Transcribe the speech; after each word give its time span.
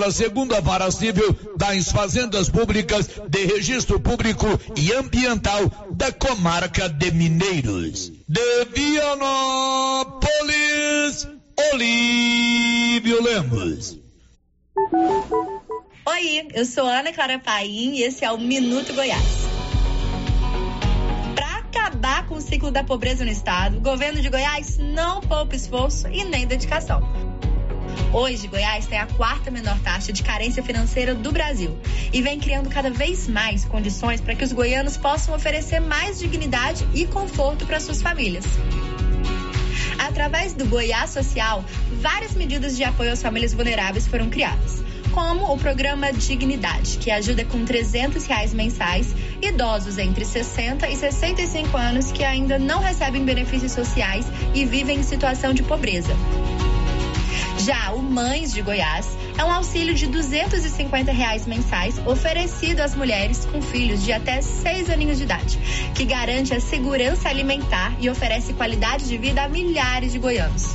pela 0.00 0.10
segunda 0.10 0.62
vara 0.62 0.90
civil 0.90 1.38
das 1.58 1.92
fazendas 1.92 2.48
públicas 2.48 3.06
de 3.28 3.44
registro 3.44 4.00
público 4.00 4.46
e 4.74 4.94
ambiental 4.94 5.60
da 5.90 6.10
comarca 6.10 6.88
de 6.88 7.10
Mineiros. 7.10 8.10
De 8.26 8.64
Vianópolis, 8.74 9.68
Olívio 11.74 13.22
Lemos. 13.22 13.98
Oi, 16.06 16.48
eu 16.54 16.64
sou 16.64 16.86
Ana 16.86 17.12
Clara 17.12 17.38
Paim 17.38 17.96
e 17.96 18.02
esse 18.02 18.24
é 18.24 18.32
o 18.32 18.38
Minuto 18.38 18.94
Goiás. 18.94 19.50
Para 21.34 21.58
acabar 21.58 22.26
com 22.26 22.36
o 22.36 22.40
ciclo 22.40 22.70
da 22.70 22.82
pobreza 22.82 23.22
no 23.22 23.30
estado, 23.30 23.76
o 23.76 23.82
governo 23.82 24.22
de 24.22 24.30
Goiás 24.30 24.78
não 24.78 25.20
poupa 25.20 25.54
esforço 25.54 26.08
e 26.08 26.24
nem 26.24 26.46
dedicação. 26.46 27.29
Hoje, 28.12 28.48
Goiás 28.48 28.86
tem 28.86 28.98
a 28.98 29.06
quarta 29.06 29.50
menor 29.50 29.78
taxa 29.80 30.12
de 30.12 30.22
carência 30.22 30.62
financeira 30.62 31.14
do 31.14 31.30
Brasil 31.30 31.78
e 32.12 32.20
vem 32.20 32.40
criando 32.40 32.68
cada 32.68 32.90
vez 32.90 33.28
mais 33.28 33.64
condições 33.64 34.20
para 34.20 34.34
que 34.34 34.44
os 34.44 34.52
goianos 34.52 34.96
possam 34.96 35.34
oferecer 35.34 35.80
mais 35.80 36.18
dignidade 36.18 36.86
e 36.94 37.06
conforto 37.06 37.66
para 37.66 37.78
suas 37.78 38.02
famílias. 38.02 38.44
Através 39.98 40.54
do 40.54 40.66
Goiás 40.66 41.10
Social, 41.10 41.64
várias 42.00 42.34
medidas 42.34 42.76
de 42.76 42.84
apoio 42.84 43.12
às 43.12 43.22
famílias 43.22 43.54
vulneráveis 43.54 44.06
foram 44.06 44.28
criadas 44.28 44.82
como 45.12 45.52
o 45.52 45.58
programa 45.58 46.12
Dignidade, 46.12 46.98
que 46.98 47.10
ajuda 47.10 47.44
com 47.44 47.64
300 47.64 48.24
reais 48.26 48.54
mensais 48.54 49.14
idosos 49.42 49.98
entre 49.98 50.24
60 50.24 50.88
e 50.88 50.96
65 50.96 51.76
anos 51.76 52.12
que 52.12 52.22
ainda 52.22 52.58
não 52.58 52.80
recebem 52.80 53.24
benefícios 53.24 53.72
sociais 53.72 54.26
e 54.54 54.64
vivem 54.64 55.00
em 55.00 55.02
situação 55.02 55.52
de 55.52 55.62
pobreza. 55.62 56.14
Já 57.64 57.92
o 57.92 58.02
Mães 58.02 58.54
de 58.54 58.62
Goiás 58.62 59.06
é 59.36 59.44
um 59.44 59.50
auxílio 59.50 59.94
de 59.94 60.06
250 60.06 61.12
reais 61.12 61.46
mensais 61.46 61.98
oferecido 62.06 62.80
às 62.80 62.94
mulheres 62.94 63.44
com 63.44 63.60
filhos 63.60 64.02
de 64.02 64.12
até 64.12 64.40
6 64.40 64.88
aninhos 64.88 65.18
de 65.18 65.24
idade, 65.24 65.58
que 65.94 66.06
garante 66.06 66.54
a 66.54 66.60
segurança 66.60 67.28
alimentar 67.28 67.94
e 68.00 68.08
oferece 68.08 68.54
qualidade 68.54 69.06
de 69.06 69.18
vida 69.18 69.42
a 69.42 69.48
milhares 69.48 70.12
de 70.12 70.18
goianos. 70.18 70.74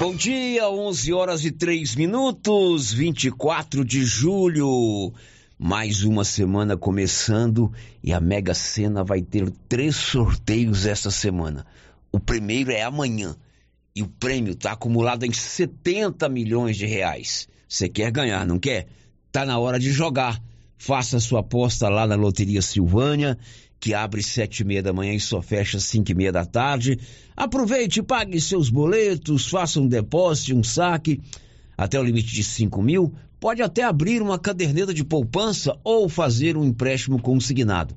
Bom 0.00 0.14
dia, 0.14 0.66
11 0.66 1.12
horas 1.12 1.44
e 1.44 1.50
3 1.50 1.94
minutos, 1.94 2.90
24 2.90 3.84
de 3.84 4.02
julho. 4.02 5.12
Mais 5.58 6.04
uma 6.04 6.24
semana 6.24 6.74
começando 6.74 7.70
e 8.02 8.10
a 8.10 8.18
Mega 8.18 8.54
Sena 8.54 9.04
vai 9.04 9.20
ter 9.20 9.50
três 9.68 9.94
sorteios 9.94 10.86
essa 10.86 11.10
semana. 11.10 11.66
O 12.10 12.18
primeiro 12.18 12.72
é 12.72 12.80
amanhã 12.80 13.36
e 13.94 14.02
o 14.02 14.08
prêmio 14.08 14.54
está 14.54 14.72
acumulado 14.72 15.26
em 15.26 15.32
70 15.34 16.30
milhões 16.30 16.78
de 16.78 16.86
reais. 16.86 17.46
Você 17.68 17.86
quer 17.86 18.10
ganhar, 18.10 18.46
não 18.46 18.58
quer? 18.58 18.86
Tá 19.30 19.44
na 19.44 19.58
hora 19.58 19.78
de 19.78 19.92
jogar. 19.92 20.42
Faça 20.78 21.20
sua 21.20 21.40
aposta 21.40 21.90
lá 21.90 22.06
na 22.06 22.14
Loteria 22.14 22.62
Silvânia 22.62 23.36
que 23.80 23.94
abre 23.94 24.22
sete 24.22 24.60
e 24.60 24.64
meia 24.64 24.82
da 24.82 24.92
manhã 24.92 25.14
e 25.14 25.18
só 25.18 25.40
fecha 25.40 25.80
cinco 25.80 26.12
e 26.12 26.14
meia 26.14 26.30
da 26.30 26.44
tarde. 26.44 26.98
Aproveite, 27.34 28.02
pague 28.02 28.38
seus 28.38 28.68
boletos, 28.68 29.48
faça 29.48 29.80
um 29.80 29.88
depósito, 29.88 30.54
um 30.54 30.62
saque 30.62 31.20
até 31.76 31.98
o 31.98 32.04
limite 32.04 32.32
de 32.32 32.44
cinco 32.44 32.82
mil. 32.82 33.14
Pode 33.40 33.62
até 33.62 33.82
abrir 33.82 34.20
uma 34.20 34.38
caderneta 34.38 34.92
de 34.92 35.02
poupança 35.02 35.74
ou 35.82 36.10
fazer 36.10 36.58
um 36.58 36.64
empréstimo 36.64 37.20
consignado. 37.22 37.94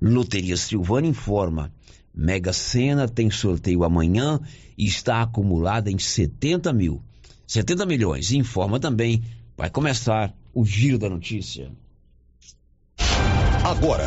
Loteria 0.00 0.56
Silvana 0.56 1.08
informa. 1.08 1.72
Mega 2.14 2.52
Sena 2.52 3.08
tem 3.08 3.28
sorteio 3.28 3.82
amanhã 3.82 4.38
e 4.78 4.86
está 4.86 5.22
acumulada 5.22 5.90
em 5.90 5.98
70 5.98 6.72
mil. 6.72 7.02
70 7.44 7.84
milhões. 7.86 8.30
Informa 8.30 8.78
também. 8.78 9.20
Vai 9.56 9.68
começar 9.68 10.32
o 10.52 10.64
Giro 10.64 10.96
da 10.96 11.10
Notícia. 11.10 11.72
Agora. 13.64 14.06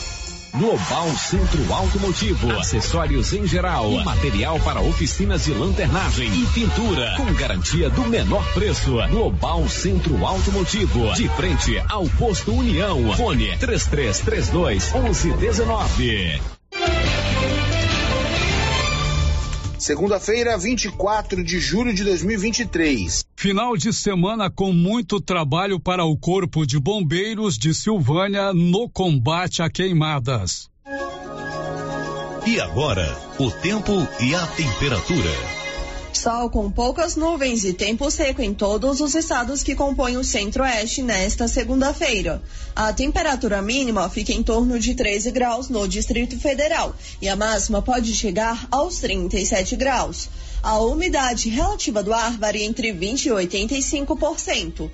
Global 0.53 1.07
Centro 1.15 1.73
Automotivo, 1.73 2.51
acessórios 2.59 3.31
em 3.31 3.47
geral, 3.47 3.89
material 4.03 4.59
para 4.59 4.81
oficinas 4.81 5.45
de 5.45 5.53
lanternagem 5.53 6.27
e 6.27 6.45
pintura, 6.47 7.15
com 7.15 7.33
garantia 7.33 7.89
do 7.89 8.01
menor 8.03 8.45
preço. 8.53 8.97
Global 9.09 9.67
Centro 9.69 10.25
Automotivo, 10.25 11.13
de 11.13 11.29
frente 11.29 11.81
ao 11.87 12.05
posto 12.09 12.53
União. 12.53 13.13
Fone 13.15 13.57
3332 13.57 14.91
1119. 14.93 16.60
Segunda-feira, 19.81 20.55
24 20.59 21.43
de 21.43 21.59
julho 21.59 21.91
de 21.91 22.03
2023. 22.03 23.25
Final 23.35 23.75
de 23.75 23.91
semana 23.91 24.47
com 24.47 24.71
muito 24.71 25.19
trabalho 25.19 25.79
para 25.79 26.05
o 26.05 26.15
Corpo 26.15 26.67
de 26.67 26.79
Bombeiros 26.79 27.57
de 27.57 27.73
Silvânia 27.73 28.53
no 28.53 28.87
combate 28.87 29.63
a 29.63 29.71
queimadas. 29.71 30.69
E 32.45 32.59
agora, 32.59 33.07
o 33.39 33.49
tempo 33.49 34.07
e 34.19 34.35
a 34.35 34.45
temperatura. 34.45 35.60
Sol 36.13 36.49
com 36.49 36.69
poucas 36.69 37.15
nuvens 37.15 37.63
e 37.63 37.73
tempo 37.73 38.11
seco 38.11 38.41
em 38.41 38.53
todos 38.53 38.99
os 38.99 39.15
estados 39.15 39.63
que 39.63 39.73
compõem 39.73 40.17
o 40.17 40.23
centro-oeste 40.23 41.01
nesta 41.01 41.47
segunda-feira. 41.47 42.41
A 42.75 42.91
temperatura 42.93 43.61
mínima 43.61 44.09
fica 44.09 44.31
em 44.31 44.43
torno 44.43 44.77
de 44.77 44.93
13 44.93 45.31
graus 45.31 45.69
no 45.69 45.87
Distrito 45.87 46.37
Federal 46.39 46.95
e 47.21 47.29
a 47.29 47.35
máxima 47.35 47.81
pode 47.81 48.13
chegar 48.13 48.67
aos 48.69 48.99
37 48.99 49.75
graus. 49.75 50.29
A 50.61 50.77
umidade 50.79 51.49
relativa 51.49 52.03
do 52.03 52.13
ar 52.13 52.37
varia 52.37 52.65
entre 52.65 52.91
20 52.91 53.25
e 53.25 53.29
85%. 53.31 54.91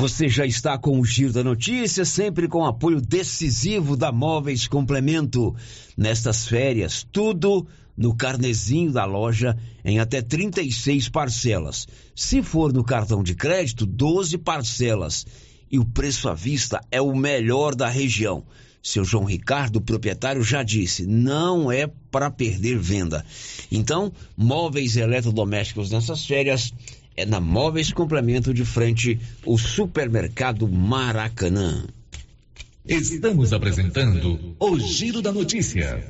Você 0.00 0.30
já 0.30 0.46
está 0.46 0.78
com 0.78 0.98
o 0.98 1.04
Giro 1.04 1.30
da 1.30 1.44
Notícia, 1.44 2.06
sempre 2.06 2.48
com 2.48 2.64
apoio 2.64 3.02
decisivo 3.02 3.98
da 3.98 4.10
Móveis 4.10 4.66
Complemento. 4.66 5.54
Nestas 5.94 6.48
férias, 6.48 7.06
tudo 7.12 7.66
no 7.94 8.16
carnezinho 8.16 8.90
da 8.90 9.04
loja 9.04 9.54
em 9.84 9.98
até 9.98 10.22
36 10.22 11.10
parcelas. 11.10 11.86
Se 12.16 12.42
for 12.42 12.72
no 12.72 12.82
cartão 12.82 13.22
de 13.22 13.34
crédito, 13.34 13.84
12 13.84 14.38
parcelas. 14.38 15.26
E 15.70 15.78
o 15.78 15.84
preço 15.84 16.30
à 16.30 16.34
vista 16.34 16.80
é 16.90 17.02
o 17.02 17.14
melhor 17.14 17.74
da 17.74 17.90
região. 17.90 18.42
Seu 18.82 19.04
João 19.04 19.24
Ricardo, 19.24 19.82
proprietário, 19.82 20.42
já 20.42 20.62
disse: 20.62 21.04
não 21.04 21.70
é 21.70 21.86
para 22.10 22.30
perder 22.30 22.78
venda. 22.78 23.22
Então, 23.70 24.10
móveis 24.34 24.96
eletrodomésticos 24.96 25.90
nessas 25.90 26.24
férias 26.24 26.72
é 27.20 27.26
na 27.26 27.38
Móveis 27.38 27.92
Complemento 27.92 28.54
de 28.54 28.64
frente 28.64 29.20
o 29.44 29.58
Supermercado 29.58 30.66
Maracanã. 30.66 31.84
Estamos 32.86 33.52
apresentando 33.52 34.56
o 34.58 34.78
Giro 34.78 35.20
da 35.20 35.30
Notícia. 35.30 36.02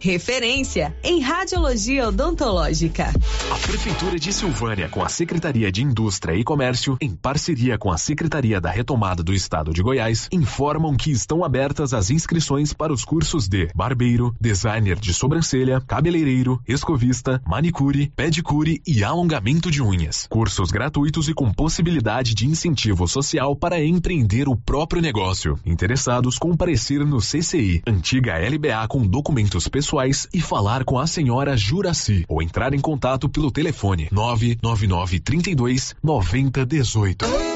referência 0.01 0.95
em 1.03 1.21
radiologia 1.21 2.07
odontológica. 2.07 3.13
A 3.51 3.55
Prefeitura 3.59 4.17
de 4.17 4.33
Silvânia, 4.33 4.89
com 4.89 5.03
a 5.03 5.07
Secretaria 5.07 5.71
de 5.71 5.83
Indústria 5.83 6.35
e 6.35 6.43
Comércio, 6.43 6.97
em 6.99 7.11
parceria 7.11 7.77
com 7.77 7.91
a 7.91 7.97
Secretaria 7.99 8.59
da 8.59 8.71
Retomada 8.71 9.21
do 9.21 9.31
Estado 9.31 9.71
de 9.71 9.83
Goiás, 9.83 10.27
informam 10.31 10.97
que 10.97 11.11
estão 11.11 11.43
abertas 11.43 11.93
as 11.93 12.09
inscrições 12.09 12.73
para 12.73 12.91
os 12.91 13.05
cursos 13.05 13.47
de 13.47 13.69
barbeiro, 13.75 14.35
designer 14.41 14.99
de 14.99 15.13
sobrancelha, 15.13 15.79
cabeleireiro, 15.79 16.59
escovista, 16.67 17.39
manicure, 17.45 18.11
pedicure 18.15 18.81
e 18.87 19.03
alongamento 19.03 19.69
de 19.69 19.83
unhas. 19.83 20.25
Cursos 20.27 20.71
gratuitos 20.71 21.29
e 21.29 21.33
com 21.35 21.53
possibilidade 21.53 22.33
de 22.33 22.47
incentivo 22.47 23.07
social 23.07 23.55
para 23.55 23.83
empreender 23.83 24.49
o 24.49 24.55
próprio 24.55 24.99
negócio. 24.99 25.59
Interessados 25.63 26.39
comparecer 26.39 27.05
no 27.05 27.19
CCI, 27.19 27.83
antiga 27.85 28.33
LBA 28.39 28.87
com 28.87 29.05
documentos 29.05 29.67
pessoais 29.67 29.90
pessoais 29.91 30.27
e 30.33 30.39
falar 30.39 30.85
com 30.85 30.97
a 30.97 31.05
senhora 31.05 31.57
Juraci 31.57 32.23
ou 32.29 32.41
entrar 32.41 32.73
em 32.73 32.79
contato 32.79 33.27
pelo 33.27 33.51
telefone 33.51 34.07
999 34.11 35.19
32 35.19 35.95
9018. 36.01 37.50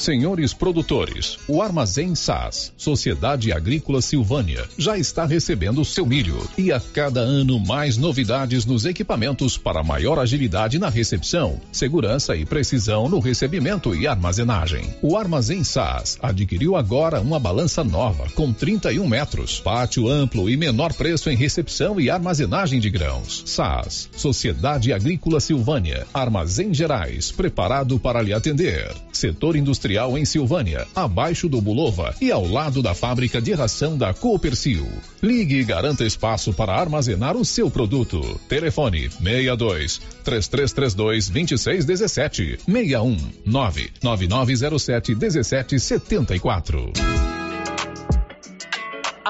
Senhores 0.00 0.54
produtores, 0.54 1.38
o 1.46 1.60
Armazém 1.60 2.14
SAS, 2.14 2.72
Sociedade 2.74 3.52
Agrícola 3.52 4.00
Silvânia, 4.00 4.66
já 4.78 4.96
está 4.96 5.26
recebendo 5.26 5.84
seu 5.84 6.06
milho 6.06 6.48
e 6.56 6.72
a 6.72 6.80
cada 6.80 7.20
ano 7.20 7.60
mais 7.60 7.98
novidades 7.98 8.64
nos 8.64 8.86
equipamentos 8.86 9.58
para 9.58 9.82
maior 9.82 10.18
agilidade 10.18 10.78
na 10.78 10.88
recepção, 10.88 11.60
segurança 11.70 12.34
e 12.34 12.46
precisão 12.46 13.10
no 13.10 13.18
recebimento 13.18 13.94
e 13.94 14.06
armazenagem. 14.06 14.88
O 15.02 15.18
Armazém 15.18 15.62
SAS 15.62 16.18
adquiriu 16.22 16.76
agora 16.76 17.20
uma 17.20 17.38
balança 17.38 17.84
nova 17.84 18.24
com 18.34 18.54
31 18.54 19.06
metros, 19.06 19.60
pátio 19.60 20.08
amplo 20.08 20.48
e 20.48 20.56
menor 20.56 20.94
preço 20.94 21.28
em 21.28 21.36
recepção 21.36 22.00
e 22.00 22.08
armazenagem 22.08 22.80
de 22.80 22.88
grãos. 22.88 23.42
SAS, 23.44 24.08
Sociedade 24.16 24.94
Agrícola 24.94 25.40
Silvânia, 25.40 26.06
Armazém 26.14 26.72
Gerais, 26.72 27.30
preparado 27.30 27.98
para 27.98 28.22
lhe 28.22 28.32
atender. 28.32 28.94
Setor 29.12 29.56
industrial 29.56 29.89
Industrial 29.90 30.16
em 30.16 30.24
Silvânia, 30.24 30.86
abaixo 30.94 31.48
do 31.48 31.60
Bulova 31.60 32.14
e 32.20 32.30
ao 32.30 32.46
lado 32.46 32.80
da 32.80 32.94
fábrica 32.94 33.42
de 33.42 33.52
ração 33.52 33.98
da 33.98 34.14
Coopercil. 34.14 34.86
Ligue 35.20 35.56
e 35.56 35.64
garanta 35.64 36.04
espaço 36.04 36.52
para 36.52 36.74
armazenar 36.74 37.36
o 37.36 37.44
seu 37.44 37.68
produto. 37.68 38.20
Telefone 38.48 39.10
62 39.10 40.00
3332 40.22 41.28
2617 41.30 42.58
61 42.64 43.16
99907 43.44 45.14
1774. 45.16 47.49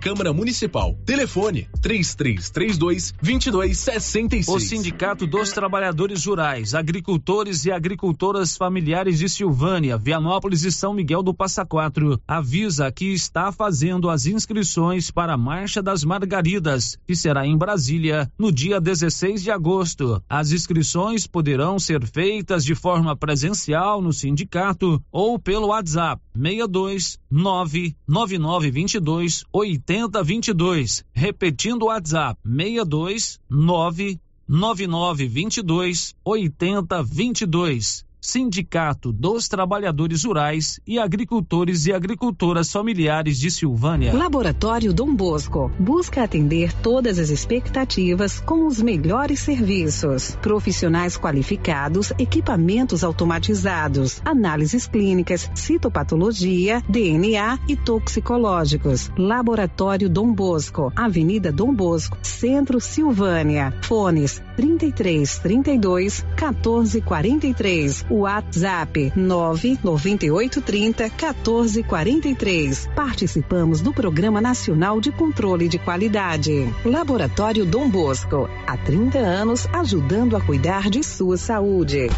Câmara 0.00 0.32
Municipal. 0.32 0.96
Telefone 1.04 1.68
3332 1.82 3.12
2266. 3.20 4.48
O 4.48 4.58
Sindicato 4.58 5.26
dos 5.26 5.52
Trabalhadores 5.52 6.24
Rurais, 6.24 6.74
Agricultores 6.74 7.66
e 7.66 7.70
Agricultoras 7.70 8.56
Familiares 8.56 9.18
de 9.18 9.28
Silvânia, 9.28 9.98
Vianópolis 9.98 10.64
e 10.64 10.72
São 10.72 10.94
Miguel 10.94 11.22
do 11.22 11.34
Passa 11.34 11.66
Quatro 11.66 12.18
avisa 12.26 12.90
que 12.90 13.12
está 13.12 13.52
fazendo 13.52 14.08
as 14.08 14.24
inscrições 14.24 15.10
para 15.10 15.34
a 15.34 15.36
Marcha 15.36 15.82
das 15.82 16.02
Margaridas, 16.02 16.96
que 17.06 17.14
será 17.14 17.46
em 17.46 17.58
Brasília 17.58 18.32
no 18.38 18.50
dia 18.50 18.80
16 18.80 19.42
de 19.42 19.50
agosto. 19.50 20.22
As 20.28 20.50
inscrições 20.50 21.26
poderão 21.26 21.78
ser 21.78 22.06
feitas 22.06 22.64
de 22.64 22.74
forma 22.74 23.14
presencial 23.14 24.00
no 24.00 24.14
sindicato 24.14 24.98
ou 25.12 25.38
pelo 25.38 25.66
WhatsApp 25.66 26.22
62 26.34 27.18
99922 27.30 29.44
8022. 29.86 31.04
Repetindo 31.12 31.84
o 31.84 31.86
WhatsApp: 31.86 32.36
62 32.44 33.38
99922 33.48 36.16
8022. 36.24 38.09
Sindicato 38.20 39.12
dos 39.12 39.48
Trabalhadores 39.48 40.24
Rurais 40.24 40.78
e 40.86 40.98
Agricultores 40.98 41.86
e 41.86 41.92
Agricultoras 41.92 42.70
Familiares 42.70 43.38
de 43.38 43.50
Silvânia. 43.50 44.12
Laboratório 44.12 44.92
Dom 44.92 45.14
Bosco 45.14 45.72
busca 45.78 46.22
atender 46.22 46.72
todas 46.82 47.18
as 47.18 47.30
expectativas 47.30 48.38
com 48.38 48.66
os 48.66 48.82
melhores 48.82 49.40
serviços. 49.40 50.36
Profissionais 50.42 51.16
qualificados, 51.16 52.12
equipamentos 52.18 53.02
automatizados, 53.02 54.20
análises 54.22 54.86
clínicas, 54.86 55.50
citopatologia, 55.54 56.82
DNA 56.88 57.58
e 57.66 57.74
toxicológicos. 57.74 59.10
Laboratório 59.16 60.10
Dom 60.10 60.32
Bosco, 60.32 60.92
Avenida 60.94 61.50
Dom 61.50 61.74
Bosco, 61.74 62.18
Centro 62.22 62.80
Silvânia. 62.80 63.72
Fones 63.82 64.42
33 64.56 65.38
32 65.38 66.24
14 66.36 67.00
43 67.00 68.09
WhatsApp 68.10 69.12
99830 69.14 71.04
1443. 71.04 72.88
Participamos 72.94 73.80
do 73.80 73.92
Programa 73.92 74.40
Nacional 74.40 75.00
de 75.00 75.12
Controle 75.12 75.68
de 75.68 75.78
Qualidade. 75.78 76.68
Laboratório 76.84 77.64
Dom 77.64 77.88
Bosco, 77.88 78.50
há 78.66 78.76
30 78.76 79.18
anos 79.18 79.66
ajudando 79.72 80.36
a 80.36 80.40
cuidar 80.40 80.90
de 80.90 81.04
sua 81.04 81.36
saúde. 81.36 82.08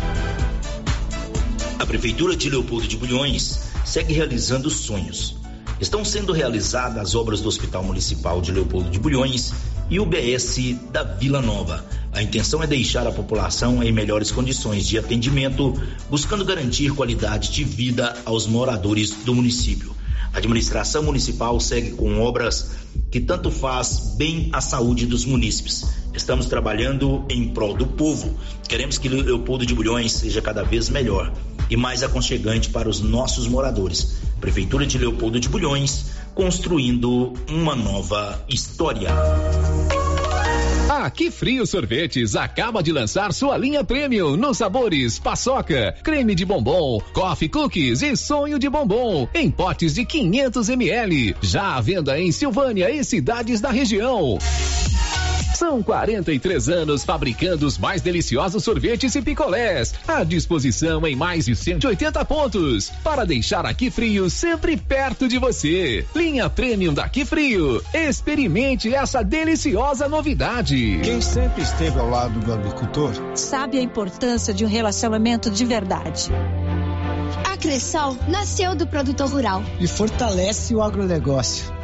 A 1.78 1.84
Prefeitura 1.84 2.34
de 2.34 2.48
Leopoldo 2.48 2.88
de 2.88 2.96
Bulhões 2.96 3.70
segue 3.84 4.14
realizando 4.14 4.70
sonhos. 4.70 5.36
Estão 5.78 6.04
sendo 6.04 6.32
realizadas 6.32 6.96
as 6.98 7.14
obras 7.14 7.40
do 7.42 7.48
Hospital 7.48 7.84
Municipal 7.84 8.40
de 8.40 8.50
Leopoldo 8.52 8.88
de 8.88 8.98
Bulhões 8.98 9.52
e 9.90 10.00
o 10.00 10.06
BS 10.06 10.74
da 10.90 11.02
Vila 11.02 11.42
Nova 11.42 11.84
A 12.12 12.22
intenção 12.22 12.62
é 12.62 12.66
deixar 12.66 13.06
a 13.06 13.10
população 13.10 13.82
em 13.82 13.90
melhores 13.90 14.30
condições 14.30 14.86
de 14.86 14.98
atendimento, 14.98 15.72
buscando 16.10 16.44
garantir 16.44 16.92
qualidade 16.92 17.50
de 17.50 17.64
vida 17.64 18.14
aos 18.26 18.46
moradores 18.46 19.10
do 19.24 19.34
município. 19.34 19.96
A 20.34 20.38
administração 20.38 21.02
municipal 21.02 21.58
segue 21.58 21.92
com 21.92 22.20
obras 22.20 22.72
que 23.10 23.18
tanto 23.18 23.50
faz 23.50 24.14
bem 24.16 24.50
à 24.52 24.60
saúde 24.60 25.06
dos 25.06 25.24
munícipes. 25.24 25.86
Estamos 26.12 26.46
trabalhando 26.46 27.24
em 27.30 27.48
prol 27.48 27.74
do 27.74 27.86
povo. 27.86 28.38
Queremos 28.68 28.98
que 28.98 29.08
Leopoldo 29.08 29.64
de 29.64 29.74
Bulhões 29.74 30.12
seja 30.12 30.42
cada 30.42 30.62
vez 30.62 30.90
melhor 30.90 31.32
e 31.70 31.76
mais 31.76 32.02
aconchegante 32.02 32.68
para 32.68 32.90
os 32.90 33.00
nossos 33.00 33.46
moradores. 33.46 34.18
Prefeitura 34.38 34.86
de 34.86 34.98
Leopoldo 34.98 35.40
de 35.40 35.48
Bulhões, 35.48 36.06
construindo 36.34 37.32
uma 37.48 37.74
nova 37.74 38.44
história. 38.48 39.08
A 41.02 41.10
Que 41.10 41.32
Frio 41.32 41.66
Sorvetes 41.66 42.36
acaba 42.36 42.80
de 42.80 42.92
lançar 42.92 43.32
sua 43.32 43.56
linha 43.56 43.82
premium 43.82 44.36
nos 44.36 44.58
sabores 44.58 45.18
paçoca, 45.18 45.96
creme 46.00 46.32
de 46.32 46.44
bombom, 46.44 47.00
coffee 47.12 47.48
cookies 47.48 48.02
e 48.02 48.16
sonho 48.16 48.56
de 48.56 48.70
bombom 48.70 49.26
em 49.34 49.50
potes 49.50 49.94
de 49.94 50.04
500 50.04 50.68
ml. 50.68 51.34
Já 51.42 51.74
à 51.74 51.80
venda 51.80 52.20
em 52.20 52.30
Silvânia 52.30 52.88
e 52.88 53.02
cidades 53.02 53.60
da 53.60 53.72
região. 53.72 54.38
São 55.62 55.80
43 55.80 56.68
anos 56.70 57.04
fabricando 57.04 57.64
os 57.64 57.78
mais 57.78 58.02
deliciosos 58.02 58.64
sorvetes 58.64 59.14
e 59.14 59.22
picolés. 59.22 59.94
À 60.08 60.24
disposição 60.24 61.06
em 61.06 61.14
mais 61.14 61.44
de 61.44 61.54
180 61.54 62.24
pontos. 62.24 62.90
Para 63.04 63.24
deixar 63.24 63.64
aqui 63.64 63.88
frio 63.88 64.28
sempre 64.28 64.76
perto 64.76 65.28
de 65.28 65.38
você. 65.38 66.04
Linha 66.16 66.50
Premium 66.50 66.92
daqui 66.92 67.24
frio. 67.24 67.80
Experimente 67.94 68.92
essa 68.92 69.22
deliciosa 69.22 70.08
novidade. 70.08 70.98
Quem 71.04 71.20
sempre 71.20 71.62
esteve 71.62 71.96
ao 71.96 72.10
lado 72.10 72.40
do 72.40 72.52
agricultor 72.52 73.12
sabe 73.36 73.78
a 73.78 73.82
importância 73.82 74.52
de 74.52 74.64
um 74.64 74.68
relacionamento 74.68 75.48
de 75.48 75.64
verdade. 75.64 76.32
A 77.48 77.56
Cressol 77.56 78.16
nasceu 78.26 78.74
do 78.74 78.84
produtor 78.84 79.30
rural 79.30 79.62
e 79.78 79.86
fortalece 79.86 80.74
o 80.74 80.82
agronegócio 80.82 81.81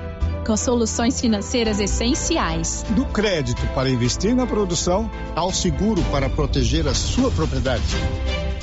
com 0.49 0.57
soluções 0.57 1.21
financeiras 1.21 1.79
essenciais. 1.79 2.83
Do 2.89 3.05
crédito 3.05 3.61
para 3.75 3.91
investir 3.91 4.35
na 4.35 4.47
produção 4.47 5.11
ao 5.37 5.53
seguro 5.53 6.03
para 6.05 6.31
proteger 6.31 6.89
a 6.89 6.95
sua 6.95 7.31
propriedade. 7.31 7.85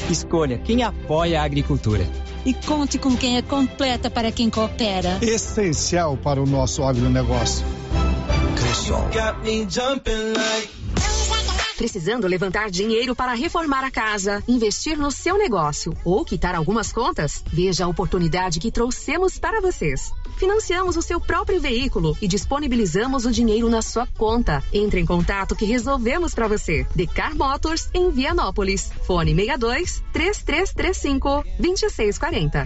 Escolha 0.09 0.57
quem 0.57 0.81
apoia 0.81 1.41
a 1.41 1.43
agricultura. 1.43 2.03
E 2.43 2.55
conte 2.55 2.97
com 2.97 3.15
quem 3.15 3.37
é 3.37 3.43
completa 3.43 4.09
para 4.09 4.31
quem 4.31 4.49
coopera. 4.49 5.19
Essencial 5.21 6.17
para 6.17 6.41
o 6.41 6.47
nosso 6.47 6.83
agronegócio. 6.83 7.63
Cressol. 8.57 9.07
Precisando 11.77 12.25
levantar 12.25 12.71
dinheiro 12.71 13.15
para 13.15 13.35
reformar 13.35 13.83
a 13.83 13.91
casa, 13.91 14.41
investir 14.47 14.97
no 14.97 15.11
seu 15.11 15.37
negócio 15.37 15.93
ou 16.03 16.25
quitar 16.25 16.55
algumas 16.55 16.91
contas? 16.91 17.43
Veja 17.45 17.85
a 17.85 17.87
oportunidade 17.87 18.59
que 18.59 18.71
trouxemos 18.71 19.37
para 19.37 19.61
vocês. 19.61 20.11
Financiamos 20.37 20.97
o 20.97 21.01
seu 21.01 21.19
próprio 21.19 21.59
veículo 21.59 22.15
e 22.21 22.27
disponibilizamos 22.27 23.25
o 23.25 23.31
dinheiro 23.31 23.69
na 23.69 23.81
sua 23.81 24.05
conta. 24.05 24.63
Entre 24.71 24.99
em 24.99 25.05
contato 25.05 25.55
que 25.55 25.65
resolvemos 25.65 26.35
para 26.35 26.47
você. 26.47 26.85
Decar 26.95 27.35
Motors 27.35 27.89
em 27.93 28.11
Vianópolis. 28.11 28.91
Fone 29.05 29.33
62 29.33 30.03
3335 30.11 31.43
2640. 31.59 32.65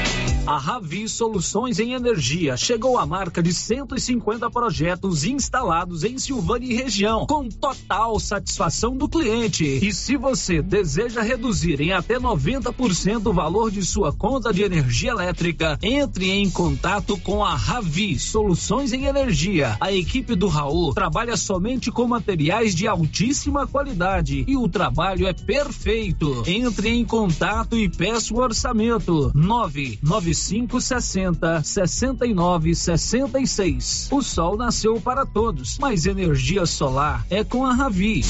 A 0.45 0.57
Ravi 0.57 1.07
Soluções 1.07 1.79
em 1.79 1.93
Energia 1.93 2.57
chegou 2.57 2.97
à 2.97 3.05
marca 3.05 3.43
de 3.43 3.53
150 3.53 4.49
projetos 4.49 5.23
instalados 5.23 6.03
em 6.03 6.17
Silvânia 6.17 6.65
e 6.65 6.75
região, 6.75 7.27
com 7.27 7.47
total 7.47 8.19
satisfação 8.19 8.97
do 8.97 9.07
cliente. 9.07 9.63
E 9.63 9.93
se 9.93 10.17
você 10.17 10.59
deseja 10.59 11.21
reduzir 11.21 11.79
em 11.79 11.93
até 11.93 12.19
90% 12.19 13.27
o 13.27 13.33
valor 13.33 13.69
de 13.69 13.83
sua 13.83 14.11
conta 14.11 14.51
de 14.51 14.63
energia 14.63 15.11
elétrica, 15.11 15.77
entre 15.81 16.31
em 16.31 16.49
contato 16.49 17.17
com 17.19 17.45
a 17.45 17.55
Ravi 17.55 18.17
Soluções 18.17 18.93
em 18.93 19.05
Energia. 19.05 19.77
A 19.79 19.91
equipe 19.91 20.33
do 20.33 20.47
Raul 20.47 20.91
trabalha 20.93 21.37
somente 21.37 21.91
com 21.91 22.07
materiais 22.07 22.73
de 22.73 22.87
altíssima 22.87 23.67
qualidade 23.67 24.43
e 24.47 24.57
o 24.57 24.67
trabalho 24.67 25.27
é 25.27 25.33
perfeito. 25.33 26.43
Entre 26.47 26.89
em 26.89 27.05
contato 27.05 27.77
e 27.77 27.87
peça 27.87 28.33
o 28.33 28.39
orçamento. 28.39 29.31
995 29.35 30.30
6560 30.33 31.63
6966. 31.63 34.09
O 34.11 34.21
sol 34.21 34.57
nasceu 34.57 34.99
para 34.99 35.25
todos, 35.25 35.77
mas 35.79 36.05
energia 36.05 36.65
solar 36.65 37.25
é 37.29 37.41
com 37.43 37.65
a 37.65 37.73
Ravi. 37.73 38.21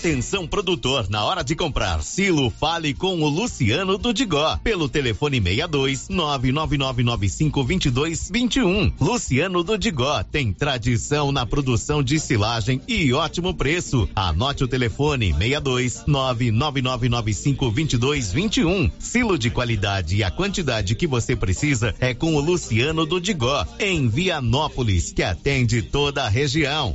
Atenção 0.00 0.46
produtor, 0.46 1.10
na 1.10 1.26
hora 1.26 1.44
de 1.44 1.54
comprar 1.54 2.02
silo, 2.02 2.48
fale 2.48 2.94
com 2.94 3.20
o 3.20 3.28
Luciano 3.28 3.98
do 3.98 4.14
Digó, 4.14 4.56
pelo 4.64 4.88
telefone 4.88 5.42
62 5.42 6.08
999952221. 6.08 8.94
Luciano 8.98 9.62
do 9.62 9.76
Digó 9.76 10.22
tem 10.22 10.54
tradição 10.54 11.30
na 11.30 11.44
produção 11.44 12.02
de 12.02 12.18
silagem 12.18 12.80
e 12.88 13.12
ótimo 13.12 13.52
preço. 13.52 14.08
Anote 14.16 14.64
o 14.64 14.68
telefone 14.68 15.34
62 15.34 16.04
999952221. 16.08 18.90
Silo 18.98 19.38
de 19.38 19.50
qualidade 19.50 20.16
e 20.16 20.24
a 20.24 20.30
quantidade 20.30 20.94
que 20.94 21.06
você 21.06 21.36
precisa 21.36 21.94
é 22.00 22.14
com 22.14 22.36
o 22.36 22.40
Luciano 22.40 23.04
do 23.04 23.20
Digó, 23.20 23.66
em 23.78 24.08
Vianópolis, 24.08 25.12
que 25.12 25.22
atende 25.22 25.82
toda 25.82 26.24
a 26.24 26.28
região. 26.30 26.94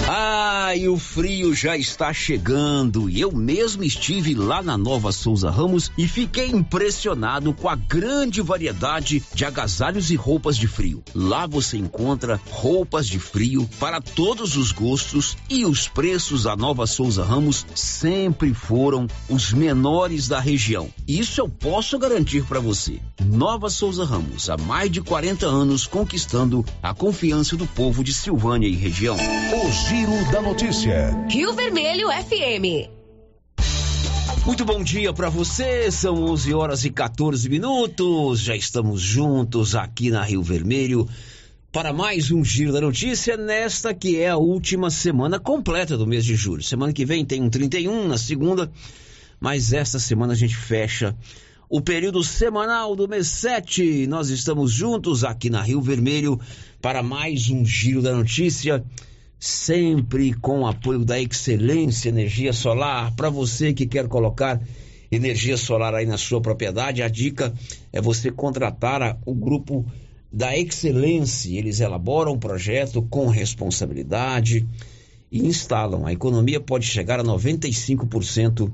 Ah, 0.13 0.75
e 0.75 0.89
o 0.89 0.97
frio 0.97 1.55
já 1.55 1.77
está 1.77 2.11
chegando. 2.11 3.09
E 3.09 3.21
eu 3.21 3.31
mesmo 3.31 3.81
estive 3.81 4.35
lá 4.35 4.61
na 4.61 4.77
Nova 4.77 5.09
Souza 5.13 5.49
Ramos 5.49 5.89
e 5.97 6.05
fiquei 6.05 6.47
impressionado 6.47 7.53
com 7.53 7.69
a 7.69 7.75
grande 7.77 8.41
variedade 8.41 9.23
de 9.33 9.45
agasalhos 9.45 10.11
e 10.11 10.15
roupas 10.17 10.57
de 10.57 10.67
frio. 10.67 11.01
Lá 11.15 11.47
você 11.47 11.77
encontra 11.77 12.41
roupas 12.49 13.07
de 13.07 13.19
frio 13.19 13.69
para 13.79 14.01
todos 14.01 14.57
os 14.57 14.73
gostos 14.73 15.37
e 15.49 15.63
os 15.63 15.87
preços 15.87 16.43
da 16.43 16.57
Nova 16.57 16.85
Souza 16.85 17.23
Ramos 17.23 17.65
sempre 17.73 18.53
foram 18.53 19.07
os 19.29 19.53
menores 19.53 20.27
da 20.27 20.41
região. 20.41 20.89
Isso 21.07 21.39
eu 21.39 21.47
posso 21.47 21.97
garantir 21.97 22.43
para 22.43 22.59
você. 22.59 22.99
Nova 23.25 23.69
Souza 23.69 24.03
Ramos, 24.03 24.49
há 24.49 24.57
mais 24.57 24.91
de 24.91 24.99
40 24.99 25.45
anos 25.45 25.87
conquistando 25.87 26.65
a 26.83 26.93
confiança 26.93 27.55
do 27.55 27.65
povo 27.65 28.03
de 28.03 28.13
Silvânia 28.13 28.67
e 28.67 28.75
região. 28.75 29.15
O 29.15 29.71
Giro 30.01 30.31
da 30.31 30.41
Notícia. 30.41 31.15
Rio 31.29 31.53
Vermelho 31.53 32.07
FM. 32.07 32.89
Muito 34.47 34.65
bom 34.65 34.81
dia 34.83 35.13
para 35.13 35.29
você. 35.29 35.91
São 35.91 36.23
11 36.23 36.55
horas 36.55 36.83
e 36.85 36.89
14 36.89 37.47
minutos. 37.47 38.39
Já 38.39 38.55
estamos 38.55 38.99
juntos 38.99 39.75
aqui 39.75 40.09
na 40.09 40.23
Rio 40.23 40.41
Vermelho 40.41 41.07
para 41.71 41.93
mais 41.93 42.31
um 42.31 42.43
Giro 42.43 42.73
da 42.73 42.81
Notícia 42.81 43.37
nesta 43.37 43.93
que 43.93 44.19
é 44.19 44.29
a 44.29 44.37
última 44.37 44.89
semana 44.89 45.39
completa 45.39 45.95
do 45.95 46.07
mês 46.07 46.25
de 46.25 46.33
julho. 46.35 46.63
Semana 46.63 46.91
que 46.91 47.05
vem 47.05 47.23
tem 47.23 47.39
um 47.39 47.49
31 47.51 48.07
na 48.07 48.17
segunda, 48.17 48.71
mas 49.39 49.71
esta 49.71 49.99
semana 49.99 50.33
a 50.33 50.35
gente 50.35 50.55
fecha 50.55 51.15
o 51.69 51.79
período 51.79 52.23
semanal 52.23 52.95
do 52.95 53.07
mês 53.07 53.27
7. 53.27 54.07
Nós 54.07 54.29
estamos 54.29 54.71
juntos 54.71 55.23
aqui 55.23 55.51
na 55.51 55.61
Rio 55.61 55.79
Vermelho 55.79 56.39
para 56.81 57.03
mais 57.03 57.51
um 57.51 57.63
Giro 57.63 58.01
da 58.01 58.15
Notícia 58.15 58.83
sempre 59.41 60.35
com 60.35 60.59
o 60.59 60.67
apoio 60.67 61.03
da 61.03 61.19
Excelência 61.19 62.09
Energia 62.09 62.53
Solar. 62.53 63.11
Para 63.15 63.27
você 63.27 63.73
que 63.73 63.87
quer 63.87 64.07
colocar 64.07 64.61
energia 65.11 65.57
solar 65.57 65.95
aí 65.95 66.05
na 66.05 66.15
sua 66.15 66.39
propriedade, 66.39 67.01
a 67.01 67.07
dica 67.07 67.51
é 67.91 67.99
você 67.99 68.29
contratar 68.29 69.19
o 69.25 69.33
grupo 69.33 69.83
da 70.31 70.55
Excelência. 70.55 71.57
Eles 71.57 71.79
elaboram 71.79 72.33
um 72.33 72.39
projeto 72.39 73.01
com 73.01 73.29
responsabilidade 73.29 74.67
e 75.31 75.47
instalam. 75.47 76.05
A 76.05 76.13
economia 76.13 76.59
pode 76.59 76.85
chegar 76.85 77.19
a 77.19 77.23
95% 77.23 78.71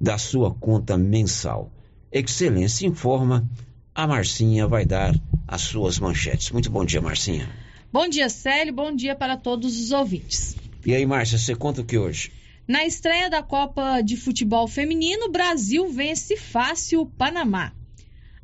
da 0.00 0.16
sua 0.16 0.50
conta 0.50 0.96
mensal. 0.96 1.70
Excelência 2.10 2.86
informa, 2.86 3.46
a 3.94 4.06
Marcinha 4.06 4.66
vai 4.66 4.86
dar 4.86 5.14
as 5.46 5.60
suas 5.60 5.98
manchetes. 5.98 6.50
Muito 6.52 6.70
bom 6.70 6.86
dia, 6.86 7.02
Marcinha. 7.02 7.65
Bom 7.92 8.08
dia, 8.08 8.28
Célio. 8.28 8.74
Bom 8.74 8.94
dia 8.94 9.14
para 9.14 9.36
todos 9.36 9.80
os 9.80 9.92
ouvintes. 9.92 10.56
E 10.84 10.94
aí, 10.94 11.06
Márcia, 11.06 11.38
você 11.38 11.54
conta 11.54 11.80
o 11.80 11.84
que 11.84 11.96
hoje? 11.96 12.32
Na 12.66 12.84
estreia 12.84 13.30
da 13.30 13.42
Copa 13.42 14.00
de 14.00 14.16
Futebol 14.16 14.66
Feminino, 14.66 15.30
Brasil 15.30 15.88
vence 15.88 16.36
fácil 16.36 17.02
o 17.02 17.06
Panamá. 17.06 17.72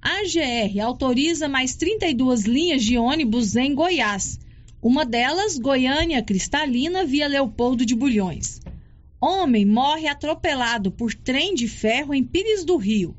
A 0.00 0.20
AGR 0.20 0.80
autoriza 0.80 1.48
mais 1.48 1.74
32 1.74 2.42
linhas 2.42 2.84
de 2.84 2.96
ônibus 2.96 3.56
em 3.56 3.74
Goiás. 3.74 4.38
Uma 4.80 5.04
delas, 5.04 5.58
Goiânia 5.58 6.22
Cristalina, 6.22 7.04
via 7.04 7.28
Leopoldo 7.28 7.84
de 7.84 7.94
Bulhões. 7.94 8.60
Homem 9.20 9.64
morre 9.64 10.08
atropelado 10.08 10.90
por 10.90 11.14
trem 11.14 11.54
de 11.54 11.68
ferro 11.68 12.12
em 12.12 12.24
Pires 12.24 12.64
do 12.64 12.76
Rio. 12.76 13.16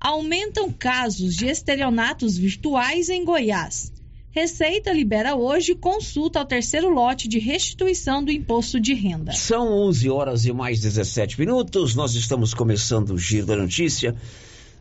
Aumentam 0.00 0.70
casos 0.70 1.34
de 1.34 1.46
estelionatos 1.46 2.36
virtuais 2.36 3.08
em 3.08 3.24
Goiás. 3.24 3.92
Receita 4.40 4.92
libera 4.92 5.34
hoje 5.34 5.74
consulta 5.74 6.38
ao 6.38 6.44
terceiro 6.44 6.88
lote 6.88 7.26
de 7.26 7.40
restituição 7.40 8.22
do 8.24 8.30
imposto 8.30 8.78
de 8.78 8.94
renda. 8.94 9.32
São 9.32 9.68
11 9.88 10.08
horas 10.08 10.44
e 10.44 10.52
mais 10.52 10.78
17 10.78 11.40
minutos. 11.40 11.96
Nós 11.96 12.14
estamos 12.14 12.54
começando 12.54 13.10
o 13.10 13.18
Giro 13.18 13.46
da 13.46 13.56
Notícia 13.56 14.14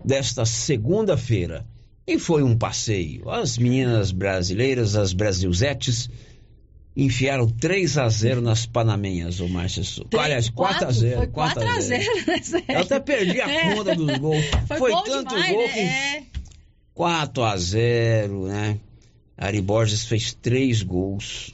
desta 0.05 0.45
segunda-feira. 0.45 1.65
E 2.05 2.19
foi 2.19 2.43
um 2.43 2.55
passeio. 2.55 3.27
As 3.31 3.57
meninas 3.57 4.11
brasileiras, 4.11 4.95
as 4.95 5.11
Brasilzetes, 5.11 6.07
enfiaram 6.95 7.47
3 7.47 7.97
a 7.97 8.07
0 8.07 8.41
nas 8.41 8.67
Panamenhas, 8.67 9.39
o 9.39 9.49
Márcio 9.49 9.83
Souza. 9.83 10.09
Aliás, 10.19 10.49
4 10.49 10.87
a 10.87 10.91
0 10.91 11.17
Foi 11.17 11.27
4 11.27 11.67
a 11.67 11.79
0 11.79 12.03
né, 12.27 12.41
Eu 12.75 12.79
até 12.81 12.99
perdi 12.99 13.41
a 13.41 13.49
é. 13.49 13.73
conta 13.73 13.95
dos 13.95 14.17
gols. 14.21 14.45
Foi, 14.67 14.77
foi 14.77 14.91
tanto 15.03 15.29
demais, 15.29 15.51
gol 15.51 15.63
né? 15.63 15.73
que. 15.73 15.79
É. 15.79 16.23
4 16.93 17.43
a 17.43 17.57
0 17.57 18.47
né? 18.49 18.79
Ari 19.37 19.61
Borges 19.61 20.05
fez 20.05 20.33
3 20.33 20.81
gols. 20.81 21.53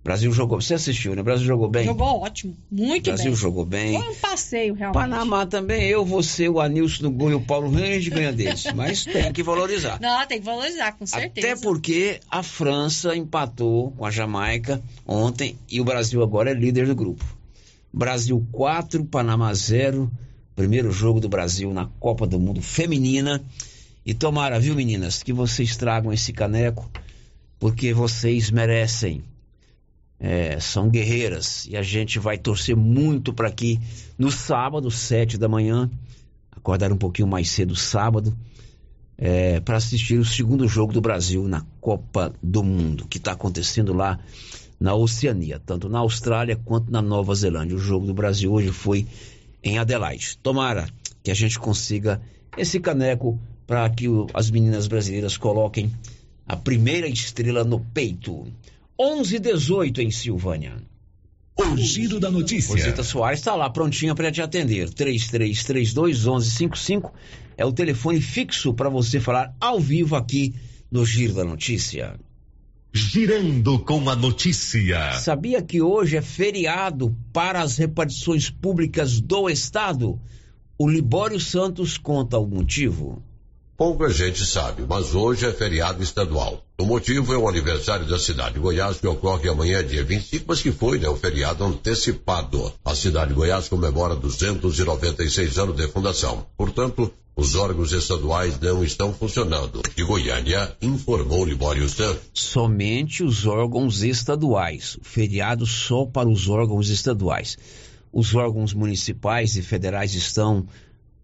O 0.00 0.04
Brasil 0.06 0.30
jogou. 0.32 0.60
Você 0.60 0.74
assistiu, 0.74 1.14
né? 1.16 1.20
O 1.20 1.24
Brasil 1.24 1.46
jogou 1.46 1.68
bem? 1.68 1.84
Jogou 1.84 2.20
ótimo, 2.20 2.56
muito 2.70 3.08
O 3.08 3.12
Brasil 3.12 3.32
bem. 3.32 3.40
jogou 3.40 3.64
bem. 3.64 4.00
Foi 4.00 4.12
um 4.12 4.14
passeio, 4.14 4.74
realmente. 4.74 5.02
Panamá 5.02 5.46
também, 5.46 5.88
eu, 5.88 6.04
você, 6.04 6.48
o 6.48 6.60
Anilson 6.60 7.04
no 7.04 7.10
gol 7.10 7.30
e 7.30 7.34
o 7.34 7.40
Paulo 7.40 7.68
Range 7.70 8.08
ganha 8.10 8.32
deles. 8.32 8.66
Mas 8.72 9.04
tem 9.04 9.32
que 9.32 9.42
valorizar. 9.42 9.98
Não, 10.00 10.24
tem 10.26 10.38
que 10.38 10.44
valorizar, 10.44 10.92
com 10.92 11.04
certeza. 11.06 11.46
Até 11.46 11.60
porque 11.60 12.20
a 12.30 12.42
França 12.42 13.16
empatou 13.16 13.90
com 13.92 14.04
a 14.04 14.10
Jamaica 14.10 14.80
ontem 15.04 15.56
e 15.68 15.80
o 15.80 15.84
Brasil 15.84 16.22
agora 16.22 16.50
é 16.50 16.54
líder 16.54 16.86
do 16.86 16.94
grupo. 16.94 17.24
Brasil 17.92 18.46
4, 18.52 19.04
Panamá 19.06 19.52
0. 19.54 20.08
Primeiro 20.54 20.92
jogo 20.92 21.18
do 21.18 21.28
Brasil 21.28 21.72
na 21.72 21.86
Copa 21.98 22.26
do 22.26 22.38
Mundo 22.38 22.62
Feminina. 22.62 23.42
E 24.04 24.14
tomara, 24.14 24.60
viu, 24.60 24.74
meninas, 24.76 25.20
que 25.22 25.32
vocês 25.32 25.76
tragam 25.76 26.12
esse 26.12 26.32
caneco, 26.32 26.88
porque 27.58 27.92
vocês 27.92 28.50
merecem. 28.50 29.22
É, 30.18 30.58
são 30.58 30.88
guerreiras 30.88 31.66
e 31.66 31.76
a 31.76 31.82
gente 31.82 32.18
vai 32.18 32.38
torcer 32.38 32.74
muito 32.74 33.34
para 33.34 33.50
que 33.52 33.78
no 34.18 34.30
sábado, 34.30 34.90
sete 34.90 35.36
da 35.36 35.46
manhã, 35.46 35.90
acordar 36.50 36.90
um 36.90 36.96
pouquinho 36.96 37.28
mais 37.28 37.50
cedo 37.50 37.76
sábado, 37.76 38.34
é, 39.18 39.60
para 39.60 39.76
assistir 39.76 40.18
o 40.18 40.24
segundo 40.24 40.66
jogo 40.66 40.90
do 40.90 41.02
Brasil 41.02 41.46
na 41.46 41.66
Copa 41.82 42.32
do 42.42 42.62
Mundo, 42.62 43.06
que 43.06 43.18
está 43.18 43.32
acontecendo 43.32 43.92
lá 43.92 44.18
na 44.80 44.94
Oceania, 44.94 45.60
tanto 45.64 45.86
na 45.86 45.98
Austrália 45.98 46.56
quanto 46.56 46.90
na 46.90 47.02
Nova 47.02 47.34
Zelândia. 47.34 47.76
O 47.76 47.78
jogo 47.78 48.06
do 48.06 48.14
Brasil 48.14 48.50
hoje 48.50 48.72
foi 48.72 49.06
em 49.62 49.78
Adelaide. 49.78 50.38
Tomara 50.42 50.88
que 51.22 51.30
a 51.30 51.34
gente 51.34 51.58
consiga 51.58 52.22
esse 52.56 52.80
caneco 52.80 53.38
para 53.66 53.88
que 53.90 54.08
o- 54.08 54.26
as 54.32 54.50
meninas 54.50 54.86
brasileiras 54.86 55.36
coloquem 55.36 55.92
a 56.46 56.56
primeira 56.56 57.08
estrela 57.08 57.64
no 57.64 57.80
peito. 57.80 58.46
11 58.98 59.38
18 59.38 60.00
em 60.00 60.10
Silvânia. 60.10 60.76
O 61.58 61.76
giro 61.76 62.20
da 62.20 62.30
notícia. 62.30 62.74
Rosita 62.74 63.02
Soares 63.02 63.40
está 63.40 63.54
lá 63.54 63.68
prontinha 63.70 64.14
para 64.14 64.30
te 64.30 64.42
atender. 64.42 64.90
3332 64.90 66.24
1155 66.24 67.12
é 67.56 67.64
o 67.64 67.72
telefone 67.72 68.20
fixo 68.20 68.74
para 68.74 68.90
você 68.90 69.18
falar 69.18 69.54
ao 69.58 69.80
vivo 69.80 70.16
aqui 70.16 70.54
no 70.90 71.04
Giro 71.04 71.34
da 71.34 71.44
Notícia. 71.44 72.18
Girando 72.92 73.78
com 73.80 74.08
a 74.08 74.16
notícia. 74.16 75.12
Sabia 75.14 75.60
que 75.62 75.82
hoje 75.82 76.16
é 76.16 76.22
feriado 76.22 77.16
para 77.32 77.60
as 77.60 77.76
repartições 77.76 78.48
públicas 78.48 79.20
do 79.20 79.50
Estado? 79.50 80.20
O 80.78 80.88
Libório 80.88 81.40
Santos 81.40 81.98
conta 81.98 82.38
o 82.38 82.46
motivo. 82.46 83.22
Pouca 83.76 84.08
gente 84.08 84.46
sabe, 84.46 84.86
mas 84.88 85.14
hoje 85.14 85.44
é 85.44 85.52
feriado 85.52 86.02
estadual. 86.02 86.64
O 86.78 86.86
motivo 86.86 87.34
é 87.34 87.36
o 87.36 87.46
aniversário 87.46 88.06
da 88.06 88.18
cidade 88.18 88.54
de 88.54 88.60
Goiás, 88.60 88.98
que 88.98 89.06
ocorre 89.06 89.50
amanhã, 89.50 89.84
dia 89.84 90.02
25, 90.02 90.46
mas 90.48 90.62
que 90.62 90.72
foi 90.72 90.98
né, 90.98 91.10
um 91.10 91.16
feriado 91.16 91.62
antecipado. 91.62 92.72
A 92.82 92.94
cidade 92.94 93.28
de 93.28 93.34
Goiás 93.34 93.68
comemora 93.68 94.16
296 94.16 95.58
anos 95.58 95.76
de 95.76 95.88
fundação. 95.88 96.46
Portanto, 96.56 97.12
os 97.36 97.54
órgãos 97.54 97.92
estaduais 97.92 98.58
não 98.58 98.82
estão 98.82 99.12
funcionando. 99.12 99.82
De 99.94 100.02
Goiânia, 100.04 100.74
informou 100.80 101.44
Libório 101.44 101.86
Santos. 101.86 102.22
Somente 102.32 103.22
os 103.22 103.44
órgãos 103.44 104.02
estaduais. 104.02 104.96
O 104.96 105.04
feriado 105.04 105.66
só 105.66 106.06
para 106.06 106.30
os 106.30 106.48
órgãos 106.48 106.88
estaduais. 106.88 107.58
Os 108.10 108.34
órgãos 108.34 108.72
municipais 108.72 109.54
e 109.54 109.60
federais 109.60 110.14
estão 110.14 110.66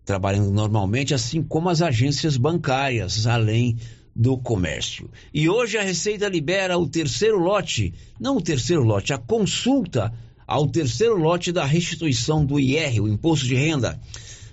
trabalhando 0.04 0.50
normalmente, 0.50 1.14
assim 1.14 1.42
como 1.42 1.68
as 1.68 1.80
agências 1.80 2.36
bancárias, 2.36 3.26
além 3.26 3.76
do 4.14 4.36
comércio. 4.36 5.10
E 5.32 5.48
hoje 5.48 5.78
a 5.78 5.82
Receita 5.82 6.28
libera 6.28 6.78
o 6.78 6.88
terceiro 6.88 7.38
lote, 7.38 7.94
não 8.20 8.36
o 8.36 8.42
terceiro 8.42 8.82
lote, 8.82 9.12
a 9.12 9.18
consulta 9.18 10.12
ao 10.46 10.66
terceiro 10.66 11.16
lote 11.16 11.50
da 11.50 11.64
restituição 11.64 12.44
do 12.44 12.60
IR, 12.60 13.02
o 13.02 13.08
Imposto 13.08 13.46
de 13.46 13.54
Renda. 13.54 13.98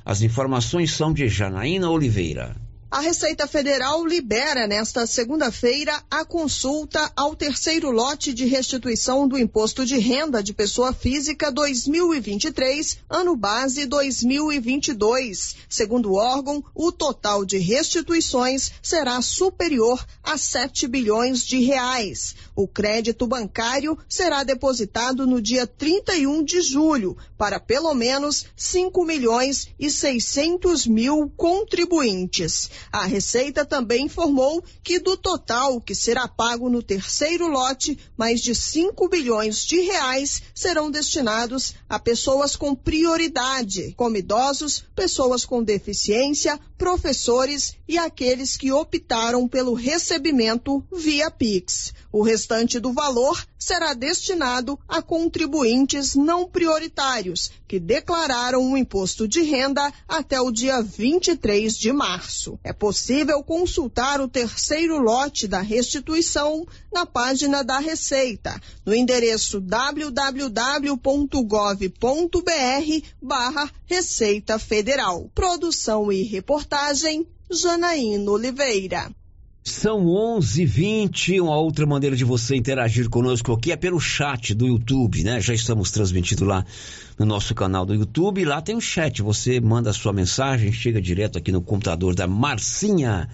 As 0.05 0.21
informações 0.21 0.93
são 0.93 1.11
de 1.11 1.27
Janaína 1.27 1.89
Oliveira. 1.89 2.55
A 2.91 3.01
Receita 3.01 3.45
Federal 3.45 4.03
libera 4.03 4.65
nesta 4.65 5.05
segunda-feira 5.05 6.03
a 6.09 6.25
consulta 6.25 7.11
ao 7.15 7.35
terceiro 7.35 7.91
lote 7.91 8.33
de 8.33 8.45
restituição 8.45 9.27
do 9.27 9.37
Imposto 9.37 9.85
de 9.85 9.99
Renda 9.99 10.41
de 10.41 10.55
Pessoa 10.55 10.91
Física 10.91 11.51
2023, 11.51 12.97
ano 13.07 13.35
base 13.35 13.85
2022. 13.85 15.55
Segundo 15.69 16.13
o 16.13 16.15
órgão, 16.15 16.63
o 16.73 16.91
total 16.91 17.45
de 17.45 17.59
restituições 17.59 18.71
será 18.81 19.21
superior 19.21 20.03
a 20.23 20.35
7 20.35 20.87
bilhões 20.87 21.45
de 21.45 21.59
reais. 21.59 22.35
O 22.59 22.67
crédito 22.67 23.25
bancário 23.25 23.97
será 24.09 24.43
depositado 24.43 25.25
no 25.25 25.41
dia 25.41 25.65
31 25.65 26.43
de 26.43 26.59
julho 26.59 27.15
para 27.37 27.57
pelo 27.57 27.93
menos 27.93 28.47
5 28.53 29.05
milhões 29.05 29.69
e 29.79 29.89
600 29.89 30.85
mil 30.85 31.31
contribuintes. 31.37 32.69
A 32.91 33.05
Receita 33.05 33.63
também 33.63 34.07
informou 34.07 34.61
que 34.83 34.99
do 34.99 35.15
total 35.15 35.79
que 35.79 35.95
será 35.95 36.27
pago 36.27 36.69
no 36.69 36.83
terceiro 36.83 37.47
lote, 37.47 37.97
mais 38.17 38.41
de 38.41 38.53
5 38.53 39.07
bilhões 39.07 39.63
de 39.63 39.79
reais 39.79 40.41
serão 40.53 40.91
destinados 40.91 41.75
a 41.87 41.97
pessoas 41.97 42.57
com 42.57 42.75
prioridade, 42.75 43.93
como 43.95 44.17
idosos, 44.17 44.83
pessoas 44.93 45.45
com 45.45 45.63
deficiência, 45.63 46.59
professores 46.79 47.75
e 47.85 47.97
aqueles 47.97 48.55
que 48.55 48.71
optaram 48.71 49.47
pelo 49.49 49.73
recebimento 49.73 50.81
via 50.89 51.29
Pix. 51.29 51.93
O 52.09 52.23
restante 52.23 52.79
do 52.79 52.93
valor 52.93 53.45
será 53.59 53.93
destinado 53.93 54.79
a 54.87 55.01
contribuintes 55.01 56.15
não 56.15 56.47
prioritários 56.47 57.51
que 57.67 57.77
declararam 57.79 58.71
o 58.71 58.77
imposto 58.77 59.27
de 59.27 59.41
renda 59.41 59.93
até 60.07 60.39
o 60.39 60.49
dia 60.49 60.81
23 60.81 61.77
de 61.77 61.91
março. 61.91 62.57
É 62.63 62.71
possível 62.71 63.43
consultar 63.43 64.21
o 64.21 64.29
terceiro 64.29 64.97
lote 64.97 65.45
da 65.47 65.59
restituição 65.59 66.65
na 66.91 67.05
página 67.05 67.63
da 67.63 67.79
Receita, 67.79 68.59
no 68.85 68.95
endereço 68.95 69.59
www.gov.br 69.59 70.99
barra 73.21 73.71
Receita 73.85 74.57
Federal. 74.57 75.29
Produção 75.35 76.11
e 76.11 76.23
reportagem, 76.23 77.27
Janaína 77.51 78.31
Oliveira. 78.31 79.11
São 79.63 80.05
11:20. 80.05 81.39
Uma 81.41 81.57
outra 81.57 81.85
maneira 81.85 82.15
de 82.15 82.23
você 82.23 82.55
interagir 82.55 83.09
conosco 83.09 83.53
aqui 83.53 83.71
é 83.71 83.75
pelo 83.75 83.99
chat 83.99 84.53
do 84.53 84.67
YouTube, 84.67 85.23
né? 85.23 85.39
Já 85.41 85.53
estamos 85.53 85.91
transmitindo 85.91 86.45
lá 86.45 86.65
no 87.17 87.25
nosso 87.25 87.53
canal 87.53 87.85
do 87.85 87.93
YouTube. 87.93 88.45
Lá 88.45 88.61
tem 88.61 88.75
o 88.75 88.81
chat. 88.81 89.21
Você 89.21 89.59
manda 89.59 89.89
a 89.89 89.93
sua 89.93 90.13
mensagem, 90.13 90.71
chega 90.71 91.01
direto 91.01 91.37
aqui 91.37 91.51
no 91.51 91.61
computador 91.61 92.15
da 92.15 92.25
Marcinha. 92.25 93.29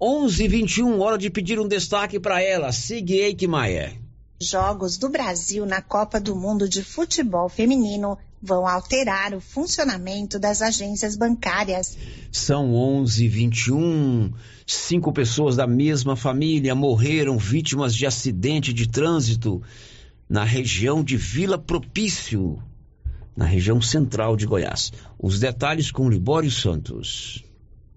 11:21. 0.00 1.00
Hora 1.00 1.18
de 1.18 1.30
pedir 1.30 1.58
um 1.58 1.66
destaque 1.66 2.20
para 2.20 2.42
ela. 2.42 2.72
Sigue 2.72 3.14
Eikmaier. 3.14 3.94
Jogos 4.40 4.96
do 4.96 5.10
Brasil 5.10 5.66
na 5.66 5.82
Copa 5.82 6.18
do 6.18 6.34
Mundo 6.34 6.68
de 6.68 6.82
Futebol 6.82 7.48
Feminino 7.48 8.16
vão 8.42 8.66
alterar 8.66 9.34
o 9.34 9.40
funcionamento 9.40 10.38
das 10.38 10.62
agências 10.62 11.16
bancárias. 11.16 11.96
São 12.32 12.72
11:21. 12.72 14.32
Cinco 14.66 15.12
pessoas 15.12 15.56
da 15.56 15.66
mesma 15.66 16.16
família 16.16 16.74
morreram 16.74 17.36
vítimas 17.36 17.94
de 17.94 18.06
acidente 18.06 18.72
de 18.72 18.88
trânsito 18.88 19.62
na 20.28 20.44
região 20.44 21.02
de 21.02 21.16
Vila 21.16 21.58
Propício, 21.58 22.62
na 23.36 23.44
região 23.44 23.82
central 23.82 24.36
de 24.36 24.46
Goiás. 24.46 24.92
Os 25.18 25.40
detalhes 25.40 25.90
com 25.90 26.08
Libório 26.08 26.50
Santos. 26.50 27.44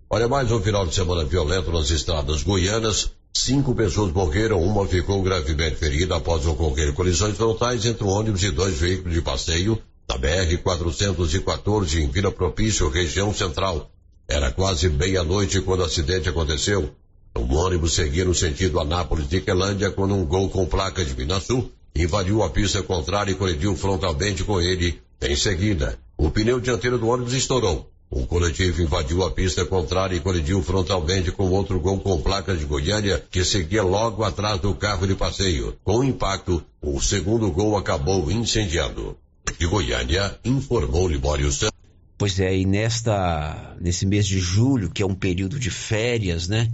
Olha, 0.09 0.27
mais 0.27 0.51
um 0.51 0.59
final 0.59 0.85
de 0.85 0.93
semana 0.93 1.23
violento 1.23 1.71
nas 1.71 1.89
estradas 1.89 2.43
goianas. 2.43 3.11
Cinco 3.35 3.73
pessoas 3.73 4.11
morreram, 4.11 4.61
uma 4.61 4.87
ficou 4.87 5.21
gravemente 5.23 5.77
ferida 5.77 6.15
após 6.15 6.45
ocorrer 6.45 6.93
colisões 6.93 7.35
frontais 7.35 7.85
entre 7.85 8.03
um 8.03 8.09
ônibus 8.09 8.43
e 8.43 8.51
dois 8.51 8.75
veículos 8.77 9.13
de 9.13 9.21
passeio 9.21 9.81
na 10.07 10.17
BR-414 10.17 12.01
em 12.01 12.07
Vila 12.09 12.31
Propício, 12.31 12.89
região 12.89 13.33
central. 13.33 13.89
Era 14.27 14.51
quase 14.51 14.89
meia-noite 14.89 15.61
quando 15.61 15.81
o 15.81 15.85
acidente 15.85 16.29
aconteceu. 16.29 16.93
Um 17.35 17.55
ônibus 17.55 17.93
seguia 17.93 18.25
no 18.25 18.35
sentido 18.35 18.79
Anápolis 18.79 19.27
de 19.27 19.41
Quelândia 19.41 19.91
quando 19.91 20.13
um 20.13 20.25
gol 20.25 20.49
com 20.49 20.65
placa 20.65 21.03
de 21.03 21.15
Minasul 21.15 21.71
invadiu 21.95 22.43
a 22.43 22.49
pista 22.49 22.81
contrária 22.81 23.31
e 23.31 23.35
colidiu 23.35 23.75
frontalmente 23.75 24.43
com 24.43 24.61
ele. 24.61 25.01
Em 25.21 25.35
seguida, 25.35 25.97
o 26.17 26.29
pneu 26.29 26.59
dianteiro 26.59 26.97
do 26.97 27.07
ônibus 27.07 27.33
estourou. 27.33 27.89
Um 28.11 28.25
coletivo 28.25 28.83
invadiu 28.83 29.23
a 29.23 29.31
pista 29.31 29.65
contrária 29.65 30.15
e 30.15 30.19
colidiu 30.19 30.61
frontalmente 30.61 31.31
com 31.31 31.49
outro 31.49 31.79
gol 31.79 31.99
com 31.99 32.21
placa 32.21 32.55
de 32.55 32.65
Goiânia 32.65 33.23
que 33.31 33.43
seguia 33.43 33.81
logo 33.81 34.23
atrás 34.23 34.59
do 34.61 34.75
carro 34.75 35.07
de 35.07 35.15
passeio. 35.15 35.75
Com 35.83 35.99
o 35.99 36.03
impacto, 36.03 36.63
o 36.79 37.01
segundo 37.01 37.49
gol 37.49 37.75
acabou 37.75 38.29
incendiando. 38.29 39.17
De 39.59 39.67
Goiânia, 39.67 40.37
informou 40.43 41.07
Libório 41.07 41.51
Santos. 41.51 41.73
Pois 42.17 42.39
é, 42.39 42.57
e 42.57 42.65
nesta, 42.65 43.75
nesse 43.79 44.05
mês 44.05 44.25
de 44.25 44.39
julho, 44.39 44.89
que 44.89 45.03
é 45.03 45.05
um 45.05 45.15
período 45.15 45.59
de 45.59 45.69
férias, 45.69 46.47
né? 46.47 46.71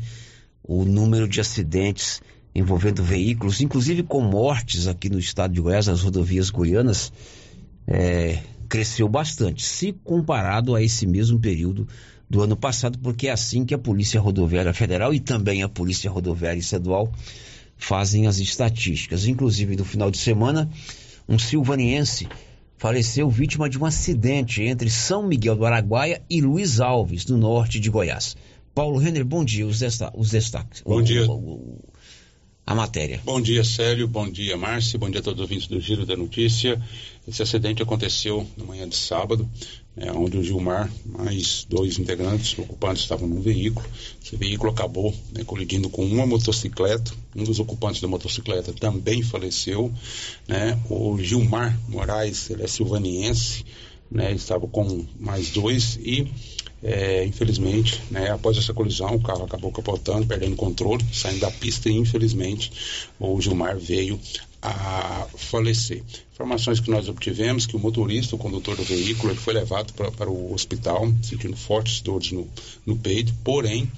O 0.63 0.85
número 0.85 1.27
de 1.27 1.41
acidentes 1.41 2.21
envolvendo 2.53 3.03
veículos, 3.03 3.61
inclusive 3.61 4.03
com 4.03 4.21
mortes 4.21 4.87
aqui 4.87 5.09
no 5.09 5.19
estado 5.19 5.53
de 5.53 5.61
Goiás, 5.61 5.87
nas 5.87 6.01
rodovias 6.01 6.49
goianas, 6.49 7.11
é, 7.87 8.39
cresceu 8.67 9.07
bastante, 9.07 9.63
se 9.63 9.93
comparado 10.03 10.75
a 10.75 10.81
esse 10.81 11.07
mesmo 11.07 11.39
período 11.39 11.87
do 12.29 12.41
ano 12.43 12.55
passado, 12.55 12.99
porque 12.99 13.27
é 13.27 13.31
assim 13.31 13.65
que 13.65 13.73
a 13.73 13.77
Polícia 13.77 14.21
Rodoviária 14.21 14.73
Federal 14.73 15.13
e 15.13 15.19
também 15.19 15.63
a 15.63 15.69
Polícia 15.69 16.11
Rodoviária 16.11 16.59
Estadual 16.59 17.11
fazem 17.75 18.27
as 18.27 18.37
estatísticas. 18.37 19.25
Inclusive, 19.25 19.75
no 19.75 19.85
final 19.85 20.11
de 20.11 20.19
semana, 20.19 20.69
um 21.27 21.39
silvaniense 21.39 22.27
faleceu 22.79 23.29
vítima 23.29 23.69
de 23.69 23.77
um 23.77 23.83
acidente 23.85 24.63
entre 24.63 24.89
São 24.89 25.27
Miguel 25.27 25.55
do 25.55 25.65
Araguaia 25.65 26.21
e 26.29 26.39
Luiz 26.39 26.79
Alves, 26.79 27.25
no 27.25 27.37
norte 27.37 27.77
de 27.77 27.89
Goiás. 27.89 28.37
Paulo 28.73 28.97
Renner, 28.97 29.25
bom 29.25 29.43
dia, 29.43 29.67
os, 29.67 29.79
desta 29.79 30.11
os 30.15 30.29
destaques. 30.29 30.81
Bom 30.81 30.99
o, 30.99 31.03
dia. 31.03 31.29
O, 31.29 31.33
o, 31.33 31.79
a 32.65 32.73
matéria. 32.73 33.19
Bom 33.25 33.41
dia, 33.41 33.65
Célio, 33.65 34.07
bom 34.07 34.29
dia, 34.31 34.55
Márcio, 34.55 34.97
bom 34.97 35.09
dia 35.09 35.19
a 35.19 35.23
todos 35.23 35.39
os 35.39 35.43
ouvintes 35.43 35.67
do 35.67 35.81
Giro 35.81 36.05
da 36.05 36.15
Notícia. 36.15 36.81
Esse 37.27 37.43
acidente 37.43 37.83
aconteceu 37.83 38.47
na 38.55 38.63
manhã 38.63 38.87
de 38.87 38.95
sábado, 38.95 39.49
né, 39.99 40.13
onde 40.13 40.37
o 40.37 40.43
Gilmar, 40.43 40.89
mais 41.05 41.65
dois 41.67 41.99
integrantes, 41.99 42.57
ocupantes, 42.57 43.03
estavam 43.03 43.27
num 43.27 43.41
veículo. 43.41 43.85
Esse 44.23 44.37
veículo 44.37 44.71
acabou 44.71 45.13
né, 45.33 45.43
colidindo 45.43 45.89
com 45.89 46.05
uma 46.05 46.25
motocicleta. 46.25 47.11
Um 47.35 47.43
dos 47.43 47.59
ocupantes 47.59 47.99
da 47.99 48.07
motocicleta 48.07 48.71
também 48.71 49.21
faleceu. 49.21 49.91
Né? 50.47 50.79
O 50.89 51.17
Gilmar 51.21 51.77
Moraes, 51.89 52.49
ele 52.49 52.63
é 52.63 52.67
silvaniense, 52.67 53.65
né, 54.09 54.31
estava 54.31 54.65
com 54.67 55.05
mais 55.19 55.51
dois 55.51 55.99
e 56.01 56.31
é, 56.81 57.25
infelizmente, 57.25 58.01
né, 58.09 58.31
após 58.31 58.57
essa 58.57 58.73
colisão, 58.73 59.15
o 59.15 59.21
carro 59.21 59.43
acabou 59.43 59.69
capotando, 59.69 60.25
perdendo 60.25 60.55
controle, 60.55 61.05
saindo 61.11 61.41
da 61.41 61.51
pista 61.51 61.89
e 61.89 61.97
infelizmente 61.97 62.71
o 63.19 63.39
Gilmar 63.41 63.77
veio 63.77 64.17
a 64.61 65.27
falecer. 65.37 66.03
Informações 66.33 66.79
que 66.79 66.91
nós 66.91 67.07
obtivemos 67.07 67.65
que 67.65 67.75
o 67.75 67.79
motorista, 67.79 68.35
o 68.35 68.39
condutor 68.39 68.75
do 68.75 68.83
veículo, 68.83 69.31
ele 69.31 69.39
foi 69.39 69.53
levado 69.53 69.93
pra, 69.93 70.11
para 70.11 70.29
o 70.29 70.53
hospital, 70.53 71.11
sentindo 71.21 71.55
fortes 71.55 72.01
dores 72.01 72.31
no, 72.31 72.47
no 72.85 72.97
peito, 72.97 73.33
porém, 73.43 73.89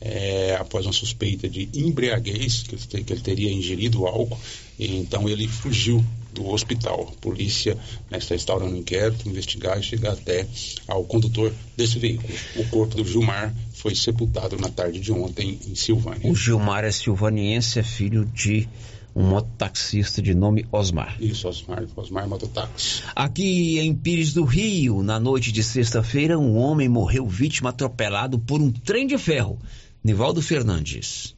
é, 0.00 0.56
após 0.58 0.86
uma 0.86 0.92
suspeita 0.92 1.48
de 1.48 1.68
embriaguez, 1.74 2.62
que 2.62 2.74
ele, 2.74 3.04
que 3.04 3.12
ele 3.12 3.20
teria 3.20 3.52
ingerido 3.52 4.06
álcool, 4.06 4.38
então 4.78 5.28
ele 5.28 5.46
fugiu 5.46 6.04
do 6.32 6.48
hospital. 6.48 7.12
A 7.12 7.20
polícia 7.20 7.76
né, 8.10 8.18
está 8.18 8.34
instaurando 8.34 8.74
um 8.74 8.78
inquérito, 8.78 9.28
investigar 9.28 9.78
e 9.78 9.82
chegar 9.82 10.12
até 10.12 10.46
ao 10.88 11.04
condutor 11.04 11.52
desse 11.76 11.98
veículo. 11.98 12.32
O 12.56 12.64
corpo 12.68 12.96
do 12.96 13.04
Gilmar 13.04 13.54
foi 13.74 13.94
sepultado 13.94 14.56
na 14.56 14.68
tarde 14.68 15.00
de 15.00 15.12
ontem 15.12 15.58
em 15.66 15.74
Silvânia. 15.74 16.30
O 16.30 16.34
Gilmar 16.34 16.84
é 16.84 16.92
silvaniense, 16.92 17.78
é 17.78 17.82
filho 17.82 18.24
de 18.24 18.68
um 19.14 19.22
mototaxista 19.22 20.22
de 20.22 20.34
nome 20.34 20.66
Osmar. 20.70 21.16
Isso, 21.20 21.48
Osmar, 21.48 21.84
Osmar 21.96 22.28
Mototáxi. 22.28 23.02
Aqui 23.14 23.78
em 23.78 23.94
Pires 23.94 24.32
do 24.32 24.44
Rio, 24.44 25.02
na 25.02 25.18
noite 25.18 25.52
de 25.52 25.62
sexta-feira, 25.62 26.38
um 26.38 26.56
homem 26.56 26.88
morreu 26.88 27.26
vítima 27.26 27.70
atropelado 27.70 28.38
por 28.38 28.60
um 28.60 28.70
trem 28.70 29.06
de 29.06 29.18
ferro. 29.18 29.58
Nivaldo 30.02 30.40
Fernandes. 30.40 31.36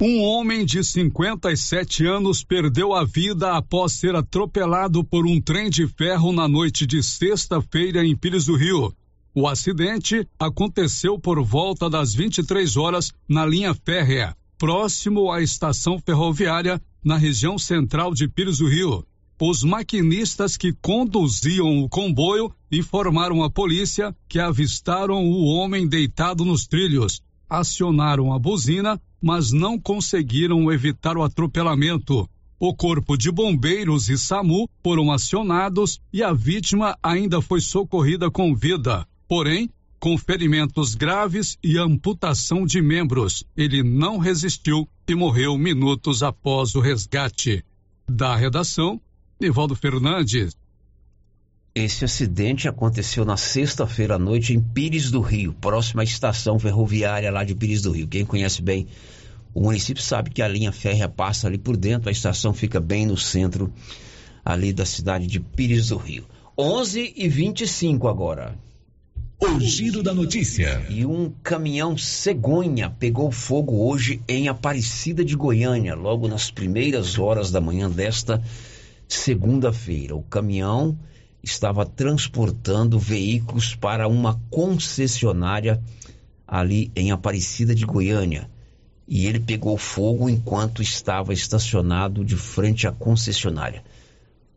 Um 0.00 0.20
homem 0.22 0.66
de 0.66 0.82
57 0.82 2.04
anos 2.04 2.42
perdeu 2.42 2.92
a 2.92 3.04
vida 3.04 3.56
após 3.56 3.92
ser 3.92 4.14
atropelado 4.16 5.04
por 5.04 5.24
um 5.24 5.40
trem 5.40 5.70
de 5.70 5.86
ferro 5.86 6.32
na 6.32 6.48
noite 6.48 6.84
de 6.84 7.02
sexta-feira 7.02 8.04
em 8.04 8.16
Pires 8.16 8.46
do 8.46 8.56
Rio. 8.56 8.92
O 9.32 9.48
acidente 9.48 10.28
aconteceu 10.38 11.18
por 11.18 11.42
volta 11.42 11.88
das 11.88 12.12
23 12.12 12.76
horas 12.76 13.12
na 13.28 13.46
linha 13.46 13.72
férrea, 13.72 14.36
próximo 14.58 15.30
à 15.30 15.42
estação 15.42 15.98
ferroviária 15.98 16.80
na 17.04 17.16
região 17.16 17.58
central 17.58 18.14
de 18.14 18.28
Pires 18.28 18.58
do 18.58 18.68
Rio. 18.68 19.06
Os 19.40 19.62
maquinistas 19.62 20.56
que 20.56 20.72
conduziam 20.72 21.82
o 21.82 21.88
comboio 21.88 22.52
informaram 22.70 23.42
à 23.42 23.50
polícia 23.50 24.14
que 24.28 24.38
avistaram 24.38 25.24
o 25.24 25.44
homem 25.44 25.86
deitado 25.86 26.44
nos 26.44 26.66
trilhos. 26.66 27.20
Acionaram 27.48 28.32
a 28.32 28.38
buzina 28.38 29.00
mas 29.24 29.52
não 29.52 29.80
conseguiram 29.80 30.70
evitar 30.70 31.16
o 31.16 31.22
atropelamento. 31.22 32.28
O 32.60 32.74
corpo 32.74 33.16
de 33.16 33.32
bombeiros 33.32 34.10
e 34.10 34.18
SAMU 34.18 34.68
foram 34.82 35.10
acionados 35.10 35.98
e 36.12 36.22
a 36.22 36.34
vítima 36.34 36.94
ainda 37.02 37.40
foi 37.40 37.62
socorrida 37.62 38.30
com 38.30 38.54
vida. 38.54 39.08
Porém, 39.26 39.70
com 40.04 40.18
ferimentos 40.18 40.94
graves 40.94 41.56
e 41.64 41.78
amputação 41.78 42.66
de 42.66 42.82
membros. 42.82 43.42
Ele 43.56 43.82
não 43.82 44.18
resistiu 44.18 44.86
e 45.08 45.14
morreu 45.14 45.56
minutos 45.56 46.22
após 46.22 46.74
o 46.74 46.80
resgate. 46.80 47.64
Da 48.06 48.36
redação, 48.36 49.00
Nivaldo 49.40 49.74
Fernandes. 49.74 50.54
Esse 51.74 52.04
acidente 52.04 52.68
aconteceu 52.68 53.24
na 53.24 53.38
sexta-feira 53.38 54.16
à 54.16 54.18
noite 54.18 54.52
em 54.52 54.60
Pires 54.60 55.10
do 55.10 55.22
Rio, 55.22 55.54
próxima 55.54 56.02
à 56.02 56.04
estação 56.04 56.58
ferroviária 56.58 57.32
lá 57.32 57.42
de 57.42 57.54
Pires 57.54 57.80
do 57.80 57.90
Rio. 57.90 58.06
Quem 58.06 58.26
conhece 58.26 58.60
bem 58.60 58.86
o 59.54 59.60
município 59.62 60.02
sabe 60.02 60.28
que 60.28 60.42
a 60.42 60.48
linha 60.48 60.70
férrea 60.70 61.08
passa 61.08 61.46
ali 61.46 61.56
por 61.56 61.78
dentro, 61.78 62.10
a 62.10 62.12
estação 62.12 62.52
fica 62.52 62.78
bem 62.78 63.06
no 63.06 63.16
centro 63.16 63.72
ali 64.44 64.70
da 64.70 64.84
cidade 64.84 65.26
de 65.26 65.40
Pires 65.40 65.88
do 65.88 65.96
Rio. 65.96 66.26
11 66.58 67.14
e 67.16 67.26
25 67.26 68.06
agora. 68.06 68.62
O 69.44 69.60
giro 69.60 70.02
da 70.02 70.14
notícia. 70.14 70.86
E 70.88 71.04
um 71.04 71.30
caminhão 71.42 71.98
cegonha 71.98 72.88
pegou 72.88 73.30
fogo 73.30 73.86
hoje 73.86 74.22
em 74.26 74.48
Aparecida 74.48 75.22
de 75.22 75.36
Goiânia, 75.36 75.94
logo 75.94 76.26
nas 76.26 76.50
primeiras 76.50 77.18
horas 77.18 77.50
da 77.50 77.60
manhã 77.60 77.90
desta 77.90 78.42
segunda-feira. 79.06 80.16
O 80.16 80.22
caminhão 80.22 80.98
estava 81.42 81.84
transportando 81.84 82.98
veículos 82.98 83.74
para 83.74 84.08
uma 84.08 84.40
concessionária 84.48 85.78
ali 86.48 86.90
em 86.96 87.12
Aparecida 87.12 87.74
de 87.74 87.84
Goiânia. 87.84 88.48
E 89.06 89.26
ele 89.26 89.40
pegou 89.40 89.76
fogo 89.76 90.26
enquanto 90.30 90.80
estava 90.80 91.34
estacionado 91.34 92.24
de 92.24 92.34
frente 92.34 92.86
à 92.86 92.92
concessionária. 92.92 93.84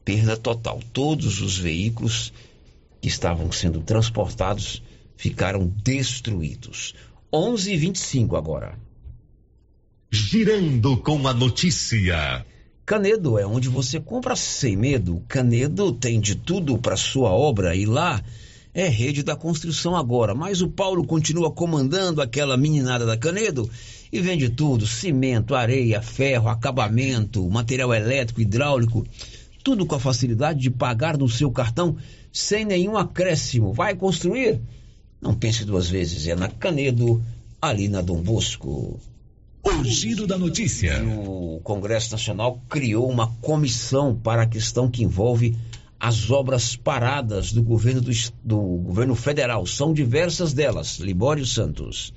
Perda 0.06 0.38
total. 0.38 0.80
Todos 0.94 1.42
os 1.42 1.58
veículos 1.58 2.32
que 3.02 3.08
estavam 3.08 3.52
sendo 3.52 3.82
transportados 3.82 4.82
ficaram 5.16 5.68
destruídos. 5.84 6.94
11:25 7.34 8.36
agora. 8.36 8.78
girando 10.10 10.96
com 10.98 11.28
a 11.28 11.34
notícia. 11.34 12.46
Canedo 12.86 13.38
é 13.38 13.46
onde 13.46 13.68
você 13.68 14.00
compra 14.00 14.36
sem 14.36 14.78
medo. 14.78 15.22
Canedo 15.28 15.92
tem 15.92 16.22
de 16.22 16.36
tudo 16.36 16.78
para 16.78 16.96
sua 16.96 17.30
obra 17.32 17.76
e 17.76 17.86
lá 17.86 18.24
é 18.74 18.88
rede 18.88 19.24
da 19.24 19.36
construção 19.36 19.96
agora. 19.96 20.34
Mas 20.34 20.62
o 20.62 20.70
Paulo 20.70 21.06
continua 21.06 21.52
comandando 21.52 22.22
aquela 22.22 22.56
meninada 22.56 23.06
da 23.06 23.18
Canedo 23.18 23.70
e 24.10 24.22
vende 24.22 24.50
tudo: 24.50 24.88
cimento, 24.88 25.54
areia, 25.54 26.02
ferro, 26.02 26.48
acabamento, 26.48 27.50
material 27.50 27.94
elétrico, 27.94 28.40
hidráulico, 28.40 29.06
tudo 29.64 29.86
com 29.86 29.96
a 29.96 30.00
facilidade 30.00 30.62
de 30.62 30.70
pagar 30.70 31.18
no 31.18 31.28
seu 31.28 31.52
cartão 31.52 31.98
sem 32.38 32.66
nenhum 32.66 32.96
acréscimo. 32.96 33.74
Vai 33.74 33.96
construir? 33.96 34.62
Não 35.20 35.34
pense 35.34 35.66
duas 35.66 35.90
vezes, 35.90 36.28
é 36.28 36.36
na 36.36 36.48
Canedo, 36.48 37.24
ali 37.62 37.88
na 37.88 38.02
Dom 38.02 38.22
Bosco. 38.22 39.00
O 39.64 39.84
giro 39.84 40.28
da 40.28 40.38
notícia. 40.38 41.04
O 41.04 41.60
Congresso 41.64 42.12
Nacional 42.12 42.62
criou 42.70 43.10
uma 43.10 43.28
comissão 43.42 44.16
para 44.16 44.44
a 44.44 44.48
questão 44.48 44.90
que 44.90 45.04
envolve 45.04 45.58
as 46.00 46.30
obras 46.30 46.76
paradas 46.76 47.52
do 47.52 47.64
governo 47.64 48.02
do, 48.02 48.12
do 48.44 48.58
governo 48.84 49.16
federal. 49.16 49.66
São 49.66 49.92
diversas 49.92 50.54
delas. 50.54 51.00
Libório 51.00 51.46
Santos. 51.46 52.14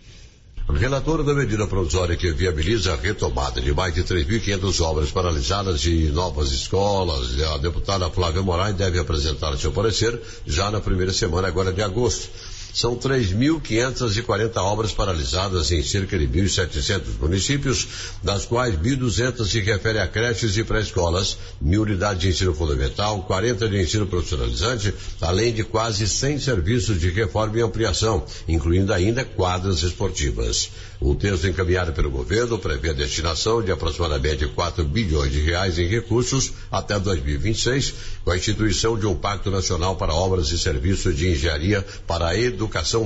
Relatora 0.79 1.23
da 1.23 1.35
medida 1.35 1.67
provisória 1.67 2.17
que 2.17 2.31
viabiliza 2.33 2.93
a 2.93 2.97
retomada 2.97 3.61
de 3.61 3.73
mais 3.73 3.95
de 3.95 4.03
3.500 4.03 4.81
obras 4.81 5.11
paralisadas 5.11 5.81
de 5.81 6.11
novas 6.13 6.53
escolas, 6.53 7.41
a 7.41 7.59
deputada 7.59 8.11
Flávia 8.11 8.43
Moraes 8.43 8.77
deve 8.77 8.99
apresentar 8.99 9.57
seu 9.57 9.73
parecer 9.73 10.21
já 10.47 10.71
na 10.71 10.81
primeira 10.81 11.13
semana 11.13 11.49
agora 11.49 11.73
de 11.73 11.83
agosto. 11.83 12.29
São 12.73 12.97
3.540 12.97 14.57
obras 14.59 14.93
paralisadas 14.93 15.73
em 15.73 15.83
cerca 15.83 16.17
de 16.17 16.27
1.700 16.29 17.19
municípios, 17.21 17.89
das 18.23 18.45
quais 18.45 18.77
1.200 18.77 19.45
se 19.45 19.61
refere 19.61 19.99
a 19.99 20.07
creches 20.07 20.57
e 20.57 20.63
pré-escolas, 20.63 21.37
mil 21.61 21.83
unidades 21.83 22.23
de 22.23 22.29
ensino 22.29 22.55
fundamental, 22.55 23.25
40 23.25 23.69
de 23.69 23.81
ensino 23.81 24.07
profissionalizante, 24.07 24.95
além 25.21 25.53
de 25.53 25.65
quase 25.65 26.07
100 26.07 26.39
serviços 26.39 27.01
de 27.01 27.11
reforma 27.11 27.59
e 27.59 27.63
ampliação, 27.63 28.25
incluindo 28.47 28.93
ainda 28.93 29.25
quadras 29.25 29.83
esportivas. 29.83 30.71
O 31.01 31.15
texto 31.15 31.49
encaminhado 31.49 31.93
pelo 31.93 32.11
governo 32.11 32.59
prevê 32.59 32.91
a 32.91 32.93
destinação 32.93 33.63
de 33.63 33.73
aproximadamente 33.73 34.47
4 34.47 34.85
bilhões 34.85 35.33
de 35.33 35.41
reais 35.41 35.79
em 35.79 35.89
recursos 35.89 36.53
até 36.71 36.99
2026, 37.01 37.95
com 38.23 38.31
a 38.31 38.37
instituição 38.37 38.99
de 38.99 39.07
um 39.07 39.15
Pacto 39.15 39.51
Nacional 39.51 39.97
para 39.97 40.15
Obras 40.15 40.51
e 40.51 40.59
Serviços 40.59 41.17
de 41.17 41.31
Engenharia 41.31 41.85
para 42.07 42.29
a 42.29 42.39
Educação 42.39 42.60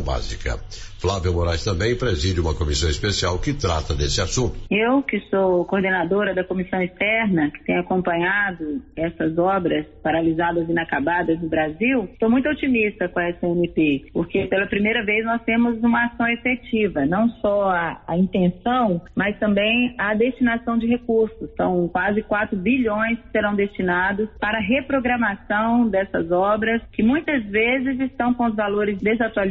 Básica. 0.04 0.58
Flávia 1.00 1.30
Moraes 1.30 1.62
também 1.62 1.94
preside 1.94 2.40
uma 2.40 2.54
comissão 2.54 2.88
especial 2.88 3.38
que 3.38 3.52
trata 3.52 3.94
desse 3.94 4.22
assunto. 4.22 4.56
Eu, 4.70 5.02
que 5.02 5.20
sou 5.28 5.64
coordenadora 5.66 6.34
da 6.34 6.42
comissão 6.42 6.80
externa, 6.80 7.50
que 7.50 7.62
tem 7.64 7.76
acompanhado 7.76 8.80
essas 8.96 9.36
obras 9.36 9.84
paralisadas 10.02 10.66
e 10.66 10.72
inacabadas 10.72 11.38
no 11.42 11.48
Brasil, 11.48 12.08
estou 12.10 12.30
muito 12.30 12.48
otimista 12.48 13.06
com 13.08 13.20
a 13.20 13.28
SNP, 13.28 14.06
porque 14.14 14.46
pela 14.46 14.66
primeira 14.66 15.04
vez 15.04 15.24
nós 15.26 15.42
temos 15.42 15.78
uma 15.82 16.06
ação 16.06 16.26
efetiva, 16.26 17.04
não 17.04 17.28
só 17.42 17.68
a, 17.68 18.00
a 18.06 18.16
intenção, 18.16 19.02
mas 19.14 19.38
também 19.38 19.94
a 19.98 20.14
destinação 20.14 20.78
de 20.78 20.86
recursos. 20.86 21.50
São 21.54 21.86
quase 21.88 22.22
4 22.22 22.56
bilhões 22.56 23.18
que 23.18 23.30
serão 23.30 23.54
destinados 23.54 24.26
para 24.40 24.56
a 24.56 24.62
reprogramação 24.62 25.86
dessas 25.86 26.30
obras, 26.30 26.80
que 26.92 27.02
muitas 27.02 27.44
vezes 27.44 28.00
estão 28.00 28.32
com 28.32 28.46
os 28.46 28.56
valores 28.56 28.98
desatualizados 29.00 29.43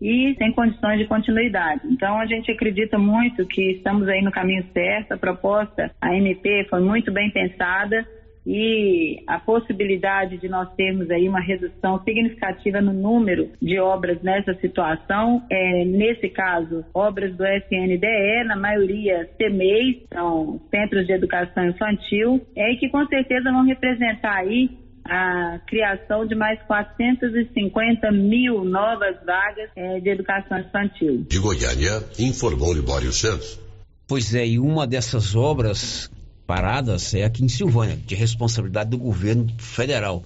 e 0.00 0.34
sem 0.38 0.52
condições 0.52 0.98
de 0.98 1.06
continuidade. 1.06 1.82
Então 1.84 2.18
a 2.18 2.26
gente 2.26 2.50
acredita 2.50 2.98
muito 2.98 3.46
que 3.46 3.72
estamos 3.72 4.08
aí 4.08 4.22
no 4.22 4.32
caminho 4.32 4.64
certo, 4.72 5.12
a 5.12 5.18
proposta, 5.18 5.90
a 6.00 6.14
MP 6.14 6.66
foi 6.70 6.80
muito 6.80 7.12
bem 7.12 7.30
pensada 7.30 8.06
e 8.46 9.22
a 9.26 9.38
possibilidade 9.38 10.38
de 10.38 10.48
nós 10.48 10.72
termos 10.74 11.10
aí 11.10 11.28
uma 11.28 11.40
redução 11.40 12.02
significativa 12.02 12.80
no 12.80 12.92
número 12.92 13.50
de 13.60 13.78
obras 13.78 14.20
nessa 14.22 14.54
situação, 14.54 15.42
é, 15.50 15.84
nesse 15.84 16.28
caso, 16.30 16.84
obras 16.94 17.36
do 17.36 17.44
SNDE, 17.46 18.44
na 18.46 18.56
maioria 18.56 19.28
CMEI, 19.38 20.04
são 20.12 20.58
Centros 20.70 21.06
de 21.06 21.12
Educação 21.12 21.66
Infantil, 21.66 22.40
é 22.56 22.74
que 22.76 22.88
com 22.88 23.06
certeza 23.06 23.52
vão 23.52 23.64
representar 23.64 24.36
aí 24.38 24.70
a 25.10 25.58
criação 25.66 26.24
de 26.24 26.36
mais 26.36 26.62
450 26.68 28.12
mil 28.12 28.64
novas 28.64 29.16
vagas 29.26 29.68
é, 29.74 29.98
de 29.98 30.08
educação 30.08 30.60
infantil. 30.60 31.26
De 31.28 31.40
Goiânia, 31.40 32.04
informou 32.16 32.72
Libório 32.72 33.12
Santos. 33.12 33.58
Pois 34.06 34.32
é, 34.36 34.46
e 34.46 34.60
uma 34.60 34.86
dessas 34.86 35.34
obras 35.34 36.08
paradas 36.46 37.12
é 37.12 37.24
aqui 37.24 37.44
em 37.44 37.48
Silvânia, 37.48 37.96
de 37.96 38.14
responsabilidade 38.14 38.90
do 38.90 38.98
governo 38.98 39.48
federal. 39.58 40.22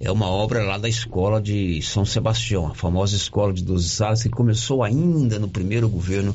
É 0.00 0.10
uma 0.10 0.30
obra 0.30 0.64
lá 0.64 0.78
da 0.78 0.88
escola 0.88 1.40
de 1.40 1.82
São 1.82 2.06
Sebastião, 2.06 2.68
a 2.68 2.74
famosa 2.74 3.16
escola 3.16 3.52
de 3.52 3.62
12 3.62 3.88
salas, 3.90 4.22
que 4.22 4.30
começou 4.30 4.82
ainda 4.82 5.38
no 5.38 5.48
primeiro 5.48 5.90
governo 5.90 6.34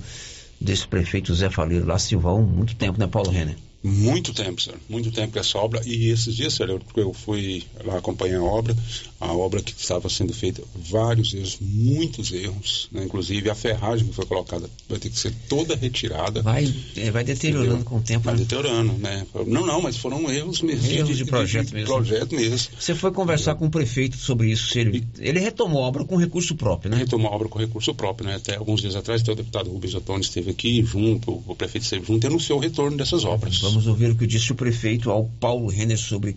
desse 0.60 0.88
prefeito 0.88 1.34
Zé 1.34 1.50
Faleiro 1.50 1.88
lá, 1.88 1.98
Silvão, 1.98 2.44
muito 2.44 2.76
tempo, 2.76 3.00
né, 3.00 3.08
Paulo 3.08 3.32
Renner? 3.32 3.56
Muito 3.84 4.34
tempo, 4.34 4.62
senhor. 4.62 4.80
Muito 4.88 5.12
tempo 5.12 5.38
essa 5.40 5.58
obra. 5.58 5.82
E 5.86 6.10
esses 6.10 6.36
dias, 6.36 6.54
senhor, 6.54 6.70
eu, 6.70 6.82
eu 7.04 7.14
fui 7.14 7.64
lá 7.84 7.98
acompanhar 7.98 8.40
a 8.40 8.44
obra, 8.44 8.76
a 9.20 9.34
obra 9.34 9.62
que 9.62 9.74
estava 9.78 10.08
sendo 10.10 10.34
feita, 10.34 10.62
vários 10.76 11.34
erros, 11.34 11.58
muitos 11.60 12.32
erros, 12.32 12.90
né? 12.92 13.04
inclusive 13.04 13.50
a 13.50 13.56
ferragem 13.56 14.08
que 14.08 14.14
foi 14.14 14.26
colocada 14.26 14.70
vai 14.88 15.00
ter 15.00 15.10
que 15.10 15.18
ser 15.18 15.34
toda 15.50 15.76
retirada. 15.76 16.42
Vai, 16.42 16.74
é, 16.96 17.10
vai 17.10 17.24
deteriorando 17.24 17.74
entendeu? 17.74 17.90
com 17.90 17.98
o 17.98 18.02
tempo. 18.02 18.26
Vai 18.26 18.36
né? 18.36 18.40
deteriorando, 18.42 18.94
né? 18.94 19.26
Não, 19.48 19.66
não, 19.66 19.82
mas 19.82 19.98
foram 19.98 20.30
erros 20.32 20.62
mesmo. 20.62 20.88
Erros 20.88 21.18
de, 21.18 21.24
de, 21.24 21.26
projeto 21.26 21.66
de, 21.66 21.70
de 21.70 21.76
mesmo. 21.76 21.88
Projeto 21.88 22.36
mesmo. 22.36 22.70
Você 22.80 22.94
foi 22.94 23.12
conversar 23.12 23.56
com 23.56 23.66
o 23.66 23.72
prefeito 23.72 24.18
sobre 24.18 24.52
isso. 24.52 24.78
Ele, 24.78 25.06
ele 25.20 25.40
retomou 25.40 25.84
a 25.84 25.88
obra 25.88 26.06
com 26.06 26.18
recurso 26.18 26.56
próprio, 26.56 26.92
né? 26.92 26.98
Retomou 26.98 27.32
a 27.32 27.36
obra 27.36 27.48
com 27.48 27.58
recurso 27.58 27.94
próprio, 27.96 28.28
né? 28.28 28.36
Até 28.36 28.56
alguns 28.56 28.82
dias 28.82 28.96
atrás, 28.96 29.22
até 29.22 29.32
o 29.32 29.36
deputado 29.36 29.72
Rubens 29.72 29.96
Ottoni 29.96 30.22
esteve 30.22 30.52
aqui 30.52 30.84
junto, 30.84 31.44
o 31.48 31.56
prefeito 31.56 31.84
esteve 31.84 32.06
junto 32.06 32.26
e 32.26 32.28
anunciou 32.28 32.60
o 32.60 32.62
retorno 32.62 32.98
dessas 32.98 33.24
obras. 33.24 33.60
Vamos 33.60 33.71
ouvir 33.76 34.12
o 34.12 34.16
que 34.16 34.28
disse 34.28 34.52
o 34.52 34.56
prefeito 34.56 35.12
ao 35.12 35.26
Paulo 35.26 35.68
Renner 35.68 35.98
sobre 35.98 36.36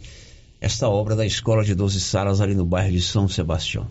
esta 0.61 0.89
obra 0.89 1.15
da 1.15 1.27
Escola 1.27 1.65
de 1.65 1.75
12 1.75 2.01
Salas 2.01 2.41
ali 2.41 2.55
no 2.55 2.65
bairro 2.65 2.93
de 2.93 3.03
São 3.03 3.29
Sebastião. 3.29 3.87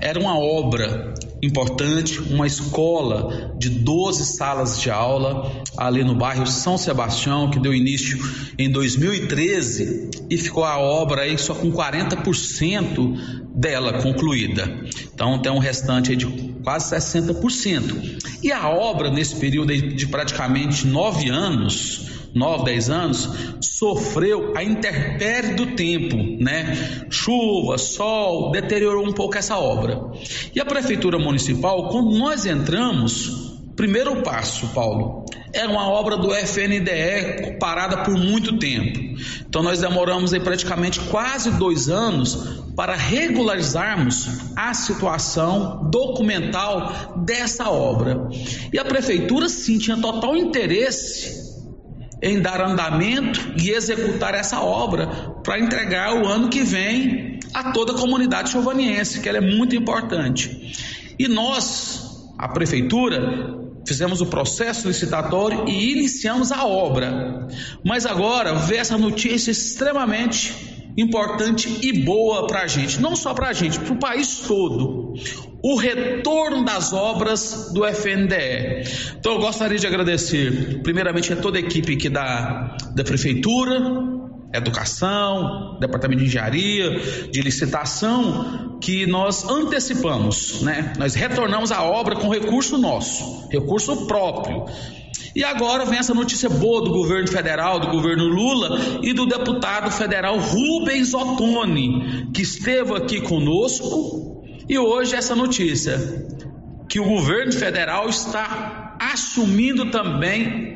Era 0.00 0.18
uma 0.18 0.38
obra 0.38 1.14
importante, 1.42 2.18
uma 2.18 2.46
escola 2.46 3.54
de 3.58 3.70
12 3.70 4.24
salas 4.24 4.80
de 4.80 4.90
aula 4.90 5.50
ali 5.76 6.02
no 6.02 6.14
bairro 6.14 6.46
São 6.46 6.76
Sebastião, 6.76 7.50
que 7.50 7.58
deu 7.58 7.72
início 7.72 8.18
em 8.58 8.70
2013 8.70 10.10
e 10.28 10.36
ficou 10.36 10.64
a 10.64 10.78
obra 10.78 11.22
aí 11.22 11.38
só 11.38 11.54
com 11.54 11.70
40% 11.70 13.44
dela 13.54 14.02
concluída. 14.02 14.84
Então 15.14 15.40
tem 15.40 15.52
um 15.52 15.58
restante 15.58 16.10
aí 16.10 16.16
de 16.16 16.26
quase 16.62 16.94
60%. 16.94 18.40
E 18.42 18.50
a 18.50 18.68
obra, 18.68 19.10
nesse 19.10 19.36
período 19.36 19.76
de 19.76 20.06
praticamente 20.06 20.86
nove 20.86 21.28
anos, 21.28 22.13
9, 22.34 22.64
10 22.64 22.90
anos, 22.90 23.30
sofreu 23.60 24.52
a 24.56 24.64
intempérie 24.64 25.54
do 25.54 25.74
tempo, 25.76 26.16
né? 26.42 27.06
Chuva, 27.08 27.78
sol, 27.78 28.50
deteriorou 28.50 29.06
um 29.06 29.12
pouco 29.12 29.38
essa 29.38 29.56
obra. 29.56 30.00
E 30.54 30.60
a 30.60 30.64
prefeitura 30.64 31.18
municipal, 31.18 31.88
quando 31.90 32.18
nós 32.18 32.44
entramos, 32.44 33.54
primeiro 33.76 34.22
passo, 34.22 34.66
Paulo, 34.68 35.24
era 35.52 35.70
uma 35.70 35.88
obra 35.88 36.16
do 36.16 36.34
FNDE 36.34 37.58
parada 37.60 37.98
por 37.98 38.14
muito 38.14 38.58
tempo. 38.58 38.98
Então 39.48 39.62
nós 39.62 39.80
demoramos 39.80 40.34
aí 40.34 40.40
praticamente 40.40 40.98
quase 40.98 41.52
dois 41.52 41.88
anos 41.88 42.64
para 42.74 42.96
regularizarmos 42.96 44.28
a 44.56 44.74
situação 44.74 45.88
documental 45.88 47.22
dessa 47.24 47.70
obra. 47.70 48.28
E 48.72 48.78
a 48.80 48.84
prefeitura 48.84 49.48
sim 49.48 49.78
tinha 49.78 49.96
total 49.96 50.36
interesse 50.36 51.43
em 52.24 52.40
dar 52.40 52.58
andamento 52.62 53.52
e 53.60 53.70
executar 53.70 54.34
essa 54.34 54.58
obra 54.60 55.06
para 55.44 55.60
entregar 55.60 56.14
o 56.14 56.26
ano 56.26 56.48
que 56.48 56.62
vem 56.62 57.38
a 57.52 57.70
toda 57.70 57.92
a 57.92 57.98
comunidade 57.98 58.48
chovaniense, 58.48 59.20
que 59.20 59.28
ela 59.28 59.38
é 59.38 59.42
muito 59.42 59.76
importante. 59.76 60.72
E 61.18 61.28
nós, 61.28 62.24
a 62.38 62.48
prefeitura, 62.48 63.60
fizemos 63.86 64.22
o 64.22 64.26
processo 64.26 64.88
licitatório 64.88 65.68
e 65.68 65.92
iniciamos 65.92 66.50
a 66.50 66.64
obra. 66.64 67.46
Mas 67.84 68.06
agora 68.06 68.54
vê 68.54 68.76
essa 68.76 68.96
notícia 68.96 69.50
extremamente 69.50 70.73
importante 70.96 71.78
e 71.82 72.04
boa 72.04 72.46
para 72.46 72.62
a 72.62 72.66
gente, 72.66 73.00
não 73.00 73.16
só 73.16 73.34
para 73.34 73.48
a 73.48 73.52
gente, 73.52 73.78
para 73.80 73.92
o 73.92 73.98
país 73.98 74.44
todo. 74.46 75.14
O 75.62 75.76
retorno 75.76 76.64
das 76.64 76.92
obras 76.92 77.72
do 77.72 77.84
FNDE. 77.86 78.84
Então 79.18 79.32
eu 79.32 79.40
gostaria 79.40 79.78
de 79.78 79.86
agradecer, 79.86 80.80
primeiramente, 80.82 81.32
a 81.32 81.36
toda 81.36 81.56
a 81.58 81.60
equipe 81.60 81.94
aqui 81.94 82.08
da, 82.08 82.76
da 82.94 83.02
Prefeitura, 83.02 83.80
Educação, 84.52 85.78
Departamento 85.80 86.20
de 86.20 86.28
Engenharia, 86.28 87.00
de 87.30 87.42
Licitação, 87.42 88.78
que 88.80 89.04
nós 89.04 89.48
antecipamos, 89.48 90.62
né? 90.62 90.92
Nós 90.96 91.14
retornamos 91.14 91.72
a 91.72 91.82
obra 91.82 92.14
com 92.14 92.28
recurso 92.28 92.78
nosso, 92.78 93.48
recurso 93.48 94.06
próprio. 94.06 94.66
E 95.34 95.42
agora 95.42 95.84
vem 95.84 95.98
essa 95.98 96.14
notícia 96.14 96.48
boa 96.48 96.82
do 96.82 96.90
governo 96.90 97.26
federal, 97.28 97.80
do 97.80 97.88
governo 97.88 98.24
Lula 98.24 98.78
e 99.02 99.12
do 99.12 99.26
deputado 99.26 99.90
federal 99.90 100.38
Rubens 100.38 101.12
Ottoni, 101.12 102.30
que 102.32 102.42
esteve 102.42 102.94
aqui 102.94 103.20
conosco. 103.20 104.44
E 104.68 104.78
hoje 104.78 105.16
essa 105.16 105.34
notícia 105.34 105.98
que 106.88 107.00
o 107.00 107.04
governo 107.04 107.52
federal 107.52 108.08
está 108.08 108.96
assumindo 109.00 109.90
também 109.90 110.73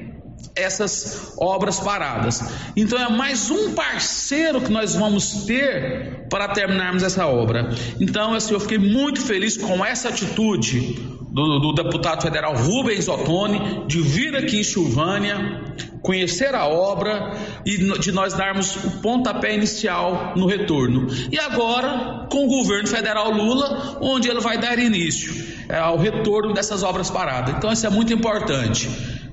essas 0.54 1.34
obras 1.38 1.78
paradas. 1.78 2.42
Então 2.76 2.98
é 2.98 3.08
mais 3.08 3.50
um 3.50 3.74
parceiro 3.74 4.60
que 4.60 4.70
nós 4.70 4.94
vamos 4.94 5.44
ter 5.44 6.26
para 6.28 6.48
terminarmos 6.48 7.02
essa 7.02 7.26
obra. 7.26 7.70
Então, 8.00 8.34
assim, 8.34 8.54
eu 8.54 8.60
fiquei 8.60 8.78
muito 8.78 9.20
feliz 9.20 9.56
com 9.56 9.84
essa 9.84 10.08
atitude 10.08 10.96
do, 11.30 11.58
do 11.60 11.72
deputado 11.72 12.22
federal 12.22 12.54
Rubens 12.56 13.08
Ottoni 13.08 13.86
de 13.86 14.00
vir 14.00 14.34
aqui 14.36 14.60
em 14.60 14.64
Silvânia, 14.64 15.74
conhecer 16.02 16.54
a 16.54 16.66
obra 16.66 17.32
e 17.64 17.76
de 17.98 18.12
nós 18.12 18.34
darmos 18.34 18.76
o 18.76 18.90
pontapé 19.02 19.54
inicial 19.54 20.34
no 20.36 20.46
retorno. 20.46 21.08
E 21.30 21.38
agora, 21.38 22.26
com 22.30 22.46
o 22.46 22.48
governo 22.48 22.88
federal 22.88 23.30
Lula, 23.30 23.98
onde 24.00 24.28
ele 24.28 24.40
vai 24.40 24.58
dar 24.58 24.78
início 24.78 25.46
é, 25.68 25.78
ao 25.78 25.98
retorno 25.98 26.52
dessas 26.52 26.82
obras 26.82 27.10
paradas. 27.10 27.54
Então, 27.56 27.72
isso 27.72 27.86
é 27.86 27.90
muito 27.90 28.12
importante. 28.12 28.88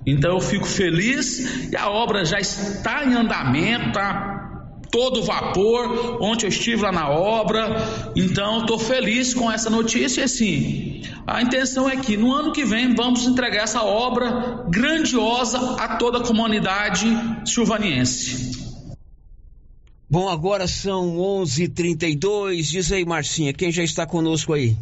Então 0.05 0.35
eu 0.35 0.39
fico 0.39 0.65
feliz 0.65 1.71
e 1.71 1.75
a 1.75 1.89
obra 1.89 2.23
já 2.23 2.39
está 2.39 3.03
em 3.03 3.13
andamento, 3.13 3.93
tá? 3.93 4.33
Todo 4.91 5.23
vapor. 5.23 6.21
Ontem 6.21 6.45
eu 6.45 6.49
estive 6.49 6.83
lá 6.83 6.91
na 6.91 7.09
obra, 7.09 8.11
então 8.15 8.61
estou 8.61 8.77
feliz 8.77 9.33
com 9.33 9.51
essa 9.51 9.69
notícia. 9.69 10.21
E 10.21 10.23
assim, 10.23 11.01
a 11.25 11.41
intenção 11.41 11.89
é 11.89 11.95
que 11.97 12.15
no 12.15 12.31
ano 12.31 12.53
que 12.53 12.63
vem 12.63 12.93
vamos 12.93 13.25
entregar 13.25 13.63
essa 13.63 13.83
obra 13.83 14.63
grandiosa 14.69 15.75
a 15.79 15.97
toda 15.97 16.19
a 16.19 16.23
comunidade 16.23 17.07
silvaniense. 17.45 18.63
Bom, 20.07 20.29
agora 20.29 20.67
são 20.67 21.17
11:32. 21.17 22.69
Diz 22.69 22.91
aí, 22.91 23.03
Marcinha, 23.03 23.51
quem 23.51 23.71
já 23.71 23.83
está 23.83 24.05
conosco 24.05 24.53
aí? 24.53 24.77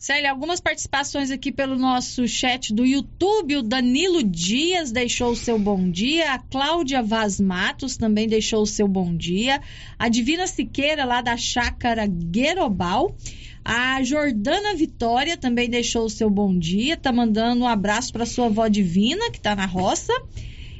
Célia, 0.00 0.30
algumas 0.30 0.60
participações 0.60 1.30
aqui 1.30 1.52
pelo 1.52 1.76
nosso 1.76 2.26
chat 2.26 2.72
do 2.72 2.86
YouTube. 2.86 3.58
O 3.58 3.62
Danilo 3.62 4.22
Dias 4.22 4.90
deixou 4.90 5.32
o 5.32 5.36
seu 5.36 5.58
bom 5.58 5.90
dia. 5.90 6.32
A 6.32 6.38
Cláudia 6.38 7.02
Vaz 7.02 7.38
Matos 7.38 7.98
também 7.98 8.26
deixou 8.26 8.62
o 8.62 8.66
seu 8.66 8.88
bom 8.88 9.14
dia. 9.14 9.60
A 9.98 10.08
Divina 10.08 10.46
Siqueira, 10.46 11.04
lá 11.04 11.20
da 11.20 11.36
Chácara 11.36 12.06
Guerobal. 12.06 13.14
A 13.62 14.02
Jordana 14.02 14.74
Vitória 14.74 15.36
também 15.36 15.68
deixou 15.68 16.06
o 16.06 16.10
seu 16.10 16.30
bom 16.30 16.58
dia. 16.58 16.96
Tá 16.96 17.12
mandando 17.12 17.64
um 17.64 17.68
abraço 17.68 18.10
para 18.10 18.24
sua 18.24 18.46
avó 18.46 18.68
Divina, 18.68 19.30
que 19.30 19.38
tá 19.38 19.54
na 19.54 19.66
roça. 19.66 20.14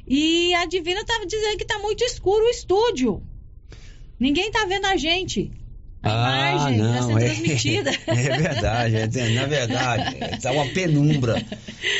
E 0.09 0.55
a 0.55 0.65
Divina 0.65 1.05
tava 1.05 1.27
dizendo 1.27 1.59
que 1.59 1.67
tá 1.67 1.79
muito 1.79 2.03
escuro 2.03 2.47
o 2.47 2.49
estúdio. 2.49 3.23
Ninguém 4.19 4.51
tá 4.51 4.65
vendo 4.65 4.87
a 4.87 4.97
gente. 4.97 5.60
A 6.03 6.09
ah, 6.13 6.53
imagem 6.53 6.79
não, 6.79 6.93
está 6.93 7.03
sendo 7.07 7.19
é, 7.19 7.25
transmitida. 7.25 7.91
É 8.07 8.39
verdade, 8.39 8.97
é, 8.97 9.29
na 9.35 9.47
verdade, 9.47 10.17
está 10.35 10.51
uma 10.51 10.67
penumbra. 10.67 11.45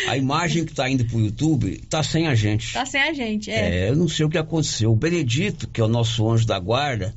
A 0.09 0.17
imagem 0.17 0.65
que 0.65 0.73
está 0.73 0.89
indo 0.89 1.05
para 1.05 1.17
o 1.17 1.21
YouTube 1.21 1.81
está 1.83 2.03
sem 2.03 2.27
a 2.27 2.35
gente. 2.35 2.67
Está 2.67 2.87
sem 2.87 3.01
a 3.01 3.13
gente, 3.13 3.51
é. 3.51 3.85
é. 3.85 3.91
Eu 3.91 3.97
não 3.97 4.09
sei 4.09 4.25
o 4.25 4.31
que 4.31 4.39
aconteceu. 4.39 4.91
O 4.91 4.97
Benedito, 4.97 5.69
que 5.69 5.81
é 5.81 5.85
o 5.85 5.89
nosso 5.89 6.29
anjo 6.31 6.47
da 6.47 6.59
guarda, 6.59 7.15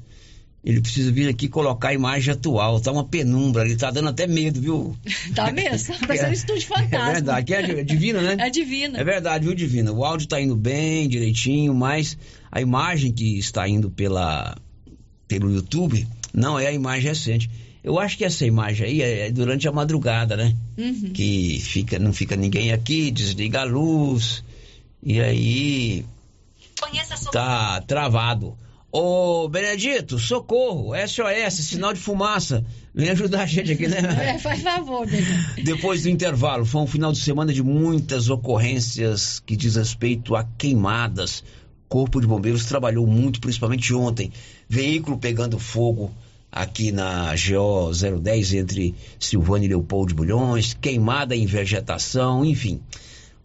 ele 0.63 0.81
precisa 0.81 1.09
vir 1.09 1.29
aqui 1.29 1.47
colocar 1.47 1.89
a 1.89 1.93
imagem 1.93 2.33
atual. 2.33 2.81
Tá 2.81 2.91
uma 2.91 3.05
penumbra 3.05 3.61
ali, 3.61 3.77
tá 3.77 3.89
dando 3.89 4.09
até 4.09 4.27
medo, 4.27 4.59
viu? 4.59 4.97
Tá 5.33 5.51
mesmo, 5.53 5.93
tá 5.99 6.05
parecendo 6.05 6.31
um 6.31 6.33
estúdio 6.33 6.67
fantasma. 6.67 7.09
É 7.09 7.13
verdade, 7.13 7.45
que 7.45 7.53
é 7.53 7.83
divina, 7.83 8.21
né? 8.21 8.35
É 8.39 8.49
divina. 8.49 8.99
É 8.99 9.03
verdade, 9.05 9.45
viu, 9.45 9.55
divina? 9.55 9.91
O 9.93 10.03
áudio 10.03 10.27
tá 10.27 10.39
indo 10.39 10.55
bem, 10.55 11.07
direitinho, 11.07 11.73
mas 11.73 12.17
a 12.51 12.59
imagem 12.59 13.13
que 13.13 13.39
está 13.39 13.67
indo 13.67 13.89
pela, 13.89 14.55
pelo 15.29 15.49
YouTube 15.49 16.05
não 16.33 16.59
é 16.59 16.67
a 16.67 16.71
imagem 16.73 17.09
recente. 17.09 17.49
Eu 17.83 17.99
acho 17.99 18.17
que 18.17 18.23
essa 18.23 18.45
imagem 18.45 18.87
aí 18.87 19.01
é 19.01 19.31
durante 19.31 19.67
a 19.67 19.71
madrugada, 19.71 20.37
né? 20.37 20.55
Uhum. 20.77 21.11
Que 21.13 21.59
fica, 21.61 21.99
não 21.99 22.13
fica 22.13 22.35
ninguém 22.35 22.71
aqui, 22.71 23.11
desliga 23.11 23.61
a 23.61 23.65
luz. 23.65 24.43
E 25.03 25.19
aí. 25.19 26.05
Tá 27.31 27.81
travado. 27.81 28.57
Ô, 28.89 29.49
Benedito, 29.49 30.19
socorro, 30.19 30.91
SOS, 30.95 31.65
sinal 31.65 31.93
de 31.93 31.99
fumaça. 31.99 32.63
Vem 32.93 33.09
ajudar 33.09 33.41
a 33.41 33.45
gente 33.45 33.71
aqui, 33.71 33.87
né? 33.87 33.97
É, 34.35 34.39
faz 34.39 34.61
favor, 34.61 35.05
Benedito. 35.05 35.63
Depois 35.63 36.03
do 36.03 36.09
intervalo, 36.09 36.63
foi 36.63 36.81
um 36.81 36.87
final 36.87 37.11
de 37.11 37.19
semana 37.19 37.51
de 37.51 37.63
muitas 37.63 38.29
ocorrências 38.29 39.39
que 39.39 39.55
diz 39.55 39.75
respeito 39.75 40.35
a 40.35 40.43
queimadas. 40.43 41.43
Corpo 41.89 42.21
de 42.21 42.27
Bombeiros 42.27 42.65
trabalhou 42.65 43.05
muito, 43.05 43.41
principalmente 43.41 43.93
ontem. 43.93 44.31
Veículo 44.73 45.19
pegando 45.19 45.59
fogo 45.59 46.11
aqui 46.51 46.91
na 46.91 47.31
GO 47.35 47.91
010 47.93 48.53
entre 48.55 48.95
Silvânia 49.19 49.67
e 49.67 49.69
Leopoldo 49.69 50.07
de 50.07 50.15
Bulhões, 50.15 50.73
queimada 50.73 51.35
em 51.35 51.45
vegetação, 51.45 52.43
enfim. 52.43 52.81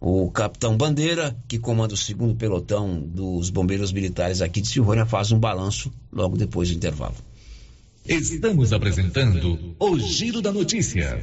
O 0.01 0.31
capitão 0.31 0.75
Bandeira, 0.75 1.37
que 1.47 1.59
comanda 1.59 1.93
o 1.93 1.99
segundo 1.99 2.35
pelotão 2.35 2.99
dos 2.99 3.51
bombeiros 3.51 3.93
militares 3.93 4.41
aqui 4.41 4.63
de 4.63 4.69
Silvânia, 4.69 5.05
faz 5.05 5.31
um 5.31 5.39
balanço 5.39 5.93
logo 6.11 6.35
depois 6.35 6.71
do 6.71 6.77
intervalo. 6.77 7.17
Estamos 8.07 8.73
apresentando 8.73 9.77
o 9.79 9.99
Giro 9.99 10.41
da 10.41 10.51
Notícia. 10.51 11.23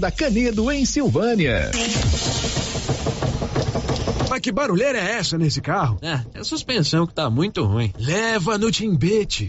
da 0.00 0.10
Canedo, 0.10 0.70
em 0.72 0.86
Silvânia. 0.86 1.70
Mas 4.30 4.40
que 4.40 4.50
barulheira 4.50 4.98
é 4.98 5.18
essa 5.18 5.36
nesse 5.36 5.60
carro? 5.60 5.98
É, 6.00 6.20
é 6.34 6.40
a 6.40 6.44
suspensão 6.44 7.06
que 7.06 7.12
tá 7.12 7.28
muito 7.28 7.64
ruim. 7.64 7.92
Leva 7.98 8.56
no 8.56 8.70
Timbete. 8.70 9.48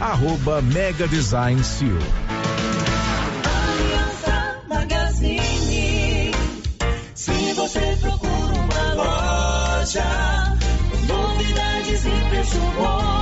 arroba 0.00 0.60
Mega 0.62 1.06
Design 1.08 1.62
Seal. 1.62 1.98
Aliança 3.44 4.62
Magazine. 4.68 6.32
Se 7.14 7.52
você 7.54 7.96
procura 8.00 8.54
uma 8.54 8.94
loja, 8.94 10.56
novidades 11.08 12.04
e 12.04 12.28
preço 12.30 12.58
bom, 12.76 13.13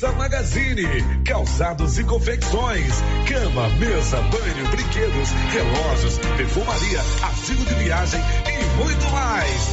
Aliança 0.00 0.18
Magazine, 0.18 1.22
calçados 1.26 1.98
e 1.98 2.04
confecções, 2.04 2.94
cama, 3.28 3.68
mesa, 3.78 4.16
banho, 4.22 4.70
brinquedos, 4.70 5.28
relógios, 5.52 6.18
perfumaria, 6.38 7.00
artigo 7.22 7.62
de 7.66 7.74
viagem 7.74 8.20
e 8.46 8.82
muito 8.82 9.10
mais. 9.10 9.68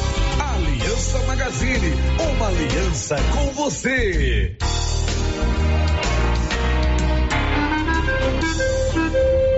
Aliança 0.54 1.18
Magazine, 1.20 1.94
uma 2.30 2.48
aliança 2.48 3.16
com 3.32 3.52
você. 3.54 4.54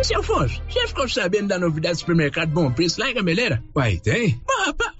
Seu 0.04 0.20
Afonso, 0.20 0.62
você 0.68 0.86
ficou 0.86 1.08
sabendo 1.08 1.48
da 1.48 1.58
novidade 1.58 1.94
do 1.96 2.00
supermercado 2.00 2.50
Bom 2.50 2.70
Preço 2.70 3.00
lá 3.00 3.10
em 3.10 3.14
Gameleira? 3.14 3.60
Uai, 3.74 3.96
tem? 3.96 4.40
Mas, 4.46 4.66
rapaz, 4.68 4.99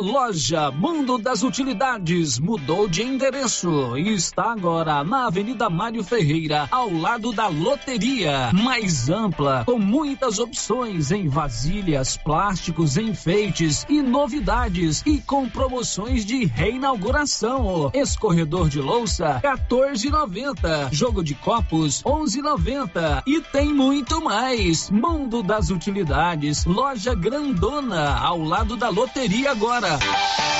Loja 0.00 0.70
Mundo 0.70 1.18
das 1.18 1.42
Utilidades 1.42 2.38
mudou 2.38 2.88
de 2.88 3.02
endereço 3.02 3.98
e 3.98 4.14
está 4.14 4.50
agora 4.50 5.04
na 5.04 5.26
Avenida 5.26 5.68
Mário 5.68 6.02
Ferreira, 6.02 6.66
ao 6.70 6.90
lado 6.90 7.32
da 7.32 7.48
loteria. 7.48 8.50
Mais 8.54 9.10
ampla, 9.10 9.62
com 9.66 9.78
muitas 9.78 10.38
opções 10.38 11.10
em 11.10 11.28
vasilhas, 11.28 12.16
plásticos, 12.16 12.96
enfeites 12.96 13.84
e 13.90 14.00
novidades 14.00 15.02
e 15.04 15.18
com 15.18 15.46
promoções 15.46 16.24
de 16.24 16.46
reinauguração. 16.46 17.90
Escorredor 17.92 18.70
de 18.70 18.80
louça, 18.80 19.38
14,90. 19.42 20.92
Jogo 20.92 21.22
de 21.22 21.34
copos, 21.34 22.02
11,90. 22.04 23.22
E 23.26 23.42
tem 23.42 23.74
muito 23.74 24.22
mais. 24.24 24.88
Mundo 24.88 25.42
das 25.42 25.68
Utilidades, 25.68 26.64
loja 26.64 27.14
grandona, 27.14 28.18
ao 28.18 28.42
lado 28.42 28.76
da 28.76 28.88
loteria 28.88 29.50
agora. 29.50 29.89
Yeah. 29.90 30.59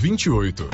28. 0.00 0.64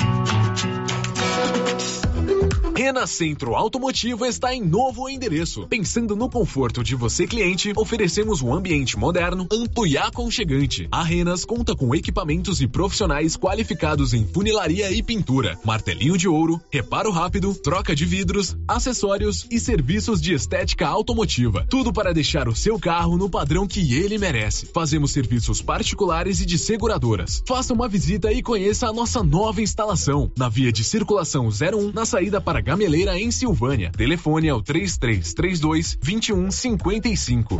Rena 2.89 3.07
Centro 3.07 3.55
Automotivo 3.55 4.24
está 4.24 4.55
em 4.55 4.64
novo 4.64 5.11
endereço. 5.11 5.66
Pensando 5.66 6.16
no 6.16 6.30
conforto 6.30 6.82
de 6.82 6.95
você 6.95 7.26
cliente, 7.26 7.70
oferecemos 7.76 8.41
um 8.41 8.55
ambiente 8.55 8.99
moderno, 8.99 9.47
amplo 9.53 9.86
e 9.86 9.99
aconchegante. 9.99 10.89
A 10.91 11.03
Renas 11.03 11.45
conta 11.45 11.76
com 11.76 11.95
equipamentos 11.95 12.62
e 12.62 12.66
profissionais 12.66 13.36
qualificados 13.36 14.14
em 14.14 14.26
funilaria 14.26 14.91
e 14.91 15.03
pintura, 15.03 15.59
martelinho 15.66 16.16
de 16.16 16.26
ouro, 16.26 16.59
reparo 16.72 17.11
rápido, 17.11 17.55
troca 17.55 17.95
de 17.95 18.07
vidros, 18.07 18.57
acessórios 18.66 19.47
e 19.51 19.61
serviços 19.61 20.18
de 20.18 20.32
estética 20.32 20.89
automotiva. 20.89 21.66
Tudo 21.68 21.93
para 21.93 22.14
deixar 22.14 22.49
o 22.49 22.57
seu 22.57 22.78
carro 22.78 23.18
no 23.18 23.28
padrão 23.28 23.66
que 23.66 23.99
ele 23.99 24.16
merece. 24.16 24.64
Fazemos 24.72 25.11
serviços 25.11 25.61
particulares 25.61 26.41
e 26.41 26.47
de 26.47 26.57
seguradoras. 26.57 27.43
Faça 27.47 27.74
uma 27.74 27.86
visita 27.86 28.32
e 28.32 28.43
conheça 28.43 28.89
a 28.89 28.95
nossa 28.95 29.22
nova 29.22 29.61
instalação 29.61 30.32
na 30.39 30.49
via 30.49 30.72
de 30.72 30.82
circulação 30.82 31.49
01 31.49 31.93
na 31.93 32.07
saída 32.07 32.41
para 32.41 32.62
Gameleira 32.79 33.18
em 33.18 33.29
Silvânia. 33.33 33.91
Telefone 33.91 34.47
é 34.47 34.55
o 34.55 34.62
3332 34.62 35.99
2155. 36.01 37.59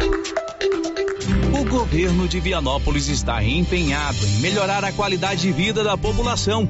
O 1.53 1.69
governo 1.69 2.29
de 2.29 2.39
Vianópolis 2.39 3.09
está 3.09 3.43
empenhado 3.43 4.25
em 4.25 4.41
melhorar 4.41 4.85
a 4.85 4.93
qualidade 4.93 5.43
de 5.43 5.51
vida 5.51 5.83
da 5.83 5.99
população. 5.99 6.69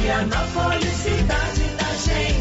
Vianópolis, 0.02 0.92
cidade 0.94 1.62
da 1.78 1.94
gente. 1.94 2.31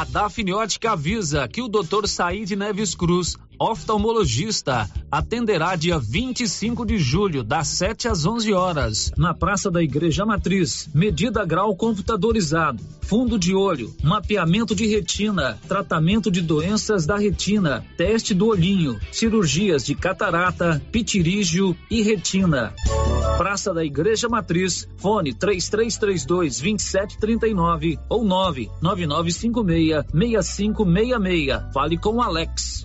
A 0.00 0.04
Dafniótica 0.04 0.92
avisa 0.92 1.46
que 1.46 1.60
o 1.60 1.68
Dr. 1.68 2.06
Said 2.06 2.50
Neves 2.52 2.94
Cruz, 2.94 3.36
oftalmologista, 3.58 4.88
atenderá 5.10 5.76
dia 5.76 5.98
25 5.98 6.86
de 6.86 6.96
julho, 6.96 7.44
das 7.44 7.68
7 7.68 8.08
às 8.08 8.24
11 8.24 8.50
horas, 8.54 9.12
na 9.18 9.34
Praça 9.34 9.70
da 9.70 9.82
Igreja 9.82 10.24
Matriz. 10.24 10.88
Medida 10.94 11.44
grau 11.44 11.76
computadorizado, 11.76 12.82
fundo 13.02 13.38
de 13.38 13.54
olho, 13.54 13.94
mapeamento 14.02 14.74
de 14.74 14.86
retina, 14.86 15.58
tratamento 15.68 16.30
de 16.30 16.40
doenças 16.40 17.04
da 17.04 17.18
retina, 17.18 17.84
teste 17.98 18.32
do 18.32 18.46
olhinho, 18.46 18.98
cirurgias 19.12 19.84
de 19.84 19.94
catarata, 19.94 20.80
pitirígio 20.90 21.76
e 21.90 22.00
retina. 22.00 22.72
Praça 23.36 23.74
da 23.74 23.84
Igreja 23.84 24.28
Matriz, 24.30 24.88
fone 24.96 25.34
3332 25.34 26.60
2739 26.60 27.98
ou 28.08 28.24
99956 28.24 29.89
6566. 30.10 31.72
Fale 31.72 31.96
com 31.96 32.22
Alex. 32.22 32.84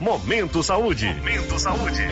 Momento 0.00 0.62
Saúde. 0.62 1.06
Momento 1.06 1.58
Saúde. 1.58 2.02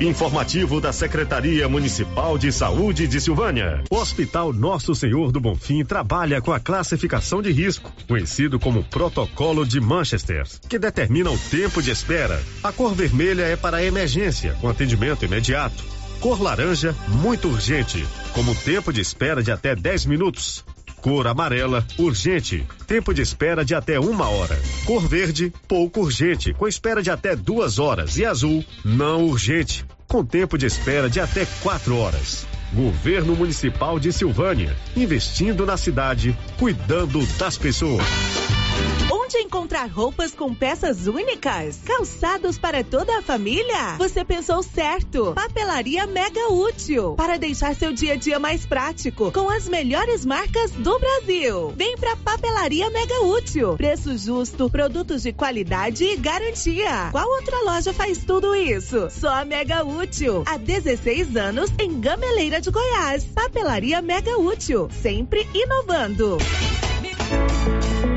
Informativo 0.00 0.80
da 0.80 0.92
Secretaria 0.92 1.68
Municipal 1.68 2.36
de 2.36 2.50
Saúde 2.50 3.06
de 3.06 3.20
Silvânia. 3.20 3.84
O 3.88 3.96
Hospital 3.96 4.52
Nosso 4.52 4.92
Senhor 4.94 5.30
do 5.30 5.40
Bonfim 5.40 5.84
trabalha 5.84 6.40
com 6.40 6.52
a 6.52 6.58
classificação 6.58 7.40
de 7.40 7.52
risco, 7.52 7.92
conhecido 8.08 8.58
como 8.58 8.82
Protocolo 8.82 9.64
de 9.64 9.80
Manchester, 9.80 10.44
que 10.68 10.78
determina 10.80 11.30
o 11.30 11.38
tempo 11.38 11.80
de 11.80 11.92
espera. 11.92 12.42
A 12.62 12.72
cor 12.72 12.92
vermelha 12.92 13.42
é 13.42 13.54
para 13.54 13.84
emergência, 13.84 14.56
com 14.60 14.68
atendimento 14.68 15.24
imediato. 15.24 15.84
Cor 16.18 16.42
laranja, 16.42 16.94
muito 17.06 17.48
urgente, 17.48 18.04
como 18.34 18.54
tempo 18.54 18.92
de 18.92 19.00
espera 19.00 19.42
de 19.42 19.52
até 19.52 19.76
10 19.76 20.06
minutos. 20.06 20.64
Cor 21.00 21.26
amarela, 21.26 21.84
urgente. 21.98 22.66
Tempo 22.86 23.14
de 23.14 23.22
espera 23.22 23.64
de 23.64 23.74
até 23.74 23.98
uma 23.98 24.28
hora. 24.28 24.58
Cor 24.84 25.06
verde, 25.06 25.52
pouco 25.66 26.00
urgente, 26.00 26.52
com 26.52 26.68
espera 26.68 27.02
de 27.02 27.10
até 27.10 27.34
duas 27.34 27.78
horas. 27.78 28.18
E 28.18 28.24
azul, 28.24 28.64
não 28.84 29.24
urgente, 29.24 29.84
com 30.06 30.24
tempo 30.24 30.58
de 30.58 30.66
espera 30.66 31.08
de 31.08 31.18
até 31.18 31.46
quatro 31.62 31.96
horas. 31.96 32.46
Governo 32.72 33.34
Municipal 33.34 33.98
de 33.98 34.12
Silvânia, 34.12 34.76
investindo 34.96 35.66
na 35.66 35.76
cidade, 35.76 36.36
cuidando 36.58 37.26
das 37.38 37.56
pessoas. 37.56 38.06
Onde 39.30 39.44
encontrar 39.44 39.88
roupas 39.88 40.34
com 40.34 40.52
peças 40.52 41.06
únicas? 41.06 41.78
Calçados 41.84 42.58
para 42.58 42.82
toda 42.82 43.16
a 43.16 43.22
família? 43.22 43.94
Você 43.96 44.24
pensou 44.24 44.60
certo. 44.60 45.34
Papelaria 45.36 46.04
Mega 46.04 46.52
Útil. 46.52 47.14
Para 47.14 47.38
deixar 47.38 47.76
seu 47.76 47.92
dia 47.92 48.14
a 48.14 48.16
dia 48.16 48.40
mais 48.40 48.66
prático, 48.66 49.30
com 49.30 49.48
as 49.48 49.68
melhores 49.68 50.24
marcas 50.24 50.72
do 50.72 50.98
Brasil. 50.98 51.72
Vem 51.76 51.96
pra 51.96 52.16
Papelaria 52.16 52.90
Mega 52.90 53.20
Útil. 53.22 53.76
Preço 53.76 54.18
justo, 54.18 54.68
produtos 54.68 55.22
de 55.22 55.32
qualidade 55.32 56.02
e 56.02 56.16
garantia. 56.16 57.10
Qual 57.12 57.28
outra 57.28 57.62
loja 57.62 57.92
faz 57.92 58.18
tudo 58.24 58.56
isso? 58.56 59.08
Só 59.10 59.28
a 59.28 59.44
Mega 59.44 59.84
Útil. 59.84 60.42
Há 60.44 60.56
16 60.56 61.36
anos 61.36 61.70
em 61.78 62.00
Gameleira 62.00 62.60
de 62.60 62.72
Goiás. 62.72 63.22
Papelaria 63.26 64.02
Mega 64.02 64.36
Útil. 64.40 64.88
Sempre 65.00 65.48
inovando. 65.54 66.36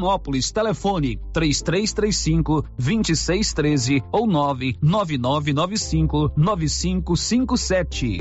Vianópolis. 0.00 0.50
Telefone 0.50 1.20
3335 1.32 2.64
2613 2.78 4.02
ou 4.10 4.26
99995 4.26 6.32
9557. 6.36 8.20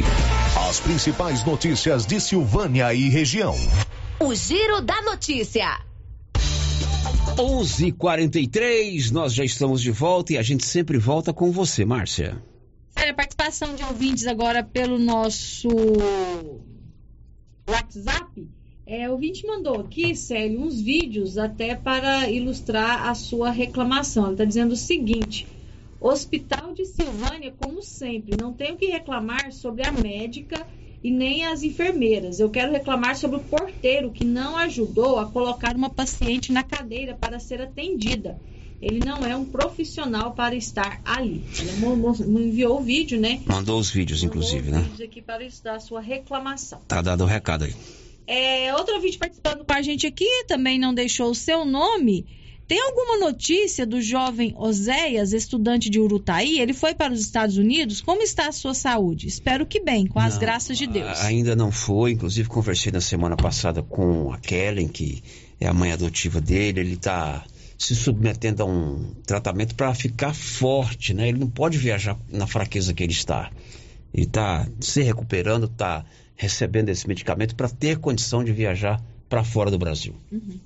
As 0.70 0.80
principais 0.82 1.44
notícias 1.46 2.06
de 2.06 2.20
Silvânia 2.20 2.94
e 2.94 3.08
região. 3.10 3.56
O 4.20 4.36
Giro 4.36 4.82
da 4.82 5.02
Notícia. 5.02 5.80
11:43 7.38 9.12
nós 9.12 9.34
já 9.34 9.46
estamos 9.46 9.82
de 9.82 9.92
volta 9.92 10.34
e 10.34 10.38
a 10.38 10.42
gente 10.42 10.66
sempre 10.66 10.98
volta 10.98 11.34
com 11.34 11.50
você, 11.52 11.86
Márcia. 11.86 12.44
Olha, 12.98 13.14
participação 13.14 13.76
de 13.76 13.84
ouvintes 13.84 14.28
agora 14.28 14.62
pelo 14.62 15.00
nosso 15.00 15.70
WhatsApp. 17.66 18.59
É, 18.92 19.08
o 19.08 19.12
ouvinte 19.12 19.46
mandou 19.46 19.82
aqui, 19.82 20.16
Célio, 20.16 20.62
uns 20.62 20.82
vídeos 20.82 21.38
até 21.38 21.76
para 21.76 22.28
ilustrar 22.28 23.08
a 23.08 23.14
sua 23.14 23.52
reclamação. 23.52 24.24
Ele 24.24 24.32
está 24.32 24.46
dizendo 24.46 24.72
o 24.72 24.76
seguinte: 24.76 25.46
Hospital 26.02 26.74
de 26.74 26.86
Silvânia, 26.86 27.54
como 27.62 27.84
sempre, 27.84 28.36
não 28.36 28.52
tenho 28.52 28.76
que 28.76 28.88
reclamar 28.88 29.52
sobre 29.52 29.86
a 29.86 29.92
médica 29.92 30.66
e 31.04 31.12
nem 31.12 31.46
as 31.46 31.62
enfermeiras. 31.62 32.40
Eu 32.40 32.50
quero 32.50 32.72
reclamar 32.72 33.16
sobre 33.16 33.38
o 33.38 33.44
porteiro 33.44 34.10
que 34.10 34.26
não 34.26 34.58
ajudou 34.58 35.20
a 35.20 35.28
colocar 35.28 35.76
uma 35.76 35.92
paciente 35.92 36.52
na 36.52 36.64
cadeira 36.64 37.14
para 37.14 37.38
ser 37.38 37.62
atendida 37.62 38.40
ele 38.82 39.00
não 39.06 39.18
é 39.26 39.36
um 39.36 39.44
profissional 39.44 40.32
para 40.32 40.56
estar 40.56 41.02
ali. 41.04 41.44
Ele 41.60 42.48
enviou 42.48 42.80
o 42.80 42.82
vídeo, 42.82 43.20
né? 43.20 43.42
Mandou 43.46 43.78
os 43.78 43.92
vídeos, 43.92 44.24
inclusive, 44.24 44.72
né? 44.72 44.80
Vídeos 44.80 45.02
aqui 45.02 45.22
para 45.22 45.46
dar 45.62 45.76
a 45.76 45.80
sua 45.82 46.00
reclamação. 46.00 46.80
Tá 46.88 47.02
dado 47.02 47.26
o 47.26 47.28
recado 47.28 47.66
aí. 47.66 47.76
É, 48.32 48.72
outro 48.76 49.02
vídeo 49.02 49.18
participando 49.18 49.66
com 49.66 49.74
a 49.74 49.82
gente 49.82 50.06
aqui, 50.06 50.46
também 50.48 50.78
não 50.78 50.94
deixou 50.94 51.32
o 51.32 51.36
seu 51.36 51.66
nome. 51.66 52.28
Tem 52.68 52.80
alguma 52.80 53.18
notícia 53.18 53.88
do 53.88 54.00
jovem 54.00 54.54
Oséias, 54.56 55.34
estudante 55.34 55.90
de 55.90 56.00
Urutaí? 56.00 56.60
Ele 56.60 56.72
foi 56.72 56.94
para 56.94 57.12
os 57.12 57.22
Estados 57.22 57.58
Unidos. 57.58 58.02
Como 58.02 58.22
está 58.22 58.48
a 58.48 58.52
sua 58.52 58.76
saúde? 58.76 59.26
Espero 59.26 59.66
que 59.66 59.80
bem, 59.80 60.06
com 60.06 60.20
as 60.20 60.36
Não, 60.36 60.42
graças 60.42 60.78
de 60.78 60.86
Deus. 60.86 61.20
Ainda 61.22 61.56
não 61.56 61.72
foi. 61.72 62.12
Inclusive, 62.12 62.48
conversei 62.48 62.92
na 62.92 63.02
semana 63.02 63.36
passada 63.36 63.82
com 63.82 64.32
a 64.32 64.38
Kellen, 64.38 64.88
que 64.88 65.24
é 65.60 65.68
a 65.68 65.74
mãe 65.74 65.92
adotiva 65.92 66.40
dele. 66.40 66.82
Ele 66.82 66.94
está 66.94 67.44
se 67.80 67.96
submetendo 67.96 68.62
a 68.62 68.68
um 68.68 69.16
tratamento 69.26 69.74
para 69.74 69.96
ficar 69.96 70.36
forte, 70.36 71.16
né? 71.16 71.30
Ele 71.30 71.40
não 71.40 71.50
pode 71.50 71.80
viajar 71.80 72.16
na 72.32 72.46
fraqueza 72.46 72.94
que 72.94 73.02
ele 73.02 73.12
está. 73.12 73.50
Ele 74.14 74.28
está 74.28 74.68
se 74.80 75.02
recuperando, 75.02 75.66
está 75.66 76.06
recebendo 76.40 76.88
esse 76.88 77.06
medicamento 77.06 77.54
para 77.54 77.68
ter 77.68 77.98
condição 77.98 78.46
de 78.46 78.54
viajar 78.54 79.04
para 79.28 79.44
fora 79.44 79.70
do 79.70 79.78
Brasil. 79.78 80.16
Uhum. 80.32 80.58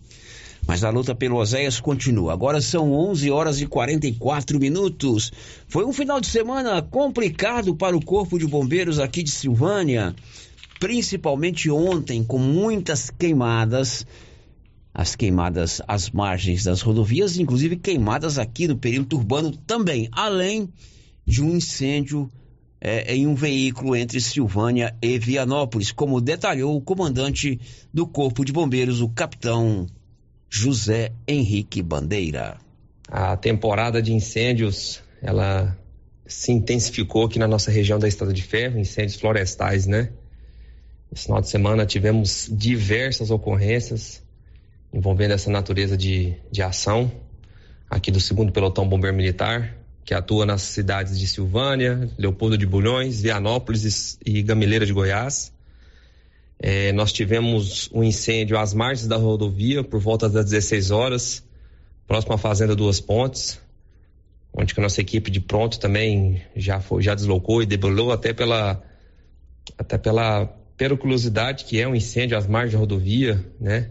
Mas 0.67 0.83
a 0.83 0.91
luta 0.91 1.15
pelo 1.15 1.37
Oséias 1.37 1.79
continua. 1.79 2.31
Agora 2.31 2.61
são 2.61 2.93
11 2.93 3.31
horas 3.31 3.59
e 3.59 3.65
44 3.65 4.59
minutos. 4.59 5.31
Foi 5.67 5.83
um 5.83 5.91
final 5.91 6.21
de 6.21 6.27
semana 6.27 6.79
complicado 6.83 7.75
para 7.75 7.97
o 7.97 8.05
Corpo 8.05 8.37
de 8.37 8.45
Bombeiros 8.45 8.99
aqui 8.99 9.23
de 9.23 9.31
Silvânia, 9.31 10.15
principalmente 10.79 11.71
ontem, 11.71 12.23
com 12.23 12.37
muitas 12.37 13.09
queimadas. 13.09 14.05
As 14.93 15.15
queimadas 15.15 15.81
às 15.87 16.11
margens 16.11 16.65
das 16.65 16.81
rodovias, 16.81 17.39
inclusive 17.39 17.77
queimadas 17.77 18.37
aqui 18.37 18.67
no 18.67 18.77
perímetro 18.77 19.17
urbano 19.17 19.57
também, 19.65 20.07
além 20.11 20.69
de 21.25 21.41
um 21.41 21.55
incêndio 21.55 22.31
é, 22.85 23.15
em 23.15 23.25
um 23.25 23.33
veículo 23.33 23.95
entre 23.95 24.19
Silvânia 24.19 24.93
e 25.01 25.17
Vianópolis, 25.17 25.93
como 25.93 26.19
detalhou 26.19 26.75
o 26.75 26.81
comandante 26.81 27.57
do 27.93 28.05
Corpo 28.05 28.43
de 28.43 28.51
Bombeiros, 28.51 28.99
o 28.99 29.07
capitão 29.07 29.87
José 30.49 31.13
Henrique 31.25 31.81
Bandeira. 31.81 32.57
A 33.07 33.37
temporada 33.37 34.01
de 34.01 34.11
incêndios, 34.11 35.01
ela 35.21 35.77
se 36.25 36.51
intensificou 36.51 37.25
aqui 37.25 37.39
na 37.39 37.47
nossa 37.47 37.71
região 37.71 37.97
da 37.97 38.07
Estrada 38.07 38.33
de 38.33 38.43
Ferro, 38.43 38.77
incêndios 38.77 39.15
florestais, 39.15 39.87
né? 39.87 40.09
Esse 41.09 41.23
final 41.23 41.39
de 41.39 41.47
semana 41.47 41.85
tivemos 41.85 42.49
diversas 42.51 43.31
ocorrências 43.31 44.21
envolvendo 44.93 45.31
essa 45.31 45.49
natureza 45.49 45.95
de, 45.95 46.35
de 46.51 46.61
ação 46.61 47.09
aqui 47.89 48.11
do 48.11 48.19
segundo 48.19 48.51
pelotão 48.51 48.89
bombeiro 48.89 49.15
militar, 49.15 49.82
que 50.05 50.13
atua 50.13 50.45
nas 50.45 50.61
cidades 50.61 51.17
de 51.17 51.27
Silvânia, 51.27 52.09
Leopoldo 52.17 52.57
de 52.57 52.65
Bulhões, 52.65 53.21
Vianópolis 53.21 54.17
e 54.25 54.41
Gamileira 54.41 54.85
de 54.85 54.93
Goiás. 54.93 55.53
É, 56.59 56.91
nós 56.93 57.11
tivemos 57.11 57.89
um 57.93 58.03
incêndio 58.03 58.57
às 58.57 58.73
margens 58.73 59.07
da 59.07 59.17
rodovia 59.17 59.83
por 59.83 59.99
volta 59.99 60.29
das 60.29 60.45
16 60.45 60.91
horas, 60.91 61.43
próximo 62.07 62.33
à 62.33 62.37
Fazenda 62.37 62.75
Duas 62.75 62.99
Pontes, 62.99 63.59
onde 64.53 64.73
que 64.73 64.79
a 64.79 64.83
nossa 64.83 65.01
equipe 65.01 65.31
de 65.31 65.39
pronto 65.39 65.79
também 65.79 66.41
já 66.55 66.79
foi, 66.79 67.01
já 67.01 67.15
deslocou 67.15 67.61
e 67.61 67.65
debulou 67.65 68.11
até 68.11 68.33
pela 68.33 68.81
até 69.77 69.97
pela 69.97 70.45
periculosidade 70.77 71.63
que 71.65 71.79
é 71.79 71.87
um 71.87 71.95
incêndio 71.95 72.37
às 72.37 72.45
margens 72.45 72.73
da 72.73 72.79
rodovia, 72.79 73.43
né? 73.59 73.89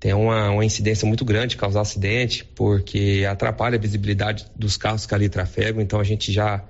Tem 0.00 0.14
uma, 0.14 0.50
uma 0.50 0.64
incidência 0.64 1.06
muito 1.06 1.24
grande 1.24 1.48
de 1.48 1.56
causar 1.58 1.82
acidente, 1.82 2.44
porque 2.56 3.26
atrapalha 3.30 3.76
a 3.76 3.80
visibilidade 3.80 4.46
dos 4.56 4.78
carros 4.78 5.04
que 5.04 5.14
ali 5.14 5.28
trafegam, 5.28 5.80
então 5.80 6.00
a 6.00 6.04
gente 6.04 6.32
já 6.32 6.64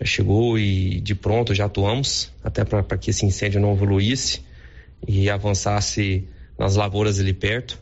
já 0.00 0.06
chegou 0.06 0.58
e 0.58 0.98
de 1.00 1.14
pronto 1.14 1.54
já 1.54 1.66
atuamos 1.66 2.32
até 2.42 2.64
para 2.64 2.96
que 2.96 3.10
esse 3.10 3.26
incêndio 3.26 3.60
não 3.60 3.72
evoluísse 3.74 4.42
e 5.06 5.28
avançasse 5.28 6.26
nas 6.58 6.74
lavouras 6.74 7.20
ali 7.20 7.34
perto. 7.34 7.78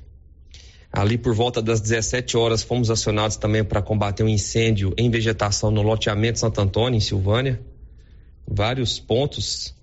Ali 0.93 1.17
por 1.17 1.35
volta 1.35 1.63
das 1.63 1.81
17 1.81 2.37
horas 2.37 2.63
fomos 2.63 2.91
acionados 2.91 3.37
também 3.37 3.63
para 3.63 3.81
combater 3.81 4.25
um 4.25 4.29
incêndio 4.29 4.93
em 4.97 5.11
vegetação 5.11 5.71
no 5.71 5.83
loteamento 5.83 6.39
Santo 6.39 6.61
Antônio, 6.61 6.97
em 6.97 7.01
Silvânia. 7.01 7.61
Vários 8.47 8.99
pontos 8.99 9.75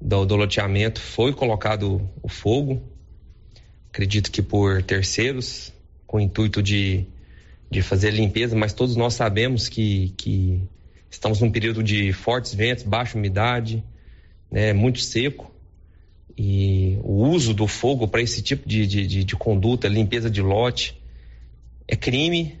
do, 0.00 0.24
do 0.24 0.36
loteamento 0.36 1.00
foi 1.00 1.32
colocado 1.32 2.08
o 2.22 2.28
fogo. 2.28 2.82
Acredito 3.92 4.30
que 4.30 4.40
por 4.40 4.82
terceiros, 4.82 5.70
com 6.06 6.16
o 6.16 6.20
intuito 6.20 6.62
de, 6.62 7.04
de 7.70 7.82
fazer 7.82 8.10
limpeza, 8.10 8.56
mas 8.56 8.72
todos 8.72 8.96
nós 8.96 9.12
sabemos 9.12 9.68
que, 9.68 10.14
que 10.16 10.66
estamos 11.10 11.42
num 11.42 11.50
período 11.50 11.82
de 11.82 12.10
fortes 12.10 12.54
ventos, 12.54 12.84
baixa 12.84 13.18
umidade, 13.18 13.84
né, 14.50 14.72
muito 14.72 14.98
seco 14.98 15.54
e 16.38 16.98
o 17.02 17.28
uso 17.28 17.52
do 17.52 17.66
fogo 17.66 18.08
para 18.08 18.22
esse 18.22 18.40
tipo 18.40 18.66
de, 18.66 18.86
de, 18.86 19.24
de, 19.24 19.36
conduta, 19.36 19.88
limpeza 19.88 20.30
de 20.30 20.40
lote, 20.40 20.98
é 21.86 21.94
crime 21.94 22.58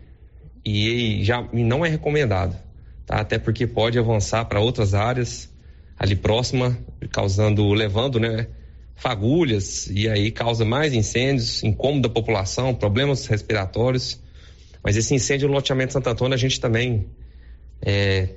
e 0.62 1.24
já 1.24 1.48
não 1.50 1.82
é 1.82 1.88
recomendado, 1.88 2.54
tá? 3.06 3.16
Até 3.16 3.38
porque 3.38 3.66
pode 3.66 3.98
avançar 3.98 4.44
para 4.44 4.60
outras 4.60 4.92
áreas 4.92 5.50
ali 5.98 6.14
próxima, 6.14 6.76
causando, 7.10 7.72
levando, 7.72 8.20
né, 8.20 8.48
fagulhas 9.02 9.88
e 9.90 10.08
aí 10.08 10.30
causa 10.30 10.64
mais 10.64 10.94
incêndios, 10.94 11.64
incômodo 11.64 12.08
da 12.08 12.14
população, 12.14 12.72
problemas 12.72 13.26
respiratórios. 13.26 14.20
Mas 14.82 14.96
esse 14.96 15.12
incêndio 15.12 15.48
no 15.48 15.54
loteamento 15.54 15.92
Santo 15.92 16.08
Antônio 16.08 16.34
a 16.34 16.38
gente 16.38 16.60
também 16.60 17.06
é, 17.84 18.28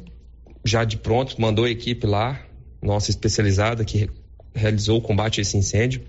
já 0.64 0.84
de 0.84 0.98
pronto 0.98 1.40
mandou 1.40 1.66
a 1.66 1.70
equipe 1.70 2.08
lá, 2.08 2.44
nossa 2.82 3.12
especializada 3.12 3.86
que 3.86 4.10
realizou 4.56 4.98
o 4.98 5.02
combate 5.02 5.40
a 5.40 5.44
esse 5.44 5.56
incêndio. 5.56 6.02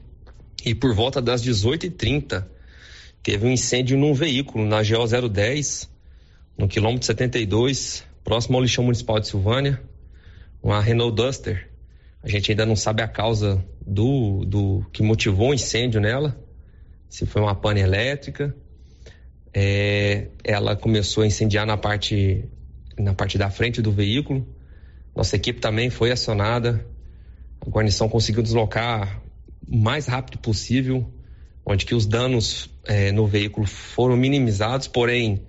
E 0.65 0.75
por 0.75 0.95
volta 0.95 1.21
das 1.21 1.45
18h30, 1.45 2.47
teve 3.23 3.47
um 3.47 3.51
incêndio 3.51 3.99
num 3.99 4.15
veículo 4.15 4.65
na 4.65 4.79
GO 4.83 5.29
010, 5.29 5.91
no 6.57 6.67
quilômetro 6.67 7.05
72, 7.05 8.05
próximo 8.25 8.57
ao 8.57 8.63
lixão 8.63 8.85
municipal 8.85 9.21
de 9.21 9.29
Silvânia, 9.29 9.83
uma 10.63 10.81
Renault 10.81 11.15
Duster. 11.15 11.69
A 12.23 12.29
gente 12.29 12.51
ainda 12.51 12.65
não 12.65 12.75
sabe 12.75 13.03
a 13.03 13.09
causa 13.09 13.63
do, 13.87 14.45
do 14.45 14.85
que 14.93 15.03
motivou 15.03 15.51
o 15.51 15.55
incêndio 15.55 16.01
nela, 16.01 16.37
se 17.09 17.25
foi 17.25 17.41
uma 17.41 17.55
pane 17.55 17.81
elétrica. 17.81 18.55
É, 19.55 20.29
ela 20.43 20.75
começou 20.75 21.23
a 21.23 21.27
incendiar 21.27 21.65
na 21.65 21.77
parte, 21.77 22.45
na 22.99 23.15
parte 23.15 23.39
da 23.39 23.49
frente 23.49 23.81
do 23.81 23.93
veículo. 23.93 24.47
Nossa 25.15 25.37
equipe 25.37 25.61
também 25.61 25.89
foi 25.89 26.11
acionada, 26.11 26.85
a 27.61 27.71
guarnição 27.71 28.09
conseguiu 28.09 28.43
deslocar 28.43 29.23
o 29.67 29.77
mais 29.77 30.07
rápido 30.07 30.39
possível, 30.39 31.11
onde 31.65 31.87
que 31.87 31.95
os 31.95 32.07
danos 32.07 32.69
é, 32.85 33.11
no 33.13 33.27
veículo 33.27 33.67
foram 33.67 34.17
minimizados, 34.17 34.89
porém, 34.89 35.43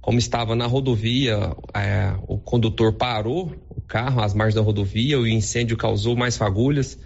como 0.00 0.18
estava 0.18 0.56
na 0.56 0.66
rodovia, 0.66 1.54
é, 1.72 2.12
o 2.26 2.38
condutor 2.38 2.94
parou 2.94 3.54
o 3.70 3.80
carro 3.80 4.20
às 4.20 4.34
margens 4.34 4.56
da 4.56 4.60
rodovia, 4.60 5.18
o 5.18 5.26
incêndio 5.26 5.76
causou 5.76 6.16
mais 6.16 6.36
fagulhas, 6.36 6.98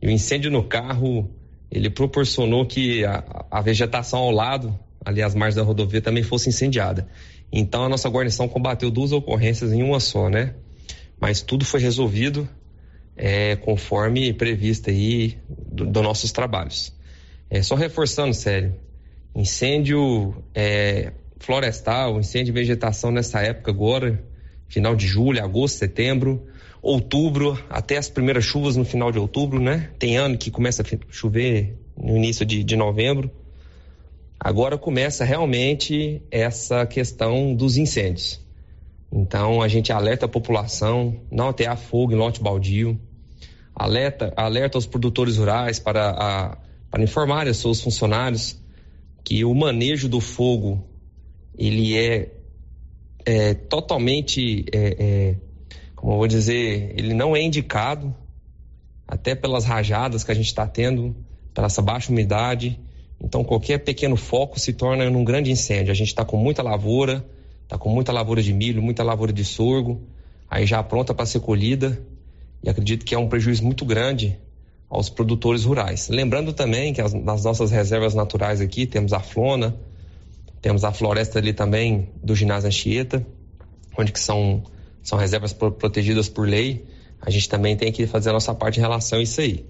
e 0.00 0.06
o 0.06 0.10
incêndio 0.10 0.50
no 0.50 0.64
carro, 0.64 1.30
ele 1.70 1.90
proporcionou 1.90 2.66
que 2.66 3.04
a, 3.04 3.46
a 3.50 3.60
vegetação 3.60 4.20
ao 4.20 4.30
lado, 4.30 4.78
ali 5.04 5.22
às 5.22 5.34
margens 5.34 5.56
da 5.56 5.62
rodovia, 5.62 6.00
também 6.00 6.22
fosse 6.22 6.48
incendiada. 6.48 7.08
Então 7.52 7.84
a 7.84 7.88
nossa 7.88 8.08
guarnição 8.08 8.48
combateu 8.48 8.90
duas 8.90 9.12
ocorrências 9.12 9.72
em 9.72 9.82
uma 9.82 10.00
só, 10.00 10.28
né? 10.28 10.54
Mas 11.20 11.40
tudo 11.40 11.64
foi 11.64 11.80
resolvido, 11.80 12.48
é, 13.16 13.56
conforme 13.56 14.32
previsto 14.32 14.90
aí 14.90 15.38
dos 15.48 15.88
do 15.88 16.02
nossos 16.02 16.32
trabalhos. 16.32 16.92
É, 17.48 17.62
só 17.62 17.74
reforçando, 17.74 18.34
sério, 18.34 18.74
incêndio 19.34 20.34
é, 20.54 21.12
florestal, 21.38 22.18
incêndio 22.18 22.52
de 22.52 22.60
vegetação 22.60 23.10
nessa 23.10 23.40
época 23.40 23.70
agora, 23.70 24.22
final 24.68 24.96
de 24.96 25.06
julho, 25.06 25.42
agosto, 25.42 25.76
setembro, 25.76 26.46
outubro, 26.84 27.58
até 27.70 27.96
as 27.96 28.10
primeiras 28.10 28.44
chuvas 28.44 28.76
no 28.76 28.84
final 28.84 29.10
de 29.10 29.18
outubro, 29.18 29.58
né? 29.58 29.90
Tem 29.98 30.18
ano 30.18 30.36
que 30.36 30.50
começa 30.50 30.82
a 30.82 30.84
chover 31.10 31.78
no 31.96 32.14
início 32.14 32.44
de, 32.44 32.62
de 32.62 32.76
novembro. 32.76 33.30
Agora 34.38 34.76
começa 34.76 35.24
realmente 35.24 36.20
essa 36.30 36.84
questão 36.84 37.54
dos 37.54 37.78
incêndios. 37.78 38.38
Então 39.10 39.62
a 39.62 39.68
gente 39.68 39.92
alerta 39.92 40.26
a 40.26 40.28
população, 40.28 41.16
não 41.30 41.48
atear 41.48 41.78
fogo 41.78 42.12
em 42.12 42.16
lote 42.16 42.42
baldio, 42.42 43.00
alerta, 43.74 44.34
alerta 44.36 44.76
os 44.76 44.84
produtores 44.84 45.38
rurais 45.38 45.78
para, 45.78 46.10
a, 46.10 46.58
para 46.90 47.02
informar 47.02 47.46
os 47.46 47.56
seus 47.56 47.80
funcionários 47.80 48.60
que 49.24 49.42
o 49.42 49.54
manejo 49.54 50.06
do 50.06 50.20
fogo 50.20 50.86
ele 51.56 51.96
é, 51.96 52.30
é 53.24 53.54
totalmente, 53.54 54.66
é, 54.70 54.96
é, 54.98 55.36
como 56.04 56.12
eu 56.12 56.18
vou 56.18 56.28
dizer, 56.28 56.92
ele 56.98 57.14
não 57.14 57.34
é 57.34 57.40
indicado, 57.40 58.14
até 59.08 59.34
pelas 59.34 59.64
rajadas 59.64 60.22
que 60.22 60.30
a 60.30 60.34
gente 60.34 60.48
está 60.48 60.66
tendo, 60.66 61.16
pela 61.54 61.66
essa 61.66 61.80
baixa 61.80 62.12
umidade. 62.12 62.78
Então 63.18 63.42
qualquer 63.42 63.78
pequeno 63.78 64.14
foco 64.14 64.60
se 64.60 64.74
torna 64.74 65.08
um 65.08 65.24
grande 65.24 65.50
incêndio. 65.50 65.90
A 65.90 65.94
gente 65.94 66.08
está 66.08 66.22
com 66.22 66.36
muita 66.36 66.62
lavoura, 66.62 67.24
Está 67.64 67.78
com 67.78 67.88
muita 67.88 68.12
lavoura 68.12 68.42
de 68.42 68.52
milho, 68.52 68.82
muita 68.82 69.02
lavoura 69.02 69.32
de 69.32 69.42
sorgo, 69.42 70.02
aí 70.50 70.66
já 70.66 70.82
pronta 70.82 71.14
para 71.14 71.24
ser 71.24 71.40
colhida. 71.40 71.98
E 72.62 72.68
acredito 72.68 73.06
que 73.06 73.14
é 73.14 73.18
um 73.18 73.26
prejuízo 73.26 73.64
muito 73.64 73.86
grande 73.86 74.38
aos 74.88 75.08
produtores 75.08 75.64
rurais. 75.64 76.08
Lembrando 76.08 76.52
também 76.52 76.92
que 76.92 77.00
as, 77.00 77.14
nas 77.14 77.42
nossas 77.42 77.70
reservas 77.70 78.14
naturais 78.14 78.60
aqui 78.60 78.86
temos 78.86 79.14
a 79.14 79.20
Flona, 79.20 79.74
temos 80.60 80.84
a 80.84 80.92
floresta 80.92 81.38
ali 81.38 81.52
também 81.52 82.10
do 82.22 82.34
ginásio 82.34 82.68
Anchieta, 82.68 83.26
onde 83.98 84.12
que 84.12 84.20
são, 84.20 84.62
são 85.04 85.16
reservas 85.16 85.52
pro, 85.52 85.70
protegidas 85.70 86.28
por 86.28 86.48
lei. 86.48 86.84
A 87.20 87.30
gente 87.30 87.48
também 87.48 87.76
tem 87.76 87.92
que 87.92 88.06
fazer 88.06 88.30
a 88.30 88.32
nossa 88.32 88.52
parte 88.52 88.78
em 88.78 88.80
relação 88.80 89.20
a 89.20 89.22
isso 89.22 89.40
aí. 89.40 89.64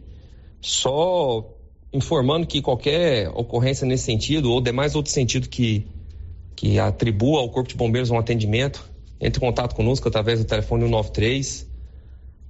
Só 0.62 1.46
informando 1.92 2.46
que 2.46 2.62
qualquer 2.62 3.28
ocorrência 3.28 3.86
nesse 3.86 4.04
sentido, 4.04 4.50
ou 4.50 4.60
demais 4.62 4.94
outro 4.94 5.12
sentido 5.12 5.48
que 5.48 5.86
que 6.56 6.78
atribua 6.78 7.40
ao 7.40 7.50
Corpo 7.50 7.68
de 7.68 7.74
Bombeiros 7.74 8.10
um 8.10 8.18
atendimento, 8.18 8.88
entre 9.20 9.38
em 9.38 9.46
contato 9.46 9.74
conosco 9.74 10.08
através 10.08 10.38
do 10.38 10.44
telefone 10.44 10.84
193, 10.84 11.66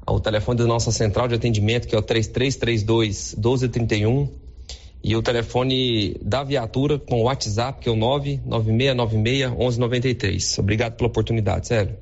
ao 0.07 0.21
telefone 0.21 0.59
da 0.59 0.67
nossa 0.67 0.93
central 0.93 1.27
de 1.27 1.35
atendimento, 1.35 1.89
que 1.89 1.95
é 1.95 1.99
o 1.99 2.03
3332 2.03 3.35
1231, 3.35 4.29
e 5.03 5.17
o 5.17 5.23
telefone 5.23 6.17
da 6.23 6.45
viatura 6.45 6.99
com 6.99 7.21
o 7.21 7.25
WhatsApp, 7.25 7.81
que 7.81 7.89
é 7.89 7.93
o 7.93 7.97
99696 7.97 9.51
1193. 9.51 10.59
Obrigado 10.59 10.97
pela 10.97 11.09
oportunidade, 11.09 11.67
sério. 11.67 11.97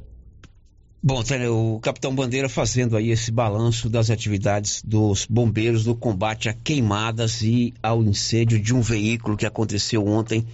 Bom, 1.04 1.20
o 1.50 1.80
Capitão 1.80 2.14
Bandeira 2.14 2.48
fazendo 2.48 2.96
aí 2.96 3.10
esse 3.10 3.32
balanço 3.32 3.90
das 3.90 4.08
atividades 4.08 4.80
dos 4.86 5.26
bombeiros 5.26 5.82
do 5.82 5.96
combate 5.96 6.48
a 6.48 6.52
queimadas 6.54 7.42
e 7.42 7.74
ao 7.82 8.04
incêndio 8.04 8.56
de 8.60 8.72
um 8.72 8.80
veículo 8.80 9.36
que 9.36 9.44
aconteceu 9.44 10.06
ontem 10.06 10.46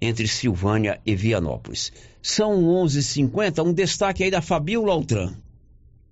entre 0.00 0.26
Silvânia 0.26 1.00
e 1.06 1.14
Vianópolis. 1.14 1.92
São 2.20 2.64
11h50, 2.84 3.64
um 3.64 3.72
destaque 3.72 4.24
aí 4.24 4.30
da 4.32 4.42
Fabiola 4.42 4.92
Altran. 4.92 5.34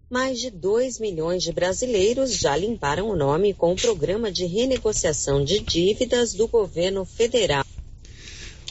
Mais 0.09 0.39
de 0.39 0.53
2 0.53 1.01
milhões 1.01 1.43
de 1.43 1.53
brasileiros 1.53 2.33
já 2.33 2.57
limparam 2.57 3.09
o 3.09 3.17
nome 3.17 3.53
com 3.53 3.73
o 3.73 3.77
programa 3.77 4.31
de 4.31 4.47
renegociação 4.47 5.45
de 5.45 5.59
dívidas 5.59 6.33
do 6.33 6.47
governo 6.47 7.05
federal. 7.05 7.65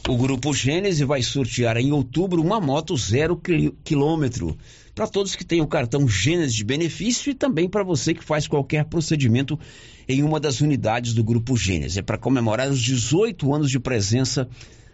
O 0.08 0.18
Grupo 0.18 0.54
Gênese 0.54 1.04
vai 1.04 1.22
sortear 1.22 1.78
em 1.78 1.91
outubro 1.91 2.41
uma 2.41 2.60
moto 2.60 2.95
zero 2.97 3.39
quilômetro 3.84 4.58
para 4.95 5.08
todos 5.08 5.36
que 5.36 5.45
têm 5.45 5.62
o 5.62 5.68
cartão 5.68 6.08
Gênese 6.08 6.56
de 6.56 6.64
benefício 6.64 7.30
e 7.30 7.36
também 7.36 7.70
para 7.70 7.84
você 7.84 8.14
que 8.14 8.24
faz 8.24 8.47
qualquer 8.47 8.86
procedimento 8.86 9.60
em 10.08 10.24
uma 10.24 10.39
das 10.39 10.62
unidades 10.62 11.14
do 11.14 11.24
Grupo 11.24 11.56
Gênese. 11.56 12.00
É 12.00 12.02
para 12.02 12.18
comemorar 12.18 12.70
os 12.70 12.82
18 12.82 13.54
anos 13.54 13.70
de 13.70 13.80
presença 13.80 14.50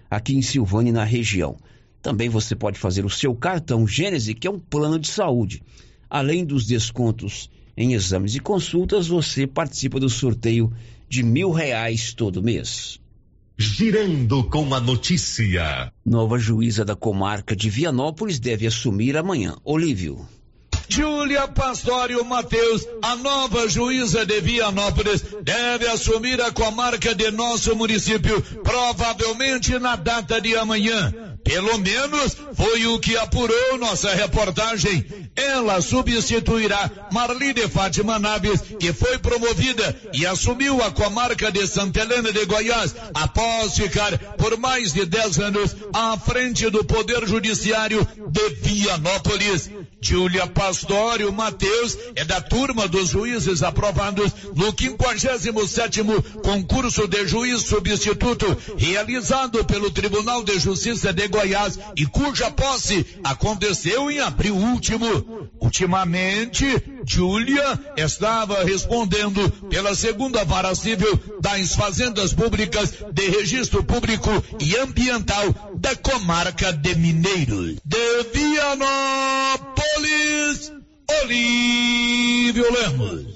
aqui 0.09 0.35
em 0.35 0.41
Silvânia 0.41 0.89
e 0.89 0.93
na 0.93 1.05
região. 1.05 1.55
Também 2.01 2.27
você 2.27 2.55
pode 2.55 2.77
fazer 2.77 3.05
o 3.05 3.09
seu 3.09 3.33
cartão 3.33 3.87
Gênese, 3.87 4.33
que 4.33 4.47
é 4.47 4.51
um 4.51 4.59
plano 4.59 4.99
de 4.99 5.07
saúde. 5.07 5.61
Além 6.09 6.43
dos 6.43 6.65
descontos 6.65 7.49
em 7.77 7.93
exames 7.93 8.35
e 8.35 8.39
consultas, 8.39 9.07
você 9.07 9.47
participa 9.47 9.99
do 9.99 10.09
sorteio 10.09 10.71
de 11.07 11.23
mil 11.23 11.51
reais 11.51 12.13
todo 12.13 12.43
mês. 12.43 12.99
Girando 13.57 14.43
com 14.43 14.73
a 14.75 14.81
notícia. 14.81 15.89
Nova 16.05 16.37
juíza 16.37 16.83
da 16.83 16.93
comarca 16.93 17.55
de 17.55 17.69
Vianópolis 17.69 18.37
deve 18.37 18.67
assumir 18.67 19.15
amanhã. 19.15 19.55
Olívio. 19.63 20.27
Júlia 20.89 21.47
Pastório 21.47 22.23
Mateus, 22.25 22.85
a 23.01 23.15
nova 23.15 23.67
juíza 23.69 24.25
de 24.25 24.41
Vianópolis, 24.41 25.23
deve 25.41 25.87
assumir 25.87 26.41
a 26.41 26.51
comarca 26.51 27.15
de 27.15 27.31
nosso 27.31 27.75
município, 27.75 28.41
provavelmente 28.61 29.79
na 29.79 29.95
data 29.95 30.39
de 30.41 30.55
amanhã. 30.57 31.34
Pelo 31.45 31.77
menos 31.77 32.35
foi 32.55 32.87
o 32.87 32.99
que 32.99 33.15
apurou 33.15 33.77
nossa 33.77 34.11
reportagem. 34.15 35.05
Ela 35.35 35.79
substituirá 35.79 36.89
Marli 37.11 37.53
de 37.53 37.67
Fátima 37.67 38.17
Naves, 38.17 38.61
que 38.79 38.91
foi 38.91 39.19
promovida 39.19 39.95
e 40.11 40.25
assumiu 40.25 40.81
a 40.81 40.89
comarca 40.89 41.51
de 41.51 41.67
Santa 41.67 42.01
Helena 42.01 42.31
de 42.31 42.45
Goiás 42.45 42.95
após 43.13 43.75
ficar 43.75 44.17
por 44.37 44.57
mais 44.57 44.91
de 44.91 45.05
10 45.05 45.39
anos 45.39 45.75
à 45.93 46.17
frente 46.17 46.67
do 46.71 46.83
Poder 46.83 47.27
Judiciário 47.27 48.05
de 48.27 48.49
Vianópolis. 48.55 49.69
Júlia 50.01 50.45
Pastório 50.45 51.31
Mateus 51.33 51.97
é 52.15 52.23
da 52.23 52.39
turma 52.39 52.87
dos 52.87 53.09
juízes 53.09 53.63
aprovados 53.63 54.31
no 54.55 54.71
57º 54.71 56.41
concurso 56.41 57.07
de 57.07 57.27
juiz 57.27 57.63
substituto 57.63 58.45
realizado 58.77 59.65
pelo 59.65 59.89
Tribunal 59.89 60.43
de 60.43 60.59
Justiça 60.59 61.11
de 61.11 61.27
Goiás 61.35 61.77
e 61.97 62.05
cuja 62.05 62.49
posse 62.49 63.05
aconteceu 63.23 64.09
em 64.09 64.19
abril 64.19 64.55
último. 64.55 65.49
Ultimamente, 65.59 66.65
Júlia 67.05 67.77
estava 67.97 68.63
respondendo 68.63 69.49
pela 69.69 69.93
segunda 69.93 70.45
vara 70.45 70.73
civil 70.73 71.19
das 71.41 71.75
fazendas 71.75 72.33
públicas 72.33 72.93
de 73.11 73.27
registro 73.27 73.83
público 73.83 74.29
e 74.61 74.77
ambiental 74.77 75.53
da 75.75 75.93
comarca 75.95 76.71
de 76.71 76.95
Mineiros. 76.95 77.75
De 77.83 78.23
Vianópolis, 78.33 78.71
Olívio 81.21 82.65
Lemos. 82.71 83.35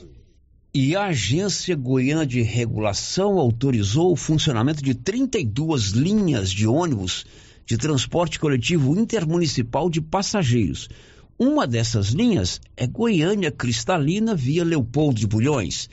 E 0.74 0.95
a 0.95 1.08
Agência 1.08 1.76
Goiana 1.76 2.26
de 2.26 2.41
Regulação 2.41 3.39
autorizou 3.39 4.14
o 4.14 4.16
funcionamento 4.16 4.82
de 4.82 4.93
32 4.93 5.89
linhas 5.89 6.50
de 6.52 6.66
ônibus 6.68 7.26
de 7.70 7.78
transporte 7.78 8.40
coletivo 8.40 9.00
intermunicipal 9.00 9.92
de 9.92 10.02
passageiros. 10.02 10.90
Uma 11.38 11.68
dessas 11.68 12.08
linhas 12.08 12.60
é 12.76 12.88
Goiânia 12.88 13.52
Cristalina 13.52 14.34
via 14.34 14.64
Leopoldo 14.66 15.20
de 15.20 15.28
Bulhões. 15.28 15.88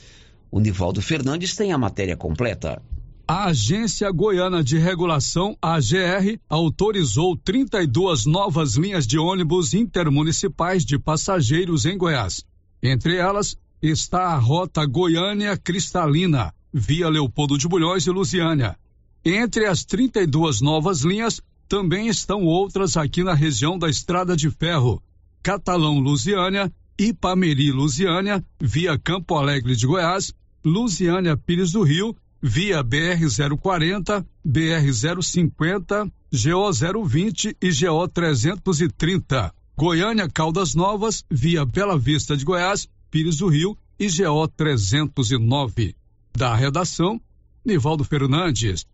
O 0.50 0.58
Nivaldo 0.58 1.02
Fernandes 1.02 1.54
tem 1.54 1.72
a 1.72 1.78
matéria 1.78 2.16
completa. 2.16 2.82
A 3.28 3.48
Agência 3.48 4.10
Goiana 4.10 4.64
de 4.64 4.78
Regulação, 4.78 5.54
AGR, 5.60 6.40
autorizou 6.48 7.36
32 7.36 8.24
novas 8.24 8.76
linhas 8.76 9.06
de 9.06 9.18
ônibus 9.18 9.74
intermunicipais 9.74 10.82
de 10.82 10.98
passageiros 10.98 11.84
em 11.84 11.98
Goiás. 11.98 12.42
Entre 12.82 13.16
elas 13.16 13.54
está 13.82 14.28
a 14.28 14.38
rota 14.38 14.86
Goiânia 14.86 15.58
Cristalina, 15.58 16.54
via 16.72 17.10
Leopoldo 17.10 17.58
de 17.58 17.68
Bulhões 17.68 18.06
e 18.06 18.10
Lusiânia. 18.10 18.78
Entre 19.22 19.66
as 19.66 19.84
32 19.84 20.62
novas 20.62 21.02
linhas, 21.02 21.42
também 21.68 22.08
estão 22.08 22.44
outras 22.44 22.96
aqui 22.96 23.22
na 23.22 23.34
região 23.34 23.78
da 23.78 23.88
Estrada 23.88 24.36
de 24.36 24.50
Ferro, 24.50 25.02
Catalão 25.42 25.98
Lusiânia, 25.98 26.72
Ipameri 26.98 27.70
Lusiânia, 27.70 28.44
via 28.60 28.98
Campo 28.98 29.34
Alegre 29.34 29.76
de 29.76 29.86
Goiás, 29.86 30.32
Lusiânia 30.64 31.36
Pires 31.36 31.72
do 31.72 31.82
Rio 31.82 32.16
via 32.42 32.82
BR-040, 32.84 34.24
BR-050, 34.46 36.10
GO-020 36.32 37.56
e 37.60 37.70
GO-330. 37.70 39.52
Goiânia 39.76 40.28
Caldas 40.28 40.74
Novas, 40.74 41.24
via 41.30 41.64
Bela 41.64 41.98
Vista 41.98 42.36
de 42.36 42.44
Goiás, 42.44 42.88
Pires 43.10 43.38
do 43.38 43.48
Rio 43.48 43.76
e 43.98 44.06
GO-309. 44.08 45.94
Da 46.36 46.54
redação, 46.54 47.20
Nivaldo 47.64 48.04
Fernandes. 48.04 48.86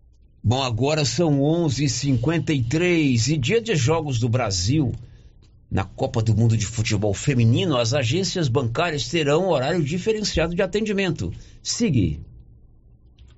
Bom, 0.45 0.61
agora 0.61 1.05
são 1.05 1.41
11:53 1.41 3.29
e 3.29 3.39
dia 3.39 3.61
de 3.61 3.77
jogos 3.77 4.19
do 4.19 4.29
Brasil. 4.29 4.93
Na 5.71 5.85
Copa 5.85 6.21
do 6.21 6.35
Mundo 6.35 6.57
de 6.57 6.67
Futebol 6.67 7.15
Feminino, 7.15 7.77
as 7.77 7.95
agências 7.95 8.49
bancárias 8.49 9.09
terão 9.09 9.49
horário 9.49 9.85
diferenciado 9.85 10.53
de 10.53 10.61
atendimento. 10.61 11.33
Sigue. 11.63 12.21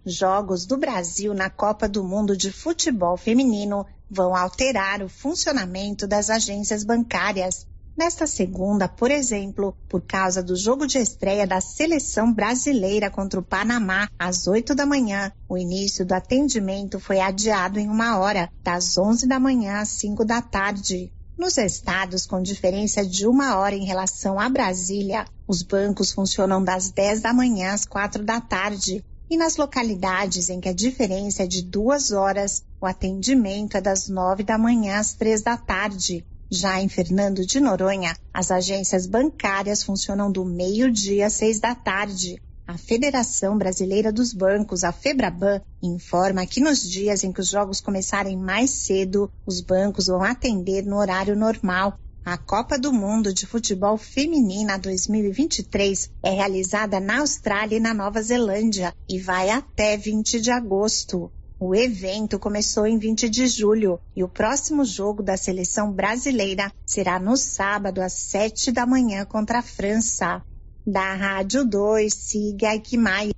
Jogos 0.06 0.64
do 0.64 0.78
Brasil 0.78 1.34
na 1.34 1.50
Copa 1.50 1.86
do 1.86 2.02
Mundo 2.02 2.34
de 2.34 2.50
Futebol 2.50 3.18
Feminino 3.18 3.86
vão 4.10 4.34
alterar 4.34 5.02
o 5.02 5.08
funcionamento 5.08 6.06
das 6.06 6.30
agências 6.30 6.84
bancárias. 6.84 7.66
Nesta 7.96 8.26
segunda, 8.26 8.88
por 8.88 9.12
exemplo, 9.12 9.76
por 9.88 10.02
causa 10.02 10.42
do 10.42 10.56
jogo 10.56 10.84
de 10.84 10.98
estreia 10.98 11.46
da 11.46 11.60
seleção 11.60 12.32
brasileira 12.32 13.08
contra 13.08 13.38
o 13.38 13.42
Panamá, 13.42 14.08
às 14.18 14.48
8 14.48 14.74
da 14.74 14.84
manhã, 14.84 15.30
o 15.48 15.56
início 15.56 16.04
do 16.04 16.12
atendimento 16.12 16.98
foi 16.98 17.20
adiado 17.20 17.78
em 17.78 17.88
uma 17.88 18.18
hora, 18.18 18.50
das 18.64 18.98
11 18.98 19.28
da 19.28 19.38
manhã 19.38 19.78
às 19.78 19.90
5 19.90 20.24
da 20.24 20.42
tarde. 20.42 21.12
Nos 21.38 21.56
estados 21.56 22.26
com 22.26 22.42
diferença 22.42 23.06
de 23.06 23.28
uma 23.28 23.56
hora 23.58 23.76
em 23.76 23.84
relação 23.84 24.40
a 24.40 24.48
Brasília, 24.48 25.24
os 25.46 25.62
bancos 25.62 26.12
funcionam 26.12 26.64
das 26.64 26.90
10 26.90 27.20
da 27.20 27.32
manhã 27.32 27.74
às 27.74 27.86
4 27.86 28.24
da 28.24 28.40
tarde. 28.40 29.04
E 29.30 29.36
nas 29.36 29.56
localidades 29.56 30.50
em 30.50 30.60
que 30.60 30.68
a 30.68 30.74
diferença 30.74 31.44
é 31.44 31.46
de 31.46 31.62
duas 31.62 32.10
horas, 32.10 32.64
o 32.80 32.86
atendimento 32.86 33.76
é 33.76 33.80
das 33.80 34.08
9 34.08 34.42
da 34.42 34.58
manhã 34.58 34.98
às 34.98 35.14
3 35.14 35.42
da 35.42 35.56
tarde. 35.56 36.26
Já 36.50 36.80
em 36.80 36.88
Fernando 36.88 37.44
de 37.44 37.58
Noronha, 37.58 38.16
as 38.32 38.50
agências 38.50 39.06
bancárias 39.06 39.82
funcionam 39.82 40.30
do 40.30 40.44
meio-dia 40.44 41.26
às 41.26 41.32
6 41.34 41.60
da 41.60 41.74
tarde. 41.74 42.40
A 42.66 42.78
Federação 42.78 43.58
Brasileira 43.58 44.12
dos 44.12 44.32
Bancos, 44.32 44.84
a 44.84 44.92
Febraban, 44.92 45.60
informa 45.82 46.46
que 46.46 46.60
nos 46.60 46.82
dias 46.82 47.22
em 47.22 47.32
que 47.32 47.40
os 47.40 47.48
jogos 47.48 47.80
começarem 47.80 48.38
mais 48.38 48.70
cedo, 48.70 49.30
os 49.46 49.60
bancos 49.60 50.06
vão 50.06 50.22
atender 50.22 50.84
no 50.84 50.96
horário 50.96 51.36
normal. 51.36 51.98
A 52.24 52.38
Copa 52.38 52.78
do 52.78 52.90
Mundo 52.90 53.34
de 53.34 53.46
Futebol 53.46 53.98
Feminina 53.98 54.78
2023 54.78 56.10
é 56.22 56.30
realizada 56.30 56.98
na 56.98 57.20
Austrália 57.20 57.76
e 57.76 57.80
na 57.80 57.92
Nova 57.92 58.22
Zelândia 58.22 58.94
e 59.06 59.18
vai 59.18 59.50
até 59.50 59.94
20 59.98 60.40
de 60.40 60.50
agosto. 60.50 61.30
O 61.66 61.74
evento 61.74 62.38
começou 62.38 62.86
em 62.86 62.98
20 62.98 63.26
de 63.30 63.46
julho 63.46 63.98
e 64.14 64.22
o 64.22 64.28
próximo 64.28 64.84
jogo 64.84 65.22
da 65.22 65.34
seleção 65.34 65.90
brasileira 65.90 66.70
será 66.84 67.18
no 67.18 67.38
sábado 67.38 68.02
às 68.02 68.12
7 68.12 68.70
da 68.70 68.84
manhã 68.84 69.24
contra 69.24 69.60
a 69.60 69.62
França. 69.62 70.42
Da 70.86 71.14
Rádio 71.14 71.64
2, 71.64 72.12
siga 72.12 72.68
Aikmai. 72.68 73.30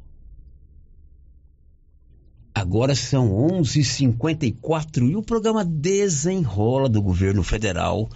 Agora 2.52 2.96
são 2.96 3.30
11:54 3.30 5.08
e 5.08 5.14
o 5.14 5.22
programa 5.22 5.64
Desenrola 5.64 6.88
do 6.88 7.00
governo 7.00 7.44
federal 7.44 8.10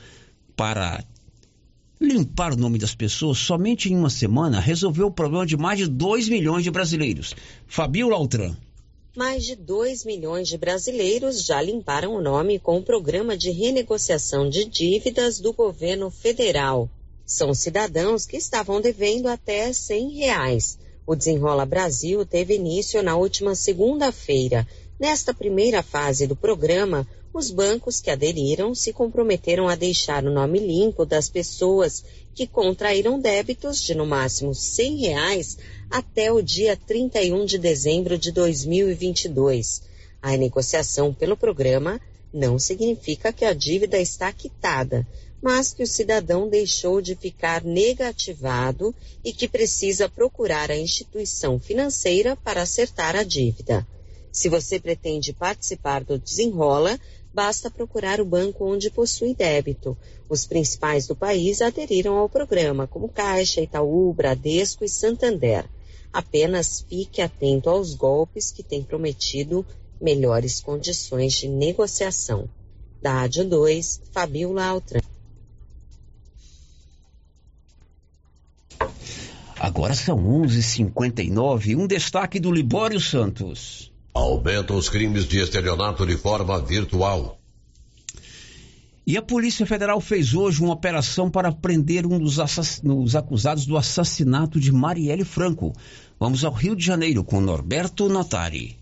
para 0.56 1.04
limpar 2.00 2.54
o 2.54 2.56
nome 2.56 2.80
das 2.80 2.96
pessoas 2.96 3.38
somente 3.38 3.92
em 3.92 3.96
uma 3.96 4.11
semana 4.11 4.58
resolveu 4.58 5.06
o 5.06 5.12
problema 5.12 5.46
de 5.46 5.56
mais 5.56 5.78
de 5.78 5.86
2 5.86 6.28
milhões 6.28 6.64
de 6.64 6.70
brasileiros. 6.72 7.32
Fabio 7.68 8.12
Altran. 8.12 8.56
Mais 9.16 9.44
de 9.44 9.56
2 9.56 10.04
milhões 10.04 10.46
de 10.46 10.56
brasileiros 10.56 11.44
já 11.44 11.61
limparam 11.61 12.14
o 12.14 12.20
nome 12.20 12.61
com 12.61 12.78
o 12.78 12.82
programa 12.82 13.36
de 13.36 13.50
renegociação 13.50 14.48
de 14.48 14.64
dívidas 14.64 15.40
do 15.40 15.52
governo 15.52 16.12
federal. 16.12 16.88
São 17.26 17.52
cidadãos 17.52 18.24
que 18.24 18.36
estavam 18.36 18.80
devendo 18.80 19.26
até 19.26 19.72
100 19.72 20.11
reais. 20.11 20.78
O 21.04 21.16
Desenrola 21.16 21.66
Brasil 21.66 22.24
teve 22.24 22.54
início 22.54 23.02
na 23.02 23.16
última 23.16 23.56
segunda-feira. 23.56 24.64
Nesta 24.96 25.34
primeira 25.34 25.82
fase 25.82 26.28
do 26.28 26.36
programa, 26.36 27.04
os 27.32 27.50
bancos 27.50 28.00
que 28.00 28.10
aderiram 28.10 28.74
se 28.74 28.92
comprometeram 28.92 29.68
a 29.68 29.76
deixar 29.76 30.24
o 30.24 30.32
nome 30.32 30.58
limpo 30.58 31.06
das 31.06 31.28
pessoas 31.28 32.04
que 32.34 32.46
contraíram 32.46 33.20
débitos 33.20 33.80
de 33.82 33.94
no 33.94 34.04
máximo 34.04 34.54
100 34.54 34.96
reais 34.96 35.58
até 35.88 36.32
o 36.32 36.42
dia 36.42 36.76
31 36.76 37.44
de 37.44 37.58
dezembro 37.58 38.18
de 38.18 38.32
2022. 38.32 39.82
A 40.20 40.36
negociação 40.36 41.14
pelo 41.14 41.36
programa 41.36 42.00
não 42.32 42.58
significa 42.58 43.32
que 43.32 43.44
a 43.44 43.52
dívida 43.52 43.98
está 43.98 44.32
quitada, 44.32 45.06
mas 45.42 45.72
que 45.72 45.82
o 45.82 45.86
cidadão 45.86 46.48
deixou 46.48 47.00
de 47.00 47.14
ficar 47.14 47.64
negativado 47.64 48.94
e 49.24 49.32
que 49.32 49.48
precisa 49.48 50.08
procurar 50.08 50.70
a 50.70 50.76
instituição 50.76 51.58
financeira 51.58 52.36
para 52.36 52.62
acertar 52.62 53.16
a 53.16 53.22
dívida. 53.22 53.86
Se 54.32 54.48
você 54.48 54.78
pretende 54.78 55.32
participar 55.32 56.04
do 56.04 56.18
Desenrola, 56.18 57.00
basta 57.32 57.70
procurar 57.70 58.20
o 58.20 58.24
banco 58.24 58.64
onde 58.64 58.90
possui 58.90 59.34
débito. 59.34 59.96
Os 60.28 60.46
principais 60.46 61.06
do 61.06 61.16
país 61.16 61.60
aderiram 61.62 62.16
ao 62.16 62.28
programa, 62.28 62.86
como 62.86 63.08
Caixa, 63.08 63.60
Itaú, 63.60 64.12
Bradesco 64.12 64.84
e 64.84 64.88
Santander. 64.88 65.64
Apenas 66.12 66.84
fique 66.88 67.22
atento 67.22 67.70
aos 67.70 67.94
golpes 67.94 68.50
que 68.50 68.62
têm 68.62 68.82
prometido 68.82 69.64
melhores 70.00 70.60
condições 70.60 71.34
de 71.34 71.48
negociação. 71.48 72.48
Da 73.00 73.12
Rádio 73.12 73.44
2, 73.48 74.02
Fabiola 74.12 74.64
Altran. 74.64 75.00
Agora 79.58 79.94
são 79.94 80.16
11:59. 80.42 81.76
Um 81.76 81.86
destaque 81.86 82.40
do 82.40 82.50
Libório 82.50 82.98
Santos. 82.98 83.89
Aumentam 84.20 84.76
os 84.76 84.90
crimes 84.90 85.24
de 85.24 85.38
estelionato 85.38 86.06
de 86.06 86.14
forma 86.14 86.60
virtual. 86.60 87.38
E 89.06 89.16
a 89.16 89.22
Polícia 89.22 89.64
Federal 89.64 89.98
fez 89.98 90.34
hoje 90.34 90.62
uma 90.62 90.74
operação 90.74 91.30
para 91.30 91.50
prender 91.50 92.06
um 92.06 92.18
dos, 92.18 92.36
dos 92.82 93.16
acusados 93.16 93.64
do 93.64 93.78
assassinato 93.78 94.60
de 94.60 94.70
Marielle 94.70 95.24
Franco. 95.24 95.72
Vamos 96.18 96.44
ao 96.44 96.52
Rio 96.52 96.76
de 96.76 96.84
Janeiro 96.84 97.24
com 97.24 97.40
Norberto 97.40 98.10
Notari. 98.10 98.79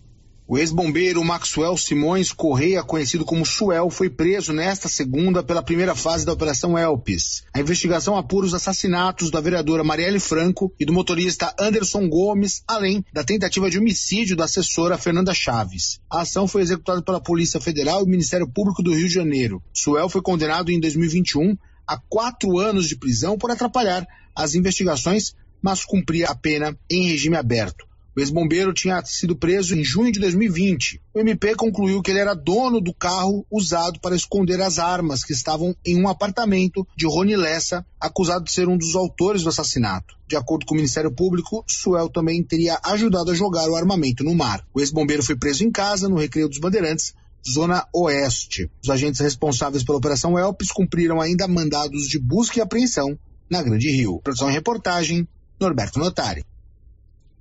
O 0.50 0.56
ex-bombeiro 0.56 1.22
Maxwell 1.22 1.76
Simões 1.76 2.32
Correia, 2.32 2.82
conhecido 2.82 3.22
como 3.22 3.44
Suel, 3.44 3.90
foi 3.90 4.08
preso 4.08 4.50
nesta 4.50 4.88
segunda 4.88 5.42
pela 5.42 5.62
primeira 5.62 5.94
fase 5.94 6.24
da 6.24 6.32
Operação 6.32 6.78
Elpis. 6.78 7.44
A 7.52 7.60
investigação 7.60 8.16
apura 8.16 8.46
os 8.46 8.54
assassinatos 8.54 9.30
da 9.30 9.42
vereadora 9.42 9.84
Marielle 9.84 10.18
Franco 10.18 10.72
e 10.80 10.86
do 10.86 10.92
motorista 10.94 11.54
Anderson 11.60 12.08
Gomes, 12.08 12.62
além 12.66 13.04
da 13.12 13.22
tentativa 13.22 13.68
de 13.68 13.78
homicídio 13.78 14.34
da 14.34 14.44
assessora 14.44 14.96
Fernanda 14.96 15.34
Chaves. 15.34 16.00
A 16.10 16.22
ação 16.22 16.48
foi 16.48 16.62
executada 16.62 17.02
pela 17.02 17.20
Polícia 17.20 17.60
Federal 17.60 18.00
e 18.00 18.04
o 18.04 18.08
Ministério 18.08 18.48
Público 18.48 18.82
do 18.82 18.94
Rio 18.94 19.06
de 19.06 19.14
Janeiro. 19.14 19.62
Suel 19.74 20.08
foi 20.08 20.22
condenado 20.22 20.72
em 20.72 20.80
2021 20.80 21.58
a 21.86 21.98
quatro 21.98 22.58
anos 22.58 22.88
de 22.88 22.96
prisão 22.96 23.36
por 23.36 23.50
atrapalhar 23.50 24.06
as 24.34 24.54
investigações, 24.54 25.34
mas 25.60 25.84
cumpria 25.84 26.28
a 26.28 26.34
pena 26.34 26.74
em 26.90 27.06
regime 27.06 27.36
aberto. 27.36 27.87
O 28.18 28.20
ex-bombeiro 28.20 28.72
tinha 28.72 29.00
sido 29.04 29.36
preso 29.36 29.76
em 29.76 29.84
junho 29.84 30.10
de 30.10 30.18
2020. 30.18 31.00
O 31.14 31.20
MP 31.20 31.54
concluiu 31.54 32.02
que 32.02 32.10
ele 32.10 32.18
era 32.18 32.34
dono 32.34 32.80
do 32.80 32.92
carro 32.92 33.46
usado 33.48 34.00
para 34.00 34.16
esconder 34.16 34.60
as 34.60 34.80
armas 34.80 35.22
que 35.22 35.32
estavam 35.32 35.72
em 35.86 36.02
um 36.02 36.08
apartamento 36.08 36.84
de 36.96 37.06
Rony 37.06 37.36
Lessa, 37.36 37.86
acusado 38.00 38.44
de 38.44 38.50
ser 38.50 38.68
um 38.68 38.76
dos 38.76 38.96
autores 38.96 39.44
do 39.44 39.50
assassinato. 39.50 40.16
De 40.26 40.34
acordo 40.34 40.66
com 40.66 40.74
o 40.74 40.76
Ministério 40.76 41.14
Público, 41.14 41.64
Suel 41.68 42.08
também 42.08 42.42
teria 42.42 42.80
ajudado 42.86 43.30
a 43.30 43.34
jogar 43.34 43.70
o 43.70 43.76
armamento 43.76 44.24
no 44.24 44.34
mar. 44.34 44.66
O 44.74 44.80
ex-bombeiro 44.80 45.22
foi 45.22 45.36
preso 45.36 45.62
em 45.62 45.70
casa, 45.70 46.08
no 46.08 46.18
Recreio 46.18 46.48
dos 46.48 46.58
Bandeirantes, 46.58 47.14
Zona 47.48 47.86
Oeste. 47.94 48.68
Os 48.82 48.90
agentes 48.90 49.20
responsáveis 49.20 49.84
pela 49.84 49.98
Operação 49.98 50.36
Elpis 50.36 50.72
cumpriram 50.72 51.20
ainda 51.20 51.46
mandados 51.46 52.08
de 52.08 52.18
busca 52.18 52.58
e 52.58 52.62
apreensão 52.62 53.16
na 53.48 53.62
Grande 53.62 53.88
Rio. 53.92 54.20
Produção 54.24 54.50
e 54.50 54.52
reportagem, 54.52 55.28
Norberto 55.60 56.00
Notari. 56.00 56.44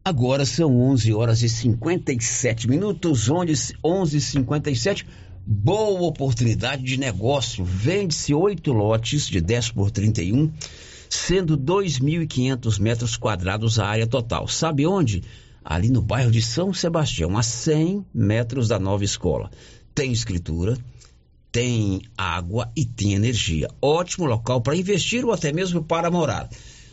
Agora 0.07 0.45
são 0.45 0.79
11 0.79 1.13
horas 1.13 1.41
e 1.43 1.49
57 1.49 2.69
minutos, 2.69 3.27
11h57. 3.29 5.05
Boa 5.45 6.07
oportunidade 6.07 6.81
de 6.81 6.95
negócio. 6.95 7.65
Vende-se 7.65 8.33
oito 8.33 8.71
lotes 8.71 9.27
de 9.27 9.41
10 9.41 9.71
por 9.71 9.91
31, 9.91 10.49
sendo 11.09 11.57
2.500 11.57 12.79
metros 12.79 13.17
quadrados 13.17 13.79
a 13.79 13.85
área 13.85 14.07
total. 14.07 14.47
Sabe 14.47 14.87
onde? 14.87 15.23
Ali 15.61 15.89
no 15.89 16.01
bairro 16.01 16.31
de 16.31 16.41
São 16.41 16.73
Sebastião, 16.73 17.37
a 17.37 17.43
100 17.43 18.05
metros 18.13 18.69
da 18.69 18.79
nova 18.79 19.03
escola. 19.03 19.51
Tem 19.93 20.13
escritura, 20.13 20.77
tem 21.51 22.01
água 22.17 22.71
e 22.77 22.85
tem 22.85 23.13
energia. 23.13 23.67
Ótimo 23.81 24.25
local 24.25 24.61
para 24.61 24.77
investir 24.77 25.25
ou 25.25 25.33
até 25.33 25.51
mesmo 25.51 25.83
para 25.83 26.09
morar 26.09 26.49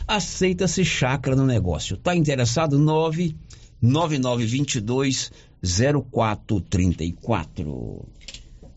aceita-se 0.07 0.85
chácara 0.85 1.35
no 1.37 1.47
negócio. 1.47 1.97
Está 1.97 2.15
interessado? 2.15 2.79
99922 2.79 5.33
0434. 5.63 8.07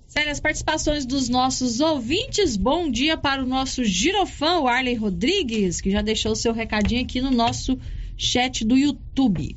Sério, 0.08 0.32
as 0.32 0.40
participações 0.40 1.06
dos 1.06 1.28
nossos 1.30 1.80
ouvintes. 1.80 2.58
Bom 2.58 2.90
dia 2.90 3.16
para 3.18 3.44
o 3.44 3.46
nosso 3.46 3.84
girofã, 3.84 4.58
o 4.60 4.68
Arley 4.68 4.96
Rodrigues, 4.96 5.80
que 5.80 5.92
já 5.92 6.02
deixou 6.02 6.32
o 6.32 6.36
seu 6.36 6.54
recadinho 6.54 7.04
aqui 7.04 7.22
no 7.22 7.30
nosso 7.30 7.78
chat 8.18 8.66
do 8.66 8.76
YouTube. 8.76 9.56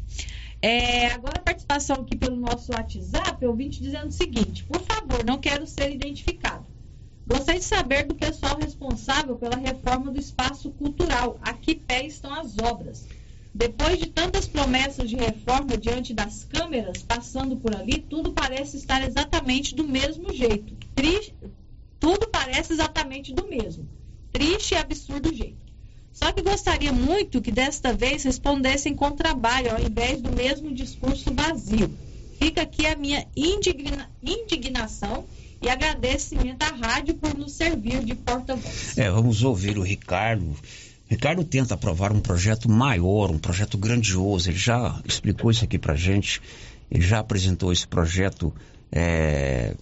É, 0.60 1.06
agora 1.06 1.38
a 1.38 1.42
participação 1.42 2.02
aqui 2.02 2.14
pelo 2.14 2.36
nosso 2.36 2.72
WhatsApp, 2.72 3.46
ouvinte 3.46 3.80
dizendo 3.80 4.08
o 4.08 4.12
seguinte: 4.12 4.62
por 4.64 4.82
favor, 4.82 5.24
não 5.24 5.38
quero 5.38 5.66
ser 5.66 5.90
identificado. 5.90 6.66
Gostaria 7.30 7.60
de 7.60 7.64
saber 7.64 8.06
do 8.06 8.14
pessoal 8.16 8.58
responsável 8.58 9.36
pela 9.36 9.56
reforma 9.56 10.10
do 10.10 10.18
espaço 10.18 10.68
cultural. 10.72 11.38
A 11.40 11.52
que 11.52 11.76
pé 11.76 12.04
estão 12.04 12.34
as 12.34 12.58
obras? 12.58 13.06
Depois 13.54 14.00
de 14.00 14.06
tantas 14.06 14.48
promessas 14.48 15.08
de 15.08 15.14
reforma 15.14 15.76
diante 15.76 16.12
das 16.12 16.42
câmeras 16.42 17.04
passando 17.04 17.56
por 17.56 17.72
ali, 17.72 17.98
tudo 17.98 18.32
parece 18.32 18.78
estar 18.78 19.06
exatamente 19.06 19.76
do 19.76 19.86
mesmo 19.86 20.34
jeito. 20.34 20.74
Triste, 20.96 21.32
tudo 22.00 22.26
parece 22.26 22.72
exatamente 22.72 23.32
do 23.32 23.46
mesmo. 23.46 23.88
Triste 24.32 24.74
e 24.74 24.78
absurdo 24.78 25.32
jeito. 25.32 25.70
Só 26.12 26.32
que 26.32 26.42
gostaria 26.42 26.92
muito 26.92 27.40
que 27.40 27.52
desta 27.52 27.92
vez 27.92 28.24
respondessem 28.24 28.92
com 28.92 29.12
trabalho, 29.12 29.70
ao 29.70 29.80
invés 29.80 30.20
do 30.20 30.32
mesmo 30.32 30.74
discurso 30.74 31.32
vazio. 31.32 31.96
Fica 32.40 32.62
aqui 32.62 32.86
a 32.86 32.96
minha 32.96 33.24
indigna, 33.36 34.10
indignação 34.20 35.24
e 35.62 35.68
agradecimento 35.68 36.62
à 36.62 36.68
rádio 36.68 37.14
por 37.14 37.36
nos 37.36 37.52
servir 37.52 38.02
de 38.04 38.14
porta-voz. 38.14 38.96
É, 38.96 39.11
vamos 39.11 39.42
ouvir 39.42 39.78
o 39.78 39.82
Ricardo. 39.82 40.56
Ricardo 41.08 41.44
tenta 41.44 41.74
aprovar 41.74 42.12
um 42.12 42.20
projeto 42.20 42.70
maior, 42.70 43.30
um 43.30 43.38
projeto 43.38 43.76
grandioso. 43.76 44.48
Ele 44.48 44.58
já 44.58 45.00
explicou 45.04 45.50
isso 45.50 45.64
aqui 45.64 45.78
pra 45.78 45.94
gente. 45.96 46.40
Ele 46.90 47.02
já 47.02 47.18
apresentou 47.18 47.72
esse 47.72 47.86
projeto, 47.86 48.54
é, 48.90 49.74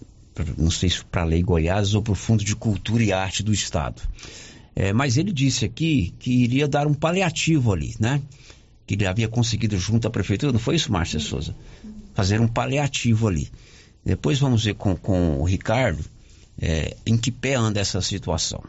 não 0.57 0.71
sei 0.71 0.89
se 0.89 1.05
para 1.05 1.21
a 1.21 1.25
Lei 1.25 1.41
Goiás 1.41 1.93
ou 1.93 2.01
para 2.01 2.13
o 2.13 2.15
Fundo 2.15 2.43
de 2.43 2.55
Cultura 2.55 3.03
e 3.03 3.13
Arte 3.13 3.43
do 3.43 3.53
Estado. 3.53 4.01
É, 4.75 4.91
mas 4.91 5.17
ele 5.17 5.31
disse 5.31 5.65
aqui 5.65 6.13
que 6.19 6.31
iria 6.31 6.67
dar 6.67 6.87
um 6.87 6.93
paliativo 6.93 7.71
ali, 7.73 7.95
né? 7.99 8.21
Que 8.85 8.95
ele 8.95 9.05
havia 9.05 9.27
conseguido 9.27 9.77
junto 9.77 10.07
à 10.07 10.11
prefeitura, 10.11 10.51
não 10.51 10.59
foi 10.59 10.75
isso, 10.75 10.91
Márcia 10.91 11.19
Souza? 11.19 11.55
Fazer 12.13 12.41
um 12.41 12.47
paliativo 12.47 13.27
ali. 13.27 13.49
Depois 14.03 14.39
vamos 14.39 14.63
ver 14.63 14.75
com, 14.75 14.95
com 14.95 15.39
o 15.39 15.43
Ricardo 15.43 16.03
é, 16.61 16.95
em 17.05 17.17
que 17.17 17.31
pé 17.31 17.55
anda 17.55 17.79
essa 17.79 18.01
situação. 18.01 18.63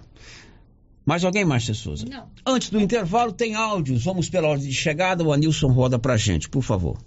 Mais 1.04 1.24
alguém, 1.24 1.44
Márcia 1.44 1.74
Souza? 1.74 2.06
Não. 2.06 2.30
Antes 2.46 2.70
do 2.70 2.80
intervalo, 2.80 3.32
tem 3.32 3.54
áudios. 3.54 4.04
Vamos 4.04 4.28
pela 4.28 4.48
ordem 4.48 4.68
de 4.68 4.74
chegada. 4.74 5.24
O 5.24 5.32
Anilson 5.32 5.68
roda 5.68 5.98
pra 5.98 6.16
gente, 6.16 6.48
por 6.48 6.62
favor. 6.62 6.98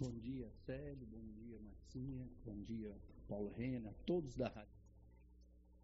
Bom 0.00 0.12
dia, 0.22 0.46
Célio. 0.64 1.06
Bom 1.10 1.20
dia, 1.36 1.58
Marcinha. 1.62 2.24
Bom 2.46 2.56
dia, 2.66 2.94
Paulo 3.28 3.52
Rena. 3.58 3.90
Todos 4.06 4.34
da 4.36 4.46
rádio. 4.46 4.67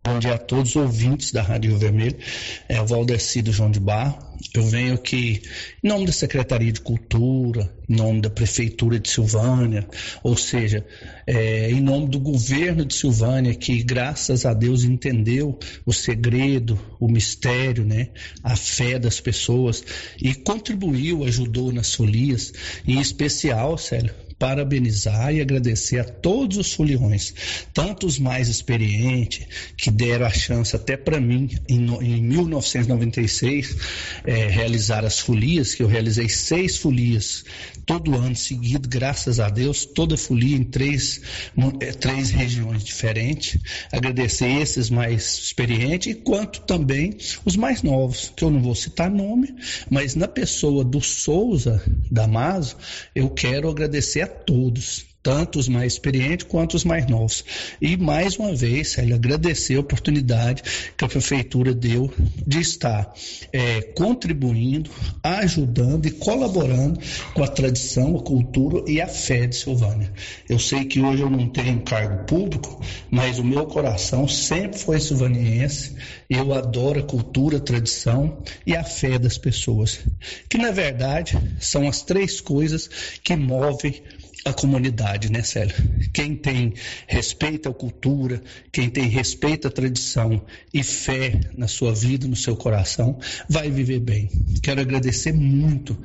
Bom 0.07 0.18
dia 0.18 0.34
a 0.34 0.38
todos 0.38 0.76
os 0.76 0.76
ouvintes 0.76 1.32
da 1.32 1.40
Rádio 1.40 1.78
Vermelho. 1.78 2.18
É 2.68 2.78
o 2.78 2.86
Valdecido 2.86 3.50
João 3.50 3.70
de 3.70 3.80
Barro. 3.80 4.18
Eu 4.52 4.62
venho 4.62 4.92
aqui 4.92 5.40
em 5.82 5.88
nome 5.88 6.05
da 6.05 6.12
Secretaria 6.12 6.70
de 6.70 6.82
Cultura, 6.82 7.74
em 7.88 7.96
nome 7.96 8.20
da 8.20 8.28
Prefeitura 8.28 9.00
de 9.00 9.09
Silvânia, 9.09 9.88
ou 10.22 10.36
seja, 10.36 10.84
é, 11.26 11.70
em 11.70 11.80
nome 11.80 12.09
do 12.09 12.20
governo 12.20 12.84
de 12.84 12.94
Silvânia, 12.94 13.55
que 13.55 13.82
graças 13.82 14.44
a 14.44 14.52
Deus 14.52 14.84
entendeu 14.84 15.59
o 15.86 15.92
segredo, 15.92 16.78
o 17.00 17.09
mistério, 17.09 17.82
né, 17.82 18.11
a 18.42 18.55
fé 18.57 18.98
das 18.98 19.20
pessoas 19.20 19.82
e 20.20 20.34
contribuiu, 20.34 21.24
ajudou 21.24 21.72
nas 21.72 21.94
folias, 21.94 22.52
em 22.86 23.00
especial, 23.00 23.78
Célio, 23.78 24.14
parabenizar 24.45 25.34
e 25.34 25.40
agradecer 25.40 26.01
a 26.01 26.05
todos 26.05 26.59
os 26.59 26.74
foliões, 26.74 27.32
tanto 27.72 28.07
os 28.07 28.18
mais 28.18 28.47
experientes, 28.47 29.47
que 29.74 29.90
deram 29.90 30.26
a 30.26 30.30
chance 30.30 30.76
até 30.76 30.99
para 30.99 31.18
mim, 31.18 31.49
em, 31.66 31.86
em 32.03 32.22
1996, 32.22 33.74
é, 34.26 34.47
realizar 34.49 35.03
as 35.03 35.18
folias, 35.18 35.74
que 35.74 35.82
eu 35.82 35.86
realizei 35.86 36.28
seis 36.28 36.76
folias 36.76 37.42
todo 37.87 38.14
ano 38.14 38.35
seguido, 38.35 38.89
graças 38.89 39.41
a 39.41 39.49
Deus, 39.49 39.85
toda 39.85 40.16
folia 40.16 40.57
em 40.57 40.64
três, 40.64 41.20
é, 41.80 41.93
três 41.93 42.30
regiões 42.30 42.82
diferentes. 42.82 43.61
Agradecer 43.93 44.61
esses 44.61 44.91
mais 44.91 45.39
experientes, 45.39 46.16
quanto 46.24 46.61
também 46.62 47.16
os 47.45 47.57
mais 47.57 47.82
novos, 47.82 48.32
que 48.35 48.45
eu 48.45 48.51
não 48.51 48.61
vou 48.61 48.74
citar 48.74 49.11
nome, 49.11 49.55
mas 49.91 50.14
na 50.14 50.28
pessoa 50.28 50.85
do 50.85 51.01
Souza 51.01 51.82
Damaso, 52.11 52.76
eu 53.14 53.30
quero 53.30 53.68
agradecer 53.68 54.22
a 54.22 54.26
todos 54.26 55.14
tanto 55.25 55.59
os 55.59 55.68
mais 55.68 55.95
experientes 55.95 56.47
quanto 56.47 56.75
os 56.75 56.85
mais 56.85 57.07
novos. 57.07 57.45
E 57.81 57.97
mais 57.97 58.37
uma 58.37 58.55
vez, 58.55 58.91
Célio, 58.91 59.14
agradecer 59.14 59.77
a 59.77 59.81
oportunidade 59.81 60.62
que 60.97 61.05
a 61.05 61.09
prefeitura 61.09 61.75
deu 61.75 62.12
de 62.47 62.61
estar 62.61 63.11
é, 63.51 63.81
contribuindo, 63.81 64.91
ajudando 65.22 66.05
e 66.05 66.11
colaborando 66.11 67.01
com 67.33 67.43
a 67.43 67.49
tradição, 67.49 68.16
a 68.16 68.22
cultura 68.22 68.85
e 68.87 69.01
a 69.01 69.09
fé 69.09 69.47
de 69.47 69.57
Silvânia. 69.57 70.12
Eu 70.47 70.59
sei 70.59 70.85
que 70.85 71.01
hoje 71.01 71.22
eu 71.22 71.31
não 71.31 71.49
tenho 71.49 71.81
cargo 71.81 72.27
público, 72.27 72.85
mas 73.11 73.39
o 73.39 73.45
meu 73.45 73.64
coração 73.64 74.29
sempre 74.29 74.79
foi 74.79 75.01
silvaniense. 75.01 75.97
Eu 76.29 76.53
adoro 76.53 77.01
a 77.01 77.03
cultura, 77.03 77.57
a 77.57 77.61
tradição 77.61 78.43
e 78.66 78.77
a 78.77 78.85
fé 78.85 79.18
das 79.18 79.39
pessoas, 79.39 80.01
que 80.51 80.59
na 80.59 80.70
verdade 80.70 81.39
são 81.59 81.89
as 81.89 82.03
três 82.03 82.43
coisas 82.43 82.91
que 83.22 83.35
movem 83.35 84.03
a 84.45 84.53
comunidade, 84.53 85.32
né, 85.32 85.42
Célio? 85.42 85.74
Quem 86.12 86.36
tem 86.36 86.74
respeito 87.07 87.68
à 87.68 87.74
cultura, 87.74 88.42
quem 88.70 88.90
tem 88.90 89.09
respeito 89.09 89.66
à 89.66 89.70
tradição 89.70 90.45
e 90.72 90.82
fé 90.82 91.40
na 91.57 91.66
sua 91.66 91.95
vida, 91.95 92.28
no 92.28 92.36
seu 92.36 92.55
coração, 92.55 93.18
vai 93.49 93.70
viver 93.70 94.01
bem. 94.01 94.30
Quero 94.62 94.80
agradecer 94.80 95.32
muito 95.32 95.97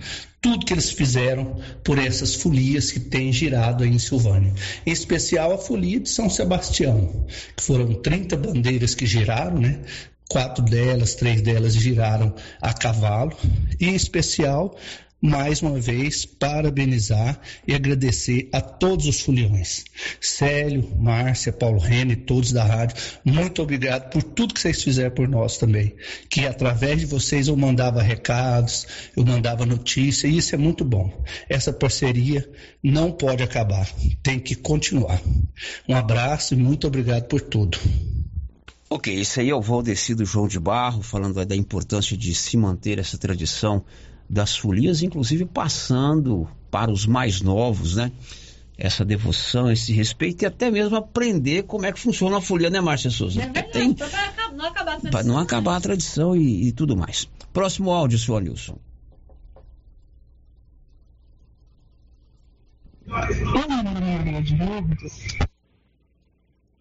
tudo 0.41 0.65
que 0.65 0.73
eles 0.73 0.89
fizeram 0.89 1.59
por 1.83 1.97
essas 1.99 2.35
folias 2.35 2.91
que 2.91 2.99
têm 2.99 3.31
girado 3.33 3.83
aí 3.83 3.89
em 3.89 3.99
Silvânia. 3.99 4.53
Em 4.85 4.91
especial 4.91 5.53
a 5.53 5.57
folia 5.57 5.99
de 5.99 6.09
São 6.09 6.29
Sebastião, 6.29 7.25
que 7.55 7.63
foram 7.63 7.93
30 7.93 8.37
bandeiras 8.37 8.95
que 8.95 9.05
giraram, 9.05 9.59
né? 9.59 9.81
Quatro 10.29 10.63
delas, 10.63 11.15
três 11.15 11.41
delas 11.41 11.73
giraram 11.73 12.35
a 12.61 12.71
cavalo, 12.71 13.35
e 13.79 13.87
em 13.87 13.95
especial 13.95 14.77
mais 15.21 15.61
uma 15.61 15.79
vez 15.79 16.25
parabenizar 16.25 17.39
e 17.67 17.73
agradecer 17.73 18.49
a 18.53 18.61
todos 18.61 19.05
os 19.05 19.21
foliões. 19.21 19.83
Célio, 20.21 20.95
Márcia, 20.97 21.51
Paulo 21.51 21.79
Rene, 21.79 22.15
todos 22.15 22.51
da 22.51 22.63
rádio, 22.63 22.97
muito 23.23 23.61
obrigado 23.61 24.09
por 24.09 24.23
tudo 24.23 24.53
que 24.53 24.59
vocês 24.59 24.81
fizeram 24.81 25.13
por 25.13 25.27
nós 25.27 25.57
também. 25.57 25.95
Que 26.29 26.45
através 26.45 26.99
de 26.99 27.05
vocês 27.05 27.47
eu 27.47 27.57
mandava 27.57 28.01
recados, 28.01 28.87
eu 29.15 29.25
mandava 29.25 29.65
notícia, 29.65 30.27
e 30.27 30.37
isso 30.37 30.55
é 30.55 30.57
muito 30.57 30.85
bom. 30.85 31.23
Essa 31.49 31.73
parceria 31.73 32.49
não 32.81 33.11
pode 33.11 33.43
acabar, 33.43 33.89
tem 34.23 34.39
que 34.39 34.55
continuar. 34.55 35.21
Um 35.87 35.95
abraço 35.95 36.53
e 36.53 36.57
muito 36.57 36.87
obrigado 36.87 37.25
por 37.25 37.41
tudo. 37.41 37.77
Ok, 38.91 39.13
esse 39.13 39.39
aí 39.39 39.51
é 39.51 39.55
o 39.55 39.61
Valdecido 39.61 40.25
João 40.25 40.47
de 40.47 40.59
Barro, 40.59 41.03
falando 41.03 41.45
da 41.45 41.55
importância 41.55 42.17
de 42.17 42.33
se 42.33 42.57
manter 42.57 42.97
essa 42.97 43.19
tradição 43.19 43.85
das 44.29 44.55
folias, 44.55 45.01
inclusive 45.01 45.45
passando 45.45 46.47
para 46.69 46.91
os 46.91 47.05
mais 47.05 47.41
novos, 47.41 47.95
né? 47.95 48.11
Essa 48.77 49.03
devoção, 49.03 49.69
esse 49.69 49.91
respeito 49.91 50.43
e 50.43 50.45
até 50.45 50.71
mesmo 50.71 50.95
aprender 50.95 51.63
como 51.63 51.85
é 51.85 51.91
que 51.91 51.99
funciona 51.99 52.37
a 52.37 52.41
folia, 52.41 52.69
né, 52.69 52.79
Márcia 52.79 53.09
Souza? 53.09 53.41
É 53.41 53.45
verdade, 53.45 53.71
Tem... 53.71 53.93
para 53.93 54.51
não 54.53 54.65
acabar 54.65 54.93
a 54.93 54.99
tradição. 54.99 55.11
Para 55.11 55.23
não 55.23 55.37
acabar 55.39 55.75
a 55.75 55.81
tradição 55.81 56.35
e, 56.35 56.67
e 56.67 56.71
tudo 56.71 56.95
mais. 56.95 57.27
Próximo 57.51 57.91
áudio, 57.91 58.17
senhor 58.17 58.41
Nilson. 58.41 58.77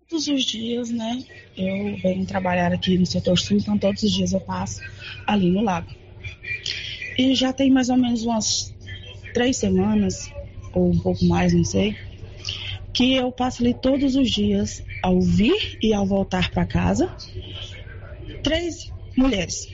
Todos 0.09 0.29
os 0.29 0.45
dias, 0.45 0.91
né? 0.91 1.25
Eu 1.57 1.97
venho 1.97 2.27
trabalhar 2.27 2.73
aqui 2.73 2.97
no 2.97 3.07
setor 3.07 3.39
sul, 3.39 3.57
então 3.57 3.79
todos 3.79 4.03
os 4.03 4.13
dias 4.13 4.33
eu 4.33 4.41
passo 4.41 4.81
ali 5.27 5.51
no 5.51 5.63
lago. 5.63 5.89
E 7.19 7.35
já 7.35 7.53
tem 7.53 7.69
mais 7.69 7.89
ou 7.89 7.97
menos 7.97 8.23
umas 8.23 8.73
três 9.35 9.57
semanas, 9.57 10.31
ou 10.73 10.91
um 10.91 10.99
pouco 10.99 11.25
mais, 11.25 11.53
não 11.53 11.65
sei, 11.65 11.97
que 12.93 13.15
eu 13.15 13.33
passo 13.33 13.63
ali 13.63 13.75
todos 13.75 14.15
os 14.15 14.31
dias, 14.31 14.83
ao 15.03 15.21
vir 15.21 15.79
e 15.83 15.93
ao 15.93 16.07
voltar 16.07 16.51
para 16.51 16.65
casa, 16.65 17.11
três 18.43 18.93
mulheres. 19.17 19.69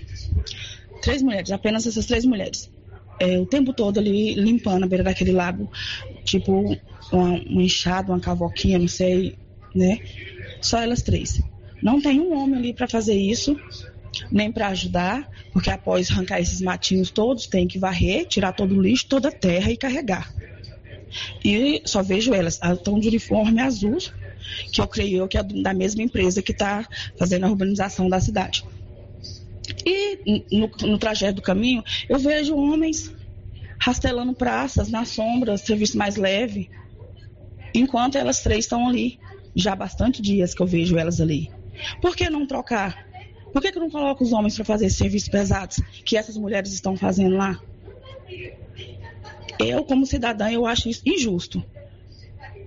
Três 1.03 1.23
mulheres, 1.23 1.51
apenas 1.51 1.87
essas 1.87 2.07
três 2.07 2.25
mulheres. 2.25 2.71
É, 3.21 3.39
o 3.39 3.47
tempo 3.47 3.73
todo 3.73 3.99
ali 3.99 4.35
limpando 4.35 4.85
a 4.85 4.89
beira 4.89 5.05
daquele 5.05 5.33
lago, 5.33 5.71
tipo 6.25 6.77
uma 7.13 7.37
enxada, 7.63 8.11
uma 8.11 8.21
cavoquinha, 8.21 8.79
não 8.79 8.89
sei, 8.89 9.39
né? 9.75 9.99
Só 10.61 10.79
elas 10.79 11.03
três. 11.03 11.43
Não 11.83 12.01
tem 12.01 12.19
um 12.19 12.35
homem 12.37 12.59
ali 12.59 12.73
para 12.73 12.89
fazer 12.89 13.15
isso 13.15 13.55
nem 14.31 14.51
para 14.51 14.69
ajudar, 14.69 15.29
porque 15.53 15.71
após 15.71 16.11
arrancar 16.11 16.41
esses 16.41 16.61
matinhos 16.61 17.11
todos, 17.11 17.47
tem 17.47 17.67
que 17.67 17.79
varrer, 17.79 18.27
tirar 18.27 18.53
todo 18.53 18.77
o 18.77 18.81
lixo, 18.81 19.07
toda 19.09 19.29
a 19.29 19.33
terra 19.33 19.71
e 19.71 19.77
carregar. 19.77 20.33
E 21.45 21.83
só 21.85 22.03
vejo 22.03 22.35
elas, 22.35 22.61
estão 22.63 22.99
de 22.99 23.09
uniforme 23.09 23.61
azul, 23.61 23.99
que 24.73 24.81
eu 24.81 24.87
creio 24.87 25.29
que 25.29 25.39
é 25.39 25.43
da 25.43 25.73
mesma 25.73 26.03
empresa 26.03 26.43
que 26.43 26.53
está 26.53 26.87
fazendo 27.19 27.45
a 27.45 27.49
urbanização 27.49 28.09
da 28.09 28.21
cidade. 28.21 28.65
E 29.87 30.45
no, 30.53 30.71
no 30.89 30.99
trajeto 30.99 31.37
do 31.37 31.43
caminho, 31.43 31.83
eu 32.09 32.19
vejo 32.19 32.57
homens 32.57 33.13
rastelando 33.81 34.33
praças 34.33 34.89
na 34.89 35.05
sombra, 35.05 35.57
serviço 35.57 35.99
mais 35.99 36.17
leve, 36.17 36.71
enquanto 37.75 38.17
elas 38.17 38.43
três 38.43 38.65
estão 38.65 38.89
ali. 38.89 39.19
Já 39.55 39.73
há 39.73 39.77
bastante 39.77 40.21
dias 40.21 40.53
que 40.55 40.63
eu 40.63 40.67
vejo 40.67 40.99
elas 40.99 41.21
ali. 41.21 41.51
Por 42.01 42.17
que 42.17 42.29
não 42.29 42.47
trocar 42.47 43.07
por 43.55 43.63
que, 43.63 43.71
que 43.71 43.79
não 43.79 43.89
coloca 43.89 44.25
os 44.25 44.33
homens 44.33 44.57
para 44.57 44.65
fazer 44.65 44.91
serviços 44.91 45.29
pesados 45.29 45.81
que 46.05 46.17
essas 46.17 46.37
mulheres 46.37 46.73
estão 46.73 46.97
fazendo 46.97 47.37
lá? 47.37 47.57
Eu, 49.61 49.85
como 49.85 50.05
cidadã, 50.05 50.51
eu 50.51 50.67
acho 50.67 50.89
isso 50.89 51.03
injusto. 51.07 51.65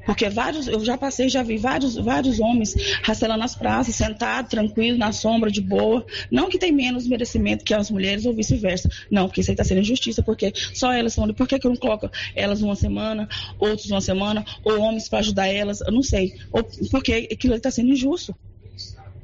Porque 0.06 0.30
vários, 0.30 0.66
eu 0.70 0.80
já 0.86 0.98
passei, 0.98 1.28
já 1.28 1.44
vi 1.44 1.58
vários, 1.58 1.96
vários 1.96 2.40
homens 2.40 2.74
rastelando 3.04 3.44
as 3.44 3.54
praças, 3.54 3.94
sentado, 3.94 4.48
tranquilo, 4.48 4.98
na 4.98 5.12
sombra, 5.12 5.52
de 5.52 5.60
boa. 5.60 6.06
Não 6.32 6.48
que 6.48 6.58
tem 6.58 6.72
menos 6.72 7.06
merecimento 7.06 7.66
que 7.66 7.74
as 7.74 7.92
mulheres 7.92 8.26
ou 8.26 8.34
vice-versa. 8.34 8.90
Não, 9.12 9.28
porque 9.28 9.42
isso 9.42 9.52
aí 9.52 9.56
está 9.56 9.66
sendo 9.66 9.82
injustiça, 9.82 10.24
porque 10.24 10.54
só 10.74 10.94
elas 10.94 11.12
são. 11.12 11.28
Por 11.34 11.46
que, 11.46 11.60
que 11.60 11.68
eu 11.68 11.72
não 11.72 11.78
coloco 11.78 12.10
elas 12.34 12.62
uma 12.62 12.78
semana, 12.78 13.28
outros 13.60 13.92
uma 13.92 14.00
semana, 14.00 14.46
ou 14.64 14.80
homens 14.80 15.10
para 15.10 15.20
ajudar 15.20 15.48
elas? 15.48 15.82
Eu 15.82 15.92
não 15.92 16.02
sei. 16.02 16.36
Ou 16.54 16.64
porque 16.90 17.28
aquilo 17.30 17.56
está 17.56 17.70
sendo 17.70 17.90
injusto. 17.90 18.34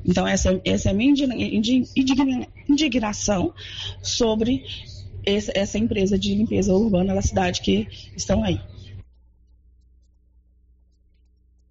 Então, 0.06 0.28
essa, 0.28 0.60
essa 0.66 0.90
é 0.90 0.92
a 0.92 0.96
minha 0.96 1.14
indignação 2.68 3.54
sobre 4.02 4.66
essa 5.26 5.78
empresa 5.78 6.20
de 6.20 6.36
limpeza 6.36 6.74
urbana 6.74 7.16
da 7.16 7.22
cidade 7.22 7.62
que 7.62 7.88
estão 8.16 8.44
aí. 8.44 8.60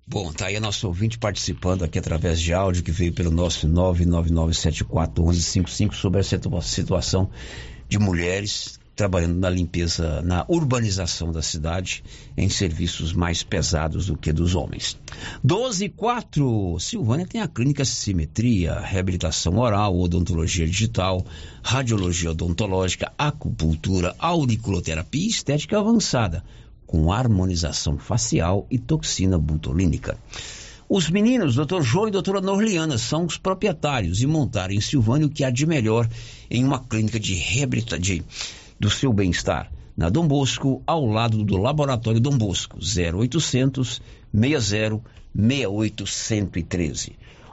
Bom, 0.07 0.33
tá 0.33 0.47
aí 0.47 0.57
a 0.57 0.61
nossa 0.61 0.87
ouvinte 0.87 1.19
participando 1.19 1.85
aqui 1.85 1.99
através 1.99 2.41
de 2.41 2.53
áudio 2.53 2.83
que 2.83 2.91
veio 2.91 3.15
pelo 3.15 3.31
nosso 3.31 3.67
999741155 3.69 5.95
sobre 5.95 6.21
a 6.21 6.25
situação 6.63 7.31
de 7.89 7.99
mulheres 7.99 8.79
trabalhando 8.95 9.39
na 9.39 9.49
limpeza, 9.49 10.21
na 10.23 10.45
urbanização 10.49 11.33
da 11.33 11.41
cidade, 11.41 12.05
em 12.37 12.49
serviços 12.49 13.13
mais 13.13 13.43
pesados 13.43 14.07
do 14.07 14.17
que 14.17 14.33
dos 14.33 14.55
homens. 14.55 14.99
12 15.43 15.87
e 15.87 15.89
4, 15.89 16.79
Silvânia 16.79 17.27
tem 17.27 17.41
a 17.41 17.49
clínica 17.49 17.85
Simetria, 17.85 18.79
reabilitação 18.81 19.59
oral, 19.59 19.99
odontologia 19.99 20.67
digital, 20.67 21.25
radiologia 21.63 22.31
odontológica, 22.33 23.13
acupuntura, 23.17 24.15
auriculoterapia 24.19 25.27
e 25.27 25.31
estética 25.31 25.79
avançada, 25.79 26.45
com 26.87 27.11
harmonização 27.11 27.97
facial 27.97 28.67
e 28.71 28.79
toxina 28.79 29.39
butolínica. 29.39 30.19
Os 30.87 31.09
meninos, 31.09 31.55
Dr. 31.55 31.81
João 31.81 32.09
e 32.09 32.11
doutora 32.11 32.43
Norliana, 32.43 32.99
são 32.99 33.25
os 33.25 33.39
proprietários 33.39 34.21
e 34.21 34.27
montaram 34.27 34.75
em 34.75 34.81
Silvânia 34.81 35.27
o 35.27 35.31
que 35.31 35.43
há 35.43 35.49
de 35.49 35.65
melhor 35.65 36.07
em 36.51 36.63
uma 36.63 36.79
clínica 36.79 37.19
de 37.19 37.33
reabilitação 37.33 38.23
do 38.83 38.91
seu 38.91 39.13
bem-estar. 39.13 39.71
Na 39.97 40.09
Dom 40.09 40.27
Bosco, 40.27 40.83
ao 40.85 41.07
lado 41.07 41.45
do 41.45 41.57
Laboratório 41.57 42.19
Dom 42.19 42.37
Bosco, 42.37 42.79
0800 42.81 44.03
60 44.35 45.01
68 45.33 46.05
113. 46.05 47.13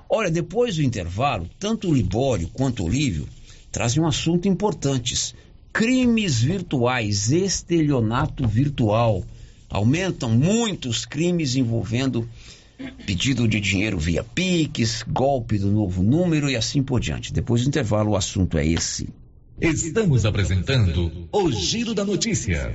Olha, 0.09 0.31
depois 0.31 0.77
do 0.77 0.81
intervalo, 0.81 1.47
tanto 1.59 1.87
o 1.87 1.93
Libório 1.93 2.49
quanto 2.51 2.83
o 2.83 2.89
Lívio 2.89 3.27
trazem 3.71 4.01
um 4.01 4.07
assunto 4.07 4.47
importantes. 4.47 5.35
Crimes 5.71 6.41
virtuais, 6.41 7.31
estelionato 7.31 8.47
virtual. 8.47 9.23
Aumentam 9.69 10.31
muitos 10.31 11.05
crimes 11.05 11.55
envolvendo 11.55 12.27
pedido 13.05 13.47
de 13.47 13.59
dinheiro 13.59 13.99
via 13.99 14.23
Pix, 14.23 15.03
golpe 15.07 15.59
do 15.59 15.71
novo 15.71 16.01
número 16.01 16.49
e 16.49 16.55
assim 16.55 16.81
por 16.81 16.99
diante. 16.99 17.31
Depois 17.31 17.61
do 17.61 17.67
intervalo, 17.67 18.13
o 18.13 18.15
assunto 18.15 18.57
é 18.57 18.65
esse. 18.65 19.09
Estamos 19.61 20.25
apresentando 20.25 21.27
o 21.33 21.51
Giro 21.51 21.93
da 21.93 22.05
Notícia. 22.05 22.73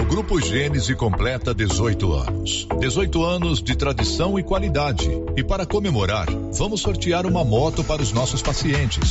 O 0.00 0.04
Grupo 0.04 0.40
Gênese 0.40 0.94
completa 0.94 1.52
18 1.52 2.12
anos. 2.12 2.68
18 2.78 3.24
anos 3.24 3.60
de 3.60 3.74
tradição 3.74 4.38
e 4.38 4.42
qualidade. 4.44 5.08
E 5.36 5.42
para 5.42 5.66
comemorar, 5.66 6.28
vamos 6.52 6.80
sortear 6.80 7.26
uma 7.26 7.44
moto 7.44 7.82
para 7.82 8.00
os 8.00 8.12
nossos 8.12 8.40
pacientes. 8.40 9.10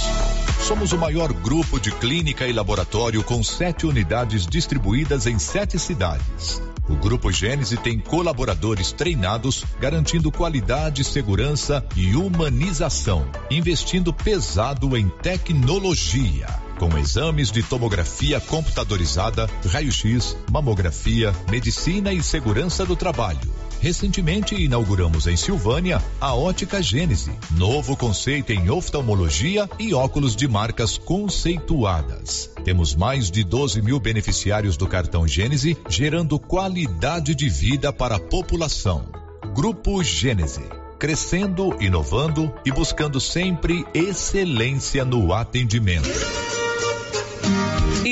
Somos 0.61 0.93
o 0.93 0.97
maior 0.97 1.34
grupo 1.34 1.82
de 1.82 1.91
clínica 1.91 2.47
e 2.47 2.53
laboratório 2.53 3.25
com 3.25 3.43
sete 3.43 3.86
unidades 3.86 4.47
distribuídas 4.47 5.27
em 5.27 5.38
sete 5.38 5.77
cidades. 5.77 6.61
O 6.88 6.95
Grupo 6.95 7.30
Gênese 7.30 7.75
tem 7.75 7.99
colaboradores 7.99 8.93
treinados, 8.93 9.65
garantindo 9.82 10.32
qualidade, 10.32 11.03
segurança 11.03 11.86
e 11.93 12.15
humanização, 12.15 13.30
investindo 13.51 14.13
pesado 14.13 14.95
em 14.95 15.09
tecnologia 15.09 16.68
com 16.80 16.97
exames 16.97 17.51
de 17.51 17.61
tomografia 17.61 18.39
computadorizada, 18.39 19.49
raio-x, 19.67 20.36
mamografia, 20.49 21.36
medicina 21.51 22.13
e 22.13 22.23
segurança 22.23 22.86
do 22.86 22.95
trabalho. 22.95 23.39
Recentemente 23.82 24.55
inauguramos 24.55 25.27
em 25.27 25.36
Silvânia 25.36 26.01
a 26.19 26.34
Ótica 26.34 26.82
Gênese, 26.82 27.32
novo 27.51 27.95
conceito 27.97 28.51
em 28.51 28.69
oftalmologia 28.69 29.69
e 29.77 29.93
óculos 29.93 30.36
de 30.36 30.47
marcas 30.47 30.97
conceituadas. 30.97 32.49
Temos 32.63 32.95
mais 32.95 33.30
de 33.30 33.43
12 33.43 33.82
mil 33.82 33.99
beneficiários 33.99 34.77
do 34.77 34.88
cartão 34.88 35.27
Gênese, 35.27 35.77
gerando 35.89 36.39
qualidade 36.39 37.36
de 37.36 37.49
vida 37.49 37.91
para 37.91 38.15
a 38.15 38.19
população. 38.19 39.05
Grupo 39.53 40.01
Gênese 40.01 40.80
crescendo, 40.99 41.82
inovando 41.82 42.53
e 42.65 42.71
buscando 42.71 43.21
sempre 43.21 43.86
excelência 43.93 45.05
no 45.05 45.34
atendimento. 45.34 46.09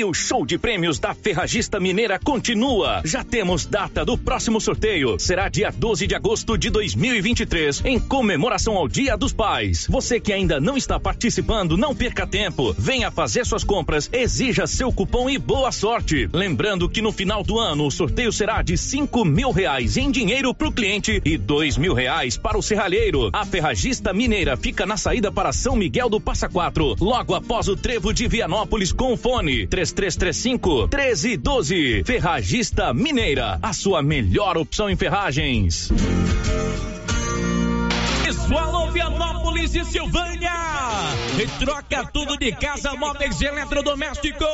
O 0.08 0.14
show 0.14 0.46
de 0.46 0.58
prêmios 0.58 1.00
da 1.00 1.14
Ferragista 1.14 1.82
Mineira 1.82 2.18
continua. 2.18 3.02
Já 3.04 3.26
temos 3.26 3.66
data 3.66 4.06
do 4.06 4.18
próximo 4.18 4.62
sorteio. 4.62 5.20
Será 5.20 5.50
dia 5.50 5.70
12 5.70 6.08
de 6.08 6.16
agosto 6.16 6.58
de 6.58 6.70
2023, 6.70 7.84
em 7.84 8.00
comemoração 8.00 8.78
ao 8.78 8.88
Dia 8.88 9.18
dos 9.18 9.34
Pais. 9.34 9.86
Você 9.90 10.18
que 10.18 10.32
ainda 10.32 10.62
não 10.62 10.78
está 10.78 10.98
participando, 10.98 11.76
não 11.76 11.94
perca 11.94 12.26
tempo. 12.26 12.74
Venha 12.80 13.12
fazer 13.12 13.46
suas 13.46 13.66
compras, 13.66 14.10
exija 14.14 14.66
seu 14.66 14.94
cupom 14.94 15.30
e 15.30 15.38
boa 15.38 15.74
sorte. 15.74 16.30
Lembrando 16.32 16.88
que 16.88 17.02
no 17.02 17.12
final 17.12 17.44
do 17.44 17.60
ano 17.60 17.86
o 17.86 17.92
sorteio 17.92 18.32
será 18.32 18.62
de 18.62 18.78
5 18.78 19.26
mil 19.26 19.52
reais 19.52 19.98
em 19.98 20.10
dinheiro 20.10 20.54
para 20.54 20.70
o 20.70 20.72
cliente 20.72 21.22
e 21.26 21.38
dois 21.38 21.76
mil 21.76 21.94
reais 21.94 22.38
para 22.38 22.58
o 22.58 22.64
serralheiro. 22.64 23.30
A 23.34 23.46
Ferragista 23.46 24.14
Mineira 24.14 24.56
fica 24.56 24.86
na 24.86 24.96
saída 24.96 25.30
para 25.34 25.52
São 25.52 25.76
Miguel 25.76 26.08
do 26.08 26.22
Passa 26.22 26.48
Quatro, 26.48 26.96
logo 26.98 27.36
após 27.36 27.68
o 27.68 27.76
trevo 27.76 28.14
de 28.14 28.26
Vianópolis 28.26 28.94
com 28.94 29.18
fone 29.18 29.68
3335 29.98 30.88
1312. 30.88 32.04
Ferragista 32.06 32.94
Mineira, 32.94 33.58
a 33.64 33.74
sua 33.74 34.04
melhor 34.04 34.56
opção 34.56 34.88
em 34.88 34.96
ferragens. 34.96 35.92
Pessoal, 38.24 38.92
Vianópolis 38.92 39.74
e 39.74 39.84
Silvânia. 39.86 40.77
E 41.40 41.46
troca 41.64 42.04
tudo 42.12 42.36
de 42.36 42.52
casa, 42.52 42.96
móveis 42.96 43.40
e 43.40 43.46
eletrodomésticos. 43.46 44.48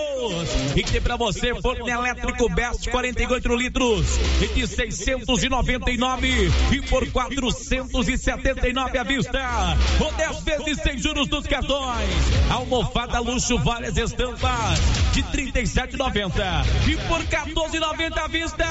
E 0.75 0.83
tem 0.83 1.01
pra 1.01 1.15
você 1.15 1.55
forno 1.61 1.87
elétrico 1.87 2.49
Best 2.49 2.89
48 2.89 3.55
litros 3.55 4.05
e 4.41 4.47
de 4.47 4.67
699 4.67 6.51
e 6.73 6.81
por 6.81 7.09
479 7.09 8.97
à 8.97 9.03
vista. 9.03 9.77
Ou 10.01 10.11
10 10.11 10.39
vezes 10.41 10.81
sem 10.81 10.97
juros 10.97 11.29
dos 11.29 11.47
cartões. 11.47 12.09
Almofada 12.51 13.21
luxo, 13.21 13.57
várias 13.59 13.95
estampas 13.95 14.79
de 15.13 15.23
37,90 15.23 16.65
e 16.85 16.97
por 17.07 17.23
14,90 17.23 18.17
à 18.17 18.27
vista. 18.27 18.65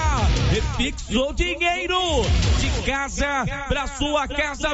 E 0.54 0.60
fixou 0.76 1.32
dinheiro 1.32 1.98
de 2.58 2.82
casa 2.82 3.46
pra 3.68 3.86
sua 3.86 4.28
casa. 4.28 4.68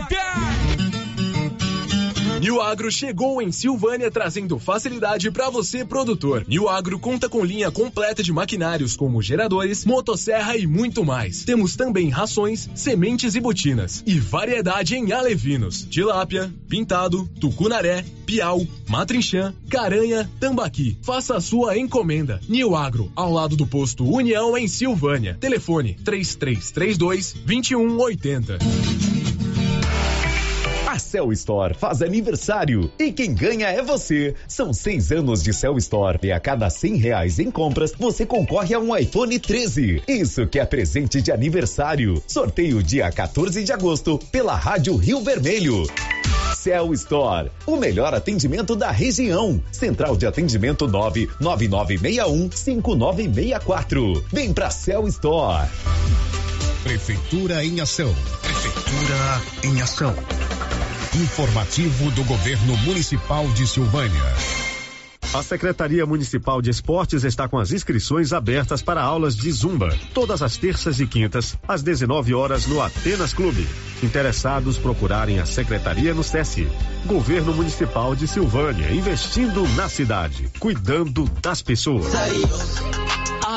New 2.41 2.63
Agro 2.63 2.91
chegou 2.91 3.43
em 3.43 3.51
Silvânia 3.51 4.11
trazendo 4.13 4.59
facilidade 4.61 5.29
para 5.31 5.51
você 5.51 5.85
produtor. 5.85 6.45
New 6.47 6.69
Agro 6.69 6.99
conta 6.99 7.29
com 7.29 7.45
linha 7.45 7.71
completa 7.71 8.23
de 8.23 8.33
maquinários 8.33 8.97
como 8.97 9.21
geradores, 9.21 9.85
motosserra 9.85 10.57
e 10.57 10.67
muito 10.67 11.05
mais. 11.05 11.43
Temos 11.43 11.75
também 11.75 12.09
rações, 12.11 12.71
sementes 12.75 13.35
e 13.35 13.41
botinas 13.41 14.05
e 14.07 14.21
variedade 14.21 14.95
em 14.95 15.11
alevinos, 15.13 15.83
tilápia, 15.91 16.53
pintado, 16.69 17.29
tucunaré, 17.41 18.05
piau, 18.25 18.65
matrinchã, 18.87 19.53
caranha, 19.69 20.31
tambaqui. 20.39 20.97
Faça 21.03 21.37
a 21.37 21.41
sua 21.41 21.77
encomenda. 21.77 22.41
New 22.49 22.77
Agro, 22.77 23.11
ao 23.17 23.33
lado 23.33 23.57
do 23.57 23.67
posto 23.67 24.05
União 24.05 24.57
em 24.57 24.69
Silvânia. 24.69 25.37
Telefone 25.41 25.95
3332 26.05 27.33
2180. 27.45 29.08
A 30.99 31.01
Cell 31.01 31.33
Store 31.33 31.75
faz 31.75 32.03
aniversário 32.03 32.91
e 32.99 33.13
quem 33.13 33.33
ganha 33.33 33.69
é 33.69 33.81
você. 33.81 34.35
São 34.49 34.73
seis 34.73 35.13
anos 35.13 35.45
de 35.45 35.55
Cell 35.55 35.79
Store 35.79 36.19
e 36.25 36.33
a 36.33 36.41
cada 36.41 36.69
cem 36.69 36.97
reais 36.97 37.39
em 37.39 37.53
compras 37.53 37.93
você 37.97 38.27
concorre 38.27 38.75
a 38.75 38.81
um 38.81 38.97
iPhone 38.97 39.39
13. 39.39 40.03
Isso 40.09 40.45
que 40.49 40.59
é 40.59 40.67
presente 40.67 41.23
de 41.23 41.31
aniversário. 41.31 42.21
Sorteio 42.27 42.83
dia 42.83 43.13
14 43.13 43.63
de 43.63 43.73
agosto 43.73 44.19
pela 44.33 44.57
Rádio 44.57 44.97
Rio 44.97 45.21
Vermelho. 45.21 45.85
Cell 46.57 46.93
Store, 46.95 47.53
o 47.65 47.77
melhor 47.77 48.13
atendimento 48.13 48.75
da 48.75 48.91
região. 48.91 49.63
Central 49.71 50.17
de 50.17 50.27
atendimento 50.27 50.89
99961 50.89 52.51
5964. 52.51 54.25
Vem 54.33 54.53
pra 54.53 54.69
Cell 54.69 55.07
Store. 55.07 55.69
Prefeitura 56.83 57.65
em 57.65 57.81
ação. 57.81 58.13
Prefeitura 58.43 59.43
em 59.63 59.81
ação. 59.81 60.15
Informativo 61.15 62.11
do 62.11 62.23
Governo 62.25 62.77
Municipal 62.79 63.49
de 63.53 63.67
Silvânia. 63.67 64.23
A 65.33 65.43
Secretaria 65.43 66.05
Municipal 66.07 66.61
de 66.61 66.71
Esportes 66.71 67.25
está 67.25 67.49
com 67.49 67.59
as 67.59 67.73
inscrições 67.73 68.33
abertas 68.33 68.83
para 68.83 69.03
aulas 69.03 69.35
de 69.35 69.51
Zumba, 69.51 69.89
todas 70.13 70.43
as 70.43 70.57
terças 70.57 71.01
e 71.01 71.07
quintas, 71.07 71.57
às 71.67 71.83
19 71.83 72.35
horas 72.35 72.67
no 72.67 72.81
Atenas 72.81 73.33
Clube. 73.33 73.67
Interessados 74.03 74.77
procurarem 74.77 75.41
a 75.41 75.47
Secretaria 75.47 76.13
no 76.13 76.23
SESI. 76.23 76.69
Governo 77.07 77.55
Municipal 77.55 78.15
de 78.15 78.29
Silvânia, 78.29 78.91
investindo 78.93 79.67
na 79.77 79.89
cidade, 79.89 80.51
cuidando 80.59 81.25
das 81.43 81.63
pessoas. 81.63 82.13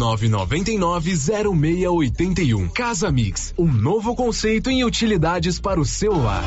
999990681. 0.00 2.72
Casa 2.72 3.12
Mix, 3.12 3.52
um 3.58 3.70
novo 3.70 4.16
conceito 4.16 4.70
em 4.70 4.82
utilidades 4.84 5.60
para 5.60 5.78
o 5.80 5.84
seu 5.84 6.16
lar. 6.16 6.46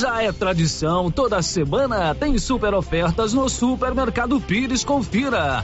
Já 0.00 0.22
é 0.22 0.32
tradição, 0.32 1.10
toda 1.10 1.42
semana 1.42 2.14
tem 2.14 2.38
super 2.38 2.72
ofertas 2.72 3.34
no 3.34 3.50
Supermercado 3.50 4.40
Pires. 4.40 4.82
Confira. 4.82 5.62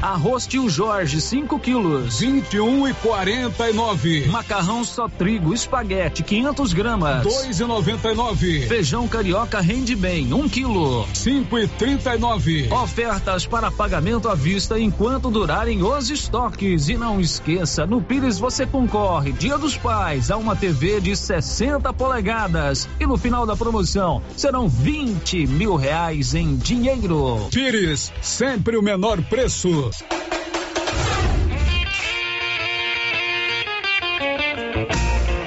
Arroz 0.00 0.46
Tio 0.46 0.68
Jorge, 0.68 1.20
5 1.20 1.58
quilos. 1.58 2.20
21 2.20 2.88
e 2.88 2.94
49. 2.94 4.26
Macarrão 4.28 4.84
só 4.84 5.08
trigo, 5.08 5.54
espaguete, 5.54 6.22
500 6.22 6.72
gramas. 6.72 7.22
2 7.22 7.60
e 7.60 7.64
99. 7.64 8.66
Feijão 8.68 9.08
carioca 9.08 9.60
rende 9.60 9.96
bem, 9.96 10.32
1 10.32 10.38
um 10.38 10.48
quilo. 10.48 11.06
5 11.14 11.58
e 11.58 11.66
39. 11.66 12.68
Ofertas 12.72 13.46
para 13.46 13.70
pagamento 13.70 14.28
à 14.28 14.34
vista 14.34 14.78
enquanto 14.78 15.30
durarem 15.30 15.82
os 15.82 16.10
estoques. 16.10 16.88
E 16.88 16.96
não 16.96 17.20
esqueça, 17.20 17.86
no 17.86 18.02
Pires 18.02 18.38
você 18.38 18.66
concorre, 18.66 19.32
Dia 19.32 19.56
dos 19.56 19.76
Pais, 19.76 20.30
a 20.30 20.36
uma 20.36 20.54
TV 20.54 21.00
de 21.00 21.16
60 21.16 21.92
polegadas. 21.94 22.88
E 23.00 23.06
no 23.06 23.16
final 23.16 23.46
da 23.46 23.56
promoção 23.66 24.22
serão 24.36 24.68
20 24.68 25.44
mil 25.48 25.74
reais 25.74 26.36
em 26.36 26.54
dinheiro. 26.54 27.48
Pires, 27.50 28.12
sempre 28.22 28.76
o 28.76 28.82
menor 28.82 29.20
preço. 29.22 29.90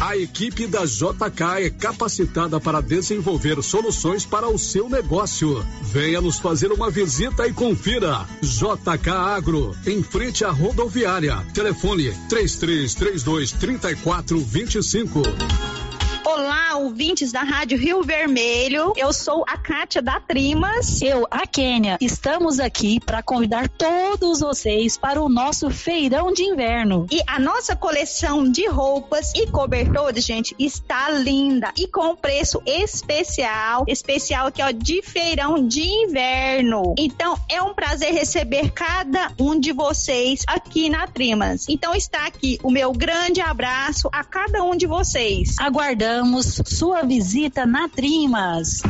A 0.00 0.16
equipe 0.16 0.68
da 0.68 0.84
JK 0.84 1.64
é 1.64 1.70
capacitada 1.70 2.60
para 2.60 2.80
desenvolver 2.80 3.60
soluções 3.64 4.24
para 4.24 4.48
o 4.48 4.56
seu 4.56 4.88
negócio. 4.88 5.66
Venha 5.82 6.20
nos 6.20 6.38
fazer 6.38 6.70
uma 6.70 6.88
visita 6.88 7.48
e 7.48 7.52
confira. 7.52 8.24
JK 8.40 9.10
Agro, 9.10 9.76
em 9.84 10.00
frente 10.00 10.44
à 10.44 10.50
rodoviária. 10.50 11.44
Telefone 11.52 12.12
3332 12.28 13.52
3425. 13.52 15.22
Olá, 16.30 16.76
ouvintes 16.76 17.32
da 17.32 17.40
Rádio 17.40 17.78
Rio 17.78 18.02
Vermelho. 18.02 18.92
Eu 18.94 19.14
sou 19.14 19.46
a 19.48 19.56
Kátia 19.56 20.02
da 20.02 20.20
Trimas. 20.20 21.00
Eu, 21.00 21.26
a 21.30 21.46
Kênia. 21.46 21.96
Estamos 22.02 22.60
aqui 22.60 23.00
para 23.00 23.22
convidar 23.22 23.66
todos 23.66 24.40
vocês 24.40 24.98
para 24.98 25.22
o 25.22 25.28
nosso 25.30 25.70
feirão 25.70 26.30
de 26.30 26.42
inverno. 26.42 27.06
E 27.10 27.22
a 27.26 27.38
nossa 27.38 27.74
coleção 27.74 28.44
de 28.44 28.68
roupas 28.68 29.32
e 29.34 29.46
cobertores, 29.46 30.22
gente, 30.22 30.54
está 30.58 31.08
linda 31.08 31.72
e 31.74 31.88
com 31.88 32.14
preço 32.14 32.60
especial, 32.66 33.84
especial 33.88 34.48
aqui 34.48 34.62
ó 34.62 34.70
de 34.70 35.00
feirão 35.00 35.66
de 35.66 35.80
inverno. 35.80 36.94
Então 36.98 37.38
é 37.48 37.62
um 37.62 37.72
prazer 37.72 38.12
receber 38.12 38.70
cada 38.72 39.32
um 39.40 39.58
de 39.58 39.72
vocês 39.72 40.42
aqui 40.46 40.90
na 40.90 41.06
Trimas. 41.06 41.64
Então 41.70 41.94
está 41.94 42.26
aqui 42.26 42.58
o 42.62 42.70
meu 42.70 42.92
grande 42.92 43.40
abraço 43.40 44.10
a 44.12 44.22
cada 44.22 44.62
um 44.62 44.76
de 44.76 44.86
vocês. 44.86 45.56
Aguardamos 45.58 46.17
sua 46.64 47.02
visita 47.02 47.66
na 47.66 47.88
Trimas. 47.88 48.82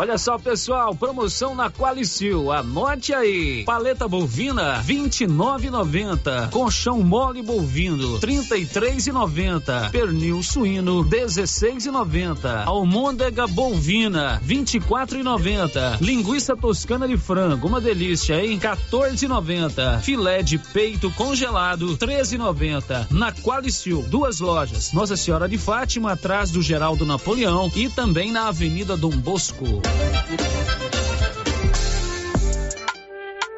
Olha 0.00 0.16
só, 0.16 0.38
pessoal, 0.38 0.94
promoção 0.94 1.54
na 1.54 1.70
Qualicil. 1.70 2.50
Anote 2.50 3.12
aí. 3.12 3.64
Paleta 3.66 4.08
bovina 4.08 4.82
29,90. 4.82 6.48
Colchão 6.48 7.02
mole 7.02 7.42
bovino 7.42 8.18
33,90. 8.18 9.90
Pernil 9.90 10.42
suíno 10.42 11.04
16,90. 11.04 12.64
Almôndega 12.64 13.46
bovina 13.46 14.40
24,90. 14.42 16.00
Linguiça 16.00 16.56
toscana 16.56 17.06
de 17.06 17.18
frango, 17.18 17.68
uma 17.68 17.78
delícia, 17.78 18.42
hein? 18.42 18.58
14,90. 18.58 20.00
Filé 20.00 20.42
de 20.42 20.56
peito 20.56 21.10
congelado 21.10 21.98
13,90. 21.98 23.08
Na 23.10 23.32
Qualicil, 23.32 24.02
duas 24.08 24.40
lojas. 24.40 24.94
Nossa 24.94 25.14
Senhora 25.14 25.46
de 25.46 25.58
Fátima 25.58 26.12
atrás 26.12 26.50
do 26.50 26.62
Geraldo 26.62 27.04
Napoleão 27.04 27.70
e 27.76 27.90
também 27.90 28.32
na 28.32 28.48
Avenida 28.48 28.96
Dom 28.96 29.10
Bosco. 29.10 29.89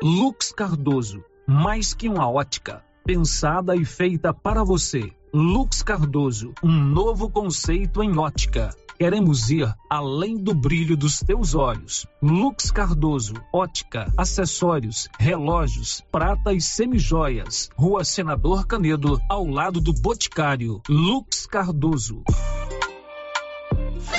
Lux 0.02 0.52
Cardoso, 0.52 1.22
mais 1.46 1.94
que 1.94 2.08
uma 2.08 2.28
ótica, 2.28 2.84
pensada 3.04 3.76
e 3.76 3.84
feita 3.84 4.34
para 4.34 4.64
você. 4.64 5.12
Lux 5.32 5.82
Cardoso, 5.82 6.52
um 6.62 6.72
novo 6.72 7.30
conceito 7.30 8.02
em 8.02 8.18
ótica. 8.18 8.74
Queremos 8.98 9.50
ir 9.50 9.72
além 9.88 10.36
do 10.36 10.54
brilho 10.54 10.96
dos 10.96 11.20
teus 11.20 11.54
olhos. 11.54 12.06
Lux 12.20 12.70
Cardoso, 12.70 13.34
ótica, 13.52 14.12
acessórios, 14.16 15.08
relógios, 15.18 16.02
prata 16.12 16.52
e 16.52 16.60
semijoias. 16.60 17.70
Rua 17.76 18.04
Senador 18.04 18.66
Canedo, 18.66 19.20
ao 19.28 19.46
lado 19.46 19.80
do 19.80 19.92
Boticário. 19.92 20.82
Lux 20.88 21.46
Cardoso. 21.46 22.22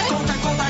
Conta, 0.08 0.34
conta. 0.42 0.63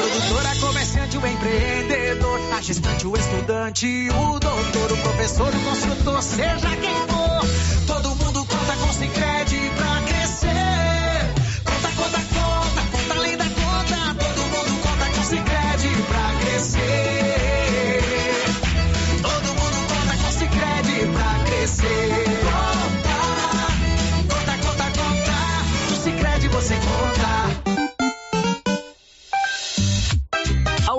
O 0.00 0.02
produtor, 0.02 0.46
a 0.46 0.56
comerciante, 0.56 1.18
o 1.18 1.26
empreendedor, 1.26 2.40
a 2.54 2.62
gestante, 2.62 3.06
o 3.06 3.14
estudante, 3.14 4.08
o 4.08 4.40
doutor, 4.40 4.92
o 4.92 4.96
professor, 4.96 5.54
o 5.54 5.60
construtor, 5.60 6.22
seja 6.22 6.76
quem 6.80 6.94
for, 7.06 7.86
todo 7.86 8.08
mundo 8.16 8.46
conta 8.46 8.76
com 8.76 8.90
Sicredi 8.94 9.70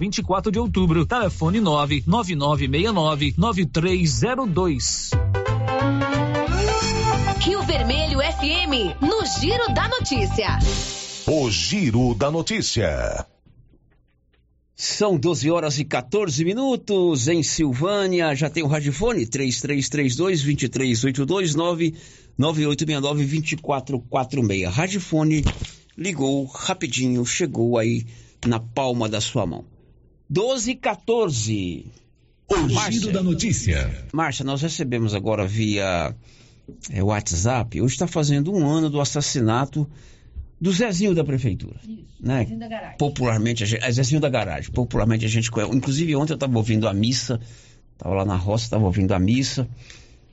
24 0.00 0.50
de 0.50 0.58
Outubro, 0.58 1.04
telefone 1.04 1.60
99969 1.60 3.34
9302. 3.36 5.10
Rio 7.38 7.62
Vermelho 7.64 8.18
FM, 8.18 8.96
no 9.02 9.26
Giro 9.38 9.74
da 9.74 9.88
Notícia. 9.88 10.58
O 11.26 11.50
Giro 11.50 12.14
da 12.14 12.30
Notícia. 12.30 13.26
São 14.74 15.18
12 15.18 15.50
horas 15.50 15.78
e 15.78 15.84
14 15.84 16.46
minutos 16.46 17.28
em 17.28 17.42
Silvânia. 17.42 18.34
Já 18.34 18.48
tem 18.48 18.62
o 18.62 18.68
radifone 18.68 19.26
3332 19.26 20.16
2382 20.16 21.54
99869 21.54 23.26
2446. 23.26 24.74
Radifone 24.74 25.44
ligou 25.94 26.46
rapidinho, 26.46 27.26
chegou 27.26 27.76
aí 27.76 28.06
na 28.46 28.58
palma 28.58 29.06
da 29.06 29.20
sua 29.20 29.44
mão. 29.44 29.66
12 30.30 30.70
e 30.70 30.74
14. 30.76 31.86
O 32.48 32.90
Giro 32.90 33.10
da 33.10 33.20
Notícia. 33.20 34.06
Márcia, 34.12 34.44
nós 34.44 34.62
recebemos 34.62 35.12
agora 35.12 35.44
via 35.44 36.14
é, 36.88 37.02
WhatsApp. 37.02 37.80
Hoje 37.80 37.94
está 37.94 38.06
fazendo 38.06 38.52
um 38.52 38.64
ano 38.64 38.88
do 38.88 39.00
assassinato 39.00 39.90
do 40.60 40.70
Zezinho 40.70 41.16
da 41.16 41.24
prefeitura. 41.24 41.80
Isso, 41.82 42.04
né? 42.20 42.44
Zezinho 42.44 42.60
da 42.60 42.68
garagem. 42.68 42.96
Popularmente, 42.96 43.64
a 43.64 43.66
gente, 43.66 43.84
é 43.84 43.90
Zezinho 43.90 44.20
da 44.20 44.28
garagem. 44.28 44.70
Popularmente 44.70 45.24
a 45.24 45.28
gente 45.28 45.50
conhece. 45.50 45.74
Inclusive 45.74 46.14
ontem 46.14 46.32
eu 46.32 46.36
estava 46.36 46.56
ouvindo 46.56 46.86
a 46.86 46.94
missa, 46.94 47.40
estava 47.94 48.14
lá 48.14 48.24
na 48.24 48.36
roça, 48.36 48.64
estava 48.66 48.84
ouvindo 48.84 49.12
a 49.12 49.18
missa. 49.18 49.68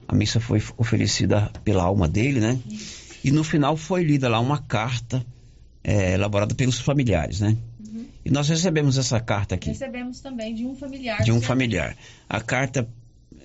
A 0.07 0.13
missa 0.13 0.39
foi 0.39 0.61
oferecida 0.77 1.51
pela 1.63 1.83
alma 1.83 2.07
dele, 2.07 2.39
né? 2.39 2.59
Isso. 2.69 3.17
E 3.23 3.31
no 3.31 3.43
final 3.43 3.75
foi 3.75 4.03
lida 4.03 4.29
lá 4.29 4.39
uma 4.39 4.59
carta 4.59 5.25
é, 5.83 6.13
elaborada 6.13 6.53
pelos 6.53 6.79
familiares, 6.79 7.39
né? 7.39 7.57
E 8.27 8.29
nós 8.29 8.49
recebemos 8.49 8.97
essa 8.97 9.21
carta 9.21 9.55
aqui. 9.55 9.69
Recebemos 9.69 10.19
também 10.19 10.53
de 10.53 10.65
um 10.65 10.75
familiar. 10.75 11.23
De 11.23 11.31
um 11.31 11.41
familiar. 11.41 11.95
A 12.27 12.41
carta 12.41 12.85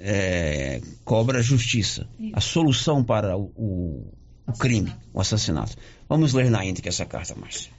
é, 0.01 0.83
cobra 1.05 1.41
justiça. 1.41 2.09
Isso. 2.19 2.33
A 2.35 2.41
solução 2.41 3.05
para 3.05 3.37
o, 3.37 3.45
o, 3.57 4.13
o 4.45 4.53
crime, 4.55 4.93
o 5.15 5.21
assassinato. 5.21 5.77
Vamos 6.09 6.33
ler 6.33 6.51
na 6.51 6.67
íntegra 6.67 6.89
essa 6.89 7.07
carta, 7.07 7.33
Márcia. 7.37 7.71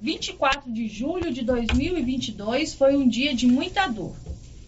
24 0.00 0.72
de 0.72 0.86
julho 0.86 1.32
de 1.32 1.42
2022 1.42 2.74
foi 2.74 2.94
um 2.94 3.08
dia 3.08 3.34
de 3.34 3.48
muita 3.48 3.88
dor. 3.88 4.14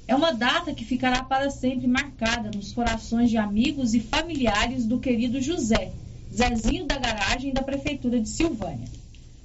É 0.08 0.16
uma 0.16 0.32
data 0.32 0.74
que 0.74 0.84
ficará 0.84 1.22
para 1.22 1.48
sempre 1.48 1.86
marcada 1.86 2.50
nos 2.52 2.72
corações 2.72 3.30
de 3.30 3.36
amigos 3.36 3.94
e 3.94 4.00
familiares 4.00 4.84
do 4.84 4.98
querido 4.98 5.40
José, 5.40 5.92
Zezinho 6.34 6.86
da 6.86 6.98
garagem 6.98 7.52
da 7.52 7.62
Prefeitura 7.62 8.18
de 8.18 8.28
Silvânia. 8.28 8.88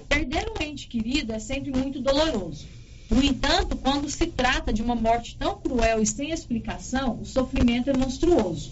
Perder 0.10 0.48
um 0.50 0.64
ente 0.64 0.88
querido 0.88 1.32
é 1.32 1.40
sempre 1.40 1.72
muito 1.72 2.02
doloroso. 2.02 2.66
No 3.12 3.24
entanto, 3.24 3.78
quando 3.78 4.10
se 4.10 4.26
trata 4.26 4.74
de 4.74 4.82
uma 4.82 4.96
morte 4.96 5.38
tão 5.38 5.60
cruel 5.60 6.02
e 6.02 6.06
sem 6.06 6.32
explicação, 6.32 7.20
o 7.22 7.26
sofrimento 7.26 7.92
é 7.92 7.98
monstruoso. 7.98 8.72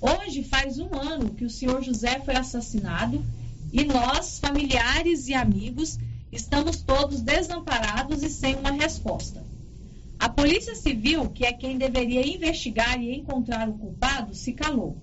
Hoje 0.00 0.44
faz 0.44 0.78
um 0.78 0.94
ano 0.94 1.30
que 1.30 1.44
o 1.44 1.50
senhor 1.50 1.82
José 1.82 2.20
foi 2.20 2.36
assassinado 2.36 3.24
e 3.72 3.84
nós, 3.84 4.38
familiares 4.38 5.28
e 5.28 5.34
amigos, 5.34 5.98
estamos 6.30 6.82
todos 6.82 7.20
desamparados 7.20 8.22
e 8.22 8.28
sem 8.28 8.54
uma 8.56 8.70
resposta. 8.70 9.42
A 10.18 10.28
Polícia 10.28 10.74
Civil, 10.74 11.30
que 11.30 11.46
é 11.46 11.52
quem 11.52 11.78
deveria 11.78 12.26
investigar 12.26 13.00
e 13.00 13.14
encontrar 13.14 13.66
o 13.68 13.78
culpado, 13.78 14.34
se 14.34 14.52
calou. 14.52 14.98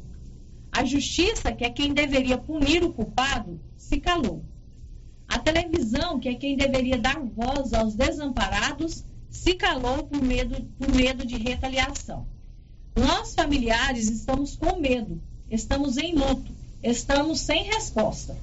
A 0.71 0.85
Justiça, 0.85 1.51
que 1.51 1.65
é 1.65 1.69
quem 1.71 1.93
deveria 1.93 2.38
punir 2.38 2.84
o 2.84 2.93
culpado, 2.93 3.59
se 3.75 3.99
calou. 3.99 4.43
A 5.38 5.39
televisão, 5.39 6.19
que 6.19 6.30
é 6.30 6.34
quem 6.34 6.57
deveria 6.57 6.97
dar 6.97 7.19
voz 7.19 7.72
aos 7.72 7.93
desamparados, 7.93 9.03
se 9.30 9.53
calou 9.53 10.07
por 10.07 10.19
medo, 10.19 10.65
por 10.80 10.91
medo 10.91 11.23
de 11.27 11.38
retaliação. 11.38 12.26
Nós, 12.95 13.35
familiares, 13.35 14.09
estamos 14.09 14.55
com 14.55 14.80
medo, 14.80 15.22
estamos 15.47 15.97
em 15.97 16.15
luto, 16.15 16.51
estamos 16.81 17.39
sem 17.39 17.65
resposta. 17.65 18.35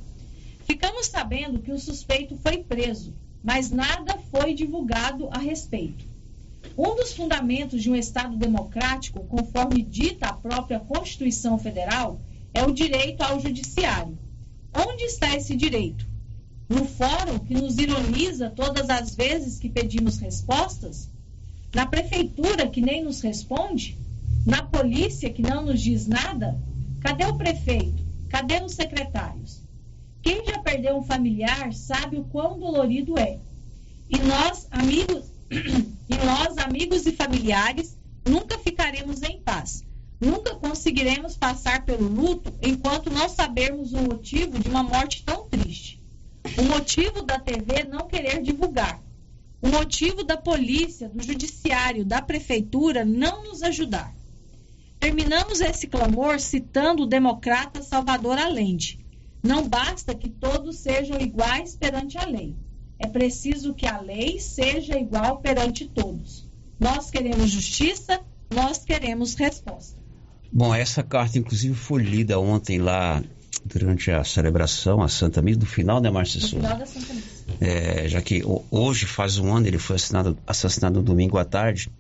Ficamos 0.68 1.08
sabendo 1.08 1.58
que 1.58 1.72
o 1.72 1.80
suspeito 1.80 2.36
foi 2.36 2.58
preso, 2.58 3.12
mas 3.42 3.72
nada 3.72 4.16
foi 4.30 4.54
divulgado 4.54 5.28
a 5.32 5.38
respeito. 5.38 6.06
Um 6.78 6.94
dos 6.94 7.12
fundamentos 7.12 7.82
de 7.82 7.90
um 7.90 7.96
Estado 7.96 8.36
democrático, 8.36 9.24
conforme 9.24 9.82
dita 9.82 10.28
a 10.28 10.32
própria 10.32 10.78
Constituição 10.78 11.58
Federal, 11.58 12.20
é 12.54 12.62
o 12.62 12.70
direito 12.70 13.20
ao 13.22 13.40
judiciário. 13.40 14.16
Onde 14.72 15.02
está 15.02 15.34
esse 15.34 15.56
direito? 15.56 16.13
No 16.68 16.86
fórum 16.86 17.38
que 17.38 17.54
nos 17.54 17.78
ironiza 17.78 18.50
todas 18.50 18.88
as 18.88 19.14
vezes 19.14 19.58
que 19.58 19.68
pedimos 19.68 20.18
respostas? 20.18 21.10
Na 21.74 21.86
prefeitura 21.86 22.68
que 22.68 22.80
nem 22.80 23.04
nos 23.04 23.20
responde? 23.20 23.98
Na 24.46 24.62
polícia 24.62 25.30
que 25.30 25.42
não 25.42 25.64
nos 25.64 25.80
diz 25.80 26.06
nada? 26.06 26.58
Cadê 27.00 27.26
o 27.26 27.36
prefeito? 27.36 28.02
Cadê 28.28 28.62
os 28.62 28.72
secretários? 28.72 29.60
Quem 30.22 30.44
já 30.46 30.58
perdeu 30.58 30.96
um 30.96 31.02
familiar 31.02 31.72
sabe 31.72 32.16
o 32.16 32.24
quão 32.24 32.58
dolorido 32.58 33.18
é. 33.18 33.38
E 34.08 34.18
nós, 34.18 34.66
amigos, 34.70 35.24
e 35.50 36.14
nós, 36.24 36.56
amigos 36.58 37.06
e 37.06 37.12
familiares, 37.12 37.96
nunca 38.26 38.58
ficaremos 38.58 39.22
em 39.22 39.40
paz. 39.40 39.84
Nunca 40.20 40.54
conseguiremos 40.54 41.36
passar 41.36 41.84
pelo 41.84 42.08
luto 42.08 42.52
enquanto 42.62 43.10
não 43.10 43.28
sabermos 43.28 43.92
o 43.92 44.00
motivo 44.00 44.58
de 44.58 44.68
uma 44.68 44.82
morte 44.82 45.22
tão 45.24 45.46
triste. 45.48 46.00
O 46.58 46.62
motivo 46.62 47.22
da 47.22 47.38
TV 47.38 47.84
não 47.84 48.06
querer 48.06 48.42
divulgar. 48.42 49.02
O 49.60 49.68
motivo 49.68 50.22
da 50.22 50.36
polícia, 50.36 51.08
do 51.08 51.22
judiciário, 51.22 52.04
da 52.04 52.20
prefeitura 52.20 53.04
não 53.04 53.44
nos 53.44 53.62
ajudar. 53.62 54.14
Terminamos 55.00 55.60
esse 55.60 55.86
clamor 55.86 56.38
citando 56.38 57.04
o 57.04 57.06
democrata 57.06 57.82
Salvador 57.82 58.38
Allende. 58.38 59.04
Não 59.42 59.66
basta 59.66 60.14
que 60.14 60.28
todos 60.28 60.76
sejam 60.76 61.20
iguais 61.20 61.76
perante 61.76 62.18
a 62.18 62.26
lei. 62.26 62.54
É 62.98 63.06
preciso 63.06 63.74
que 63.74 63.86
a 63.86 64.00
lei 64.00 64.38
seja 64.38 64.98
igual 64.98 65.38
perante 65.38 65.88
todos. 65.88 66.48
Nós 66.78 67.10
queremos 67.10 67.50
justiça, 67.50 68.20
nós 68.54 68.84
queremos 68.84 69.34
resposta. 69.34 69.98
Bom, 70.52 70.74
essa 70.74 71.02
carta, 71.02 71.38
inclusive, 71.38 71.74
foi 71.74 72.02
lida 72.02 72.38
ontem 72.38 72.78
lá 72.78 73.22
durante 73.64 74.10
a 74.10 74.24
celebração, 74.24 75.02
a 75.02 75.08
Santa 75.08 75.42
Missa, 75.42 75.60
do 75.60 75.66
final, 75.66 76.00
né, 76.00 76.10
Márcia 76.10 76.40
Souza? 76.40 76.56
final 76.56 76.78
da 76.78 76.86
Santa 76.86 77.12
Missa. 77.12 77.28
É, 77.60 78.08
já 78.08 78.22
que 78.22 78.42
hoje 78.70 79.06
faz 79.06 79.38
um 79.38 79.54
ano, 79.54 79.66
ele 79.66 79.78
foi 79.78 79.96
assassinado, 79.96 80.38
assassinado 80.46 81.00
no 81.00 81.02
domingo 81.02 81.38
à 81.38 81.44
tarde. 81.44 81.90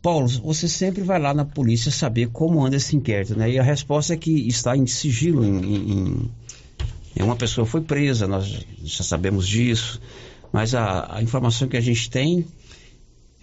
Paulo, 0.00 0.26
você 0.26 0.66
sempre 0.66 1.02
vai 1.02 1.20
lá 1.20 1.32
na 1.32 1.44
polícia 1.44 1.90
saber 1.90 2.28
como 2.30 2.64
anda 2.64 2.76
esse 2.76 2.96
inquérito, 2.96 3.38
né? 3.38 3.50
E 3.50 3.58
a 3.58 3.62
resposta 3.62 4.14
é 4.14 4.16
que 4.16 4.48
está 4.48 4.76
em 4.76 4.86
sigilo, 4.86 5.44
em, 5.44 6.30
em 7.16 7.22
uma 7.22 7.36
pessoa 7.36 7.66
foi 7.66 7.82
presa, 7.82 8.26
nós 8.26 8.66
já 8.82 9.04
sabemos 9.04 9.46
disso, 9.46 10.00
mas 10.52 10.74
a, 10.74 11.16
a 11.16 11.22
informação 11.22 11.68
que 11.68 11.76
a 11.76 11.80
gente 11.80 12.10
tem 12.10 12.46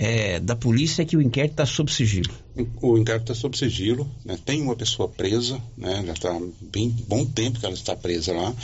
é, 0.02 0.40
da 0.40 0.56
polícia 0.56 1.02
é 1.02 1.06
que 1.06 1.18
o 1.18 1.22
inquérito 1.22 1.52
está 1.52 1.66
sob 1.66 1.92
sigilo. 1.92 2.34
O 2.82 2.98
inquérito 2.98 3.34
está 3.34 3.36
sob 3.36 3.58
sigilo, 3.58 4.10
né? 4.24 4.40
tem 4.46 4.62
uma 4.62 4.76
pessoa 4.76 5.10
presa, 5.10 5.62
né? 5.78 6.02
já 6.06 6.14
está 6.14 6.40
bem 6.62 6.90
bom 7.06 7.26
tempo 7.26 7.60
que 7.60 7.66
ela 7.66 7.76
está 7.76 7.98
presa 7.98 8.32
lá, 8.32 8.56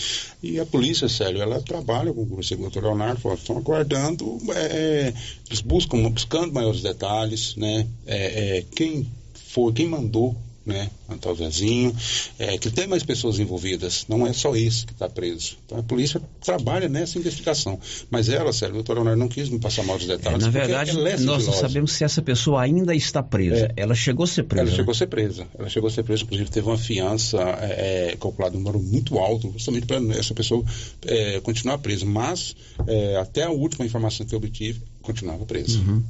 e 0.41 0.61
a 0.61 0.65
polícia, 0.65 1.09
sério, 1.09 1.41
ela 1.41 1.61
trabalha 1.61 2.13
com 2.13 2.21
o 2.21 2.43
segundo 2.43 2.79
Leonardo, 2.79 3.33
estão 3.33 3.57
aguardando, 3.57 4.39
é, 4.55 5.13
eles 5.47 5.59
buscam, 5.59 6.09
buscando 6.09 6.53
maiores 6.53 6.81
detalhes, 6.81 7.57
né? 7.57 7.85
É, 8.07 8.59
é, 8.59 8.65
quem 8.73 9.05
foi, 9.33 9.73
quem 9.73 9.89
mandou 9.89 10.37
né, 10.65 10.89
Antônio 11.09 11.37
Zezinho, 11.37 11.95
é, 12.39 12.57
que 12.57 12.71
tem 12.71 12.87
mais 12.87 13.03
pessoas 13.03 13.37
envolvidas, 13.39 14.05
não 14.09 14.25
é 14.25 14.33
só 14.33 14.55
esse 14.55 14.85
que 14.85 14.93
está 14.93 15.07
preso. 15.07 15.57
Então 15.65 15.77
a 15.77 15.83
polícia 15.83 16.21
trabalha 16.43 16.89
nessa 16.89 17.19
investigação. 17.19 17.79
Mas 18.09 18.29
ela, 18.29 18.51
sério, 18.51 18.73
o 18.73 18.77
doutor 18.77 18.95
Leonardo 18.95 19.19
não 19.19 19.27
quis 19.27 19.49
me 19.49 19.59
passar 19.59 19.83
mal 19.83 19.97
os 19.97 20.05
detalhes. 20.05 20.41
É, 20.41 20.45
na 20.45 20.51
verdade, 20.51 20.91
é 20.91 21.17
nós 21.19 21.45
não 21.45 21.53
sabemos 21.53 21.91
se 21.91 22.03
essa 22.03 22.21
pessoa 22.21 22.61
ainda 22.61 22.95
está 22.95 23.21
presa. 23.21 23.67
É. 23.75 23.83
Ela 23.83 23.93
chegou 23.93 24.23
a 24.23 24.27
ser 24.27 24.43
presa. 24.43 24.67
Ela 24.67 24.75
chegou 24.75 24.91
a 24.91 24.95
ser 24.95 25.07
presa. 25.07 25.47
Ela 25.57 25.69
chegou 25.69 25.87
a 25.87 25.91
ser 25.91 26.03
presa, 26.03 26.23
inclusive 26.23 26.49
teve 26.49 26.67
uma 26.67 26.77
fiança 26.77 27.37
é, 27.61 28.11
é 28.11 28.15
calculada 28.15 28.57
um 28.57 28.59
número 28.59 28.79
muito 28.79 29.19
alto, 29.19 29.51
justamente 29.53 29.85
para 29.85 29.97
essa 30.17 30.33
pessoa 30.33 30.63
é, 31.05 31.39
continuar 31.41 31.77
presa. 31.77 32.05
Mas 32.05 32.55
até 33.21 33.43
a 33.43 33.51
última 33.51 33.85
informação 33.85 34.25
que 34.25 34.33
eu 34.33 34.37
obtive, 34.37 34.81
continuava 35.01 35.45
presa. 35.45 35.79
Uhum. 35.79 36.03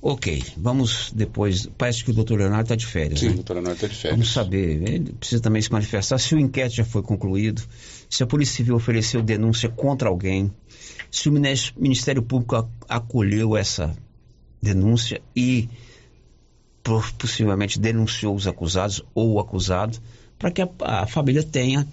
Ok, 0.00 0.44
vamos 0.56 1.12
depois. 1.12 1.66
Parece 1.76 2.04
que 2.04 2.10
o 2.10 2.14
doutor 2.14 2.38
Leonardo 2.38 2.62
está 2.62 2.76
de 2.76 2.86
férias. 2.86 3.20
Sim, 3.20 3.26
né? 3.26 3.32
o 3.32 3.36
doutor 3.36 3.54
Leonardo 3.54 3.76
está 3.76 3.88
de 3.88 3.94
férias. 3.94 4.18
Vamos 4.18 4.32
saber, 4.32 4.82
ele 4.88 5.12
precisa 5.12 5.42
também 5.42 5.60
se 5.60 5.72
manifestar 5.72 6.18
se 6.18 6.34
o 6.34 6.38
inquérito 6.38 6.76
já 6.76 6.84
foi 6.84 7.02
concluído, 7.02 7.62
se 8.08 8.22
a 8.22 8.26
Polícia 8.26 8.56
Civil 8.56 8.76
ofereceu 8.76 9.22
denúncia 9.22 9.68
contra 9.68 10.08
alguém, 10.08 10.52
se 11.10 11.28
o 11.28 11.32
Ministério 11.32 12.22
Público 12.22 12.70
acolheu 12.88 13.56
essa 13.56 13.96
denúncia 14.62 15.20
e 15.34 15.68
possivelmente 17.18 17.78
denunciou 17.78 18.34
os 18.34 18.46
acusados 18.46 19.02
ou 19.14 19.34
o 19.34 19.40
acusado, 19.40 19.98
para 20.38 20.50
que 20.50 20.62
a, 20.62 20.68
a 20.80 21.06
família 21.06 21.42
tenha 21.42 21.86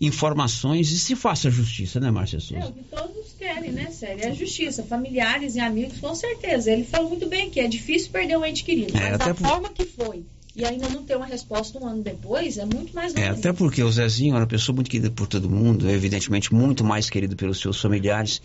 informações 0.00 0.90
e 0.92 0.98
se 0.98 1.16
faça 1.16 1.50
justiça, 1.50 1.98
né, 1.98 2.10
Márcia 2.10 2.38
Souza? 2.38 2.64
É, 2.64 2.68
o 2.68 2.72
que 2.72 2.84
todos 2.84 3.17
querem, 3.48 3.72
né, 3.72 3.90
Sério? 3.90 4.24
É 4.24 4.28
a 4.28 4.34
justiça. 4.34 4.82
Familiares 4.82 5.56
e 5.56 5.60
amigos, 5.60 5.98
com 5.98 6.14
certeza. 6.14 6.70
Ele 6.70 6.84
falou 6.84 7.08
muito 7.08 7.26
bem 7.26 7.50
que 7.50 7.60
é 7.60 7.66
difícil 7.66 8.10
perder 8.10 8.36
um 8.36 8.44
ente 8.44 8.62
querido, 8.62 8.96
é, 8.96 9.10
mas 9.10 9.18
da 9.18 9.34
por... 9.34 9.48
forma 9.48 9.68
que 9.70 9.84
foi 9.84 10.24
e 10.54 10.64
ainda 10.64 10.88
não 10.88 11.04
ter 11.04 11.16
uma 11.16 11.26
resposta 11.26 11.78
um 11.78 11.86
ano 11.86 12.02
depois 12.02 12.58
é 12.58 12.64
muito 12.64 12.92
mais 12.92 13.14
É, 13.14 13.28
até 13.28 13.52
porque 13.52 13.80
o 13.80 13.92
Zezinho 13.92 14.32
era 14.34 14.40
uma 14.40 14.46
pessoa 14.48 14.74
muito 14.74 14.90
querida 14.90 15.08
por 15.08 15.28
todo 15.28 15.48
mundo, 15.48 15.88
evidentemente 15.88 16.52
muito 16.52 16.82
mais 16.82 17.08
querido 17.08 17.36
pelos 17.36 17.60
seus 17.60 17.80
familiares 17.80 18.42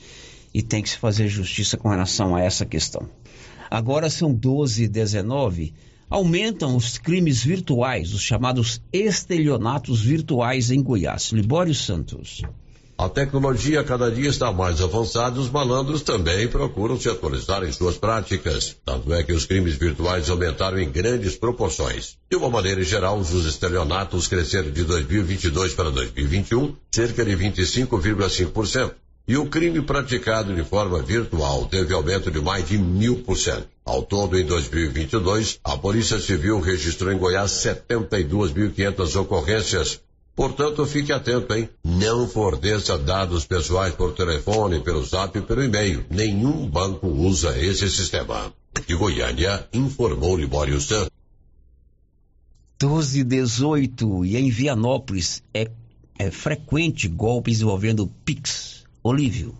e 0.53 0.61
tem 0.61 0.83
que 0.83 0.89
se 0.89 0.97
fazer 0.97 1.27
justiça 1.27 1.75
com 1.75 1.89
relação 1.89 2.35
a 2.35 2.41
essa 2.41 2.67
questão. 2.67 3.09
Agora 3.69 4.11
são 4.11 4.31
12 4.31 4.83
e 4.83 4.87
19 4.87 5.73
aumentam 6.07 6.75
os 6.75 6.99
crimes 6.99 7.43
virtuais, 7.43 8.13
os 8.13 8.21
chamados 8.21 8.79
estelionatos 8.91 10.03
virtuais 10.03 10.69
em 10.69 10.83
Goiás. 10.83 11.31
Libório 11.31 11.73
Santos. 11.73 12.43
A 13.03 13.09
tecnologia 13.09 13.83
cada 13.83 14.09
dia 14.09 14.29
está 14.29 14.49
mais 14.49 14.79
avançada 14.79 15.35
e 15.35 15.41
os 15.41 15.49
malandros 15.49 16.03
também 16.03 16.47
procuram 16.47 16.97
se 16.97 17.09
atualizar 17.09 17.61
em 17.65 17.71
suas 17.73 17.97
práticas. 17.97 18.77
Tanto 18.85 19.13
é 19.13 19.21
que 19.21 19.33
os 19.33 19.45
crimes 19.45 19.75
virtuais 19.75 20.29
aumentaram 20.29 20.79
em 20.79 20.89
grandes 20.89 21.35
proporções. 21.35 22.17
De 22.31 22.37
uma 22.37 22.49
maneira 22.49 22.81
geral, 22.81 23.19
os 23.19 23.45
estelionatos 23.45 24.29
cresceram 24.29 24.71
de 24.71 24.85
2022 24.85 25.73
para 25.73 25.91
2021 25.91 26.77
cerca 26.95 27.25
de 27.25 27.35
25,5%. 27.35 28.93
E 29.27 29.35
o 29.35 29.47
crime 29.47 29.81
praticado 29.81 30.55
de 30.55 30.63
forma 30.63 31.01
virtual 31.01 31.65
teve 31.65 31.93
aumento 31.93 32.31
de 32.31 32.39
mais 32.39 32.65
de 32.65 32.77
mil 32.77 33.17
por 33.23 33.35
cento. 33.35 33.67
Ao 33.83 34.01
todo, 34.01 34.39
em 34.39 34.45
2022, 34.45 35.59
a 35.61 35.77
Polícia 35.77 36.21
Civil 36.21 36.61
registrou 36.61 37.11
em 37.11 37.17
Goiás 37.17 37.51
72.500 37.51 39.19
ocorrências. 39.19 39.99
Portanto, 40.35 40.85
fique 40.85 41.13
atento, 41.13 41.53
hein? 41.53 41.69
Não 41.83 42.27
forneça 42.27 42.97
dados 42.97 43.45
pessoais 43.45 43.93
por 43.93 44.13
telefone, 44.13 44.79
pelo 44.79 45.05
zap 45.05 45.37
e 45.37 45.41
pelo 45.41 45.63
e-mail. 45.63 46.05
Nenhum 46.09 46.67
banco 46.67 47.07
usa 47.07 47.57
esse 47.59 47.89
sistema. 47.89 48.51
De 48.87 48.95
Goiânia, 48.95 49.67
informou 49.71 50.35
Libório 50.35 50.81
Santos. 50.81 51.11
12 52.79 53.23
18 53.23 54.25
e 54.25 54.35
em 54.35 54.49
Vianópolis 54.49 55.43
é, 55.53 55.69
é 56.17 56.31
frequente 56.31 57.07
golpes 57.07 57.61
envolvendo 57.61 58.11
Pix. 58.25 58.83
Olívio. 59.03 59.55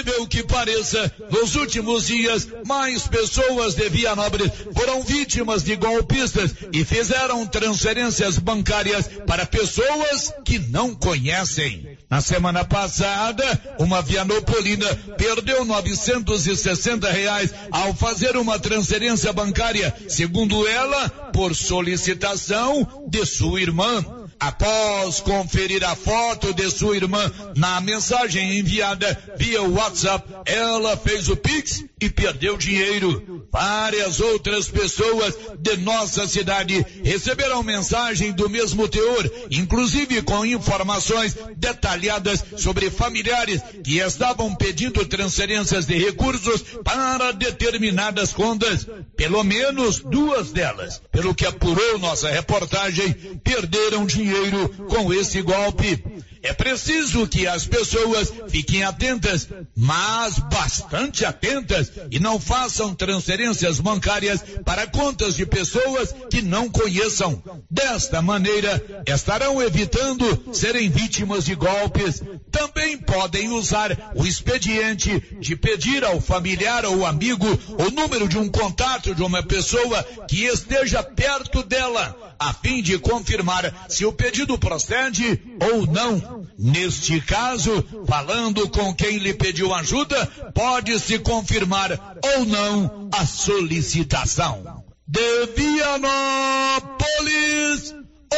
Incrível 0.00 0.26
que 0.26 0.42
pareça, 0.42 1.12
nos 1.30 1.56
últimos 1.56 2.06
dias, 2.06 2.48
mais 2.64 3.06
pessoas 3.06 3.74
de 3.74 3.86
Vianópolis 3.90 4.50
foram 4.74 5.02
vítimas 5.02 5.62
de 5.62 5.76
golpistas 5.76 6.54
e 6.72 6.86
fizeram 6.86 7.46
transferências 7.46 8.38
bancárias 8.38 9.10
para 9.26 9.44
pessoas 9.44 10.32
que 10.42 10.58
não 10.58 10.94
conhecem. 10.94 11.98
Na 12.08 12.22
semana 12.22 12.64
passada, 12.64 13.44
uma 13.78 14.00
vianopolina 14.00 14.86
perdeu 15.18 15.66
960 15.66 17.10
reais 17.10 17.52
ao 17.70 17.92
fazer 17.92 18.38
uma 18.38 18.58
transferência 18.58 19.34
bancária, 19.34 19.94
segundo 20.08 20.66
ela, 20.66 21.10
por 21.30 21.54
solicitação 21.54 23.06
de 23.06 23.26
sua 23.26 23.60
irmã. 23.60 24.19
Após 24.40 25.20
conferir 25.20 25.84
a 25.84 25.94
foto 25.94 26.54
de 26.54 26.70
sua 26.70 26.96
irmã 26.96 27.30
na 27.54 27.78
mensagem 27.82 28.58
enviada 28.58 29.34
via 29.36 29.60
WhatsApp, 29.60 30.26
ela 30.46 30.96
fez 30.96 31.28
o 31.28 31.36
Pix 31.36 31.84
e 32.00 32.08
perdeu 32.08 32.56
dinheiro. 32.56 33.46
Várias 33.52 34.18
outras 34.18 34.66
pessoas 34.68 35.34
de 35.58 35.76
nossa 35.76 36.26
cidade 36.26 36.86
receberam 37.04 37.62
mensagem 37.62 38.32
do 38.32 38.48
mesmo 38.48 38.88
teor, 38.88 39.30
inclusive 39.50 40.22
com 40.22 40.46
informações 40.46 41.36
detalhadas 41.58 42.42
sobre 42.56 42.88
familiares 42.88 43.60
que 43.84 43.98
estavam 43.98 44.54
pedindo 44.54 45.04
transferências 45.04 45.84
de 45.84 45.98
recursos 45.98 46.62
para 46.82 47.32
determinadas 47.32 48.32
contas. 48.32 48.86
Pelo 49.14 49.44
menos 49.44 49.98
duas 49.98 50.50
delas, 50.50 51.02
pelo 51.12 51.34
que 51.34 51.44
apurou 51.44 51.98
nossa 51.98 52.30
reportagem, 52.30 53.12
perderam 53.44 54.06
dinheiro 54.06 54.29
dinheiro 54.30 54.68
com 54.88 55.12
esse 55.12 55.42
golpe. 55.42 56.02
É 56.42 56.52
preciso 56.54 57.26
que 57.26 57.46
as 57.46 57.66
pessoas 57.66 58.32
fiquem 58.48 58.82
atentas, 58.82 59.48
mas 59.76 60.38
bastante 60.38 61.24
atentas, 61.24 61.92
e 62.10 62.18
não 62.18 62.40
façam 62.40 62.94
transferências 62.94 63.78
bancárias 63.78 64.42
para 64.64 64.86
contas 64.86 65.34
de 65.34 65.44
pessoas 65.44 66.14
que 66.30 66.40
não 66.40 66.70
conheçam. 66.70 67.42
Desta 67.70 68.22
maneira, 68.22 68.82
estarão 69.06 69.60
evitando 69.60 70.54
serem 70.54 70.88
vítimas 70.88 71.44
de 71.44 71.54
golpes. 71.54 72.22
Também 72.50 72.96
podem 72.96 73.50
usar 73.50 74.12
o 74.14 74.24
expediente 74.26 75.22
de 75.40 75.54
pedir 75.56 76.04
ao 76.04 76.20
familiar 76.20 76.86
ou 76.86 77.04
amigo 77.04 77.46
o 77.78 77.90
número 77.90 78.26
de 78.26 78.38
um 78.38 78.48
contato 78.48 79.14
de 79.14 79.22
uma 79.22 79.42
pessoa 79.42 80.02
que 80.26 80.44
esteja 80.44 81.02
perto 81.02 81.62
dela, 81.62 82.34
a 82.38 82.54
fim 82.54 82.82
de 82.82 82.98
confirmar 82.98 83.86
se 83.88 84.06
o 84.06 84.12
pedido 84.12 84.56
procede 84.58 85.40
ou 85.70 85.86
não. 85.86 86.29
Neste 86.58 87.20
caso, 87.20 87.84
falando 88.06 88.68
com 88.68 88.94
quem 88.94 89.18
lhe 89.18 89.34
pediu 89.34 89.74
ajuda, 89.74 90.26
pode-se 90.54 91.18
confirmar 91.18 92.20
ou 92.24 92.44
não 92.44 93.08
a 93.12 93.26
solicitação. 93.26 94.84
De 95.06 95.46
Vianópolis, 95.56 95.94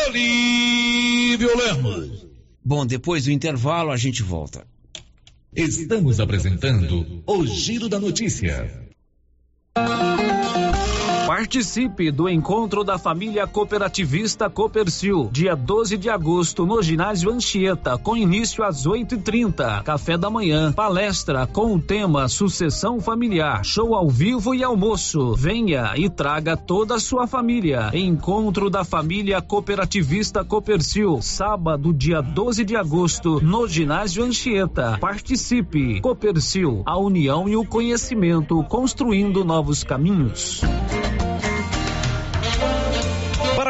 Olívio 0.07 1.57
Lemos. 1.57 2.27
Bom, 2.65 2.87
depois 2.87 3.25
do 3.25 3.31
intervalo 3.31 3.91
a 3.91 3.97
gente 3.97 4.23
volta. 4.23 4.65
Estamos 5.55 6.19
apresentando 6.19 7.23
o 7.27 7.47
Giro 7.47 7.89
da 7.89 8.01
Notícia. 8.01 8.73
Participe 11.43 12.13
do 12.13 12.29
encontro 12.29 12.85
da 12.85 12.97
família 12.99 13.49
cooperativista 13.49 14.49
Copercil, 14.49 15.29
dia 15.33 15.57
12 15.57 15.99
de 15.99 16.09
agosto, 16.09 16.65
no 16.65 16.81
ginásio 16.81 17.33
Anchieta, 17.33 17.99
com 17.99 18.17
início 18.17 18.63
às 18.63 18.87
8h30. 18.87 19.83
Café 19.83 20.17
da 20.17 20.31
manhã, 20.31 20.73
palestra 20.73 21.45
com 21.45 21.75
o 21.75 21.81
tema 21.81 22.29
Sucessão 22.29 23.01
Familiar, 23.01 23.65
show 23.65 23.97
ao 23.97 24.09
vivo 24.09 24.55
e 24.55 24.63
almoço. 24.63 25.35
Venha 25.35 25.95
e 25.97 26.09
traga 26.09 26.57
toda 26.57 26.95
a 26.95 27.01
sua 27.01 27.27
família. 27.27 27.91
Encontro 27.93 28.71
da 28.71 28.85
família 28.85 29.43
cooperativista 29.43 30.45
Copercil, 30.45 31.21
sábado, 31.21 31.93
dia 31.93 32.21
12 32.21 32.65
de 32.65 32.77
agosto, 32.77 33.41
no 33.41 33.67
ginásio 33.67 34.23
Anchieta. 34.23 34.97
Participe. 35.01 36.01
Copercil, 36.03 36.85
a 36.87 36.97
união 36.97 37.49
e 37.49 37.57
o 37.57 37.67
conhecimento, 37.67 38.63
construindo 38.63 39.45
novos 39.45 39.83
caminhos. 39.83 40.63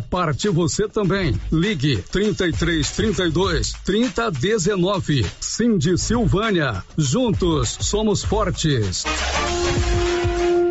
parte 0.00 0.48
você 0.48 0.88
também. 0.88 1.40
Ligue 1.52 2.02
33 2.10 2.90
32 2.90 3.72
30 3.84 4.30
19. 4.30 5.26
Cindy 5.40 5.96
Silvânia. 5.96 6.82
Juntos 6.98 7.78
somos 7.80 8.22
fortes. 8.22 9.04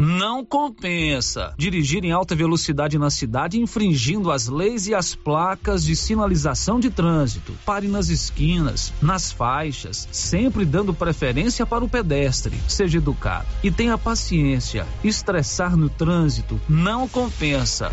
Não 0.01 0.43
compensa 0.45 1.53
dirigir 1.57 2.03
em 2.03 2.11
alta 2.11 2.35
velocidade 2.35 2.97
na 2.97 3.09
cidade 3.09 3.59
infringindo 3.59 4.29
as 4.31 4.47
leis 4.47 4.87
e 4.87 4.93
as 4.93 5.15
placas 5.15 5.83
de 5.83 5.95
sinalização 5.95 6.79
de 6.79 6.89
trânsito. 6.89 7.53
Pare 7.65 7.87
nas 7.87 8.09
esquinas, 8.09 8.93
nas 9.01 9.31
faixas, 9.31 10.07
sempre 10.11 10.65
dando 10.65 10.93
preferência 10.93 11.65
para 11.65 11.83
o 11.83 11.89
pedestre. 11.89 12.57
Seja 12.67 12.97
educado 12.97 13.47
e 13.63 13.71
tenha 13.71 13.97
paciência. 13.97 14.85
Estressar 15.03 15.75
no 15.75 15.89
trânsito 15.89 16.59
não 16.67 17.07
compensa. 17.07 17.89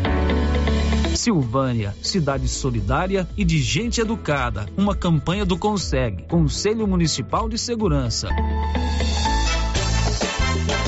Silvânia, 1.17 1.95
cidade 2.03 2.49
solidária 2.49 3.29
e 3.37 3.45
de 3.45 3.61
gente 3.61 4.01
educada. 4.01 4.67
Uma 4.77 4.95
campanha 4.95 5.45
do 5.45 5.59
Conseg, 5.59 6.25
Conselho 6.29 6.87
Municipal 6.87 7.49
de 7.49 7.59
Segurança. 7.59 8.29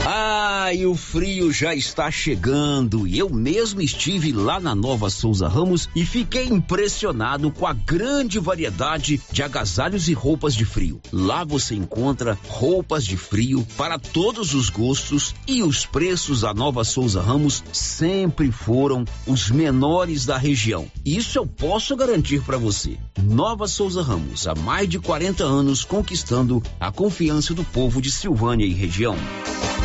Ah, 0.06 0.34
Ai, 0.64 0.86
o 0.86 0.94
frio 0.94 1.52
já 1.52 1.74
está 1.74 2.10
chegando 2.10 3.06
e 3.06 3.18
eu 3.18 3.28
mesmo 3.28 3.82
estive 3.82 4.32
lá 4.32 4.58
na 4.58 4.74
Nova 4.74 5.10
Souza 5.10 5.46
Ramos 5.46 5.90
e 5.94 6.06
fiquei 6.06 6.46
impressionado 6.46 7.50
com 7.50 7.66
a 7.66 7.74
grande 7.74 8.38
variedade 8.38 9.20
de 9.30 9.42
agasalhos 9.42 10.08
e 10.08 10.14
roupas 10.14 10.54
de 10.54 10.64
frio. 10.64 11.02
Lá 11.12 11.44
você 11.44 11.74
encontra 11.74 12.38
roupas 12.48 13.04
de 13.04 13.18
frio 13.18 13.66
para 13.76 13.98
todos 13.98 14.54
os 14.54 14.70
gostos 14.70 15.34
e 15.46 15.62
os 15.62 15.84
preços 15.84 16.40
da 16.40 16.54
Nova 16.54 16.82
Souza 16.82 17.20
Ramos 17.20 17.62
sempre 17.70 18.50
foram 18.50 19.04
os 19.26 19.50
menores 19.50 20.24
da 20.24 20.38
região. 20.38 20.86
Isso 21.04 21.36
eu 21.36 21.46
posso 21.46 21.94
garantir 21.94 22.40
para 22.40 22.56
você. 22.56 22.96
Nova 23.22 23.68
Souza 23.68 24.02
Ramos, 24.02 24.46
há 24.46 24.54
mais 24.54 24.88
de 24.88 24.98
40 24.98 25.44
anos 25.44 25.84
conquistando 25.84 26.62
a 26.80 26.90
confiança 26.90 27.52
do 27.52 27.64
povo 27.64 28.00
de 28.00 28.10
Silvânia 28.10 28.64
e 28.64 28.72
região. 28.72 29.14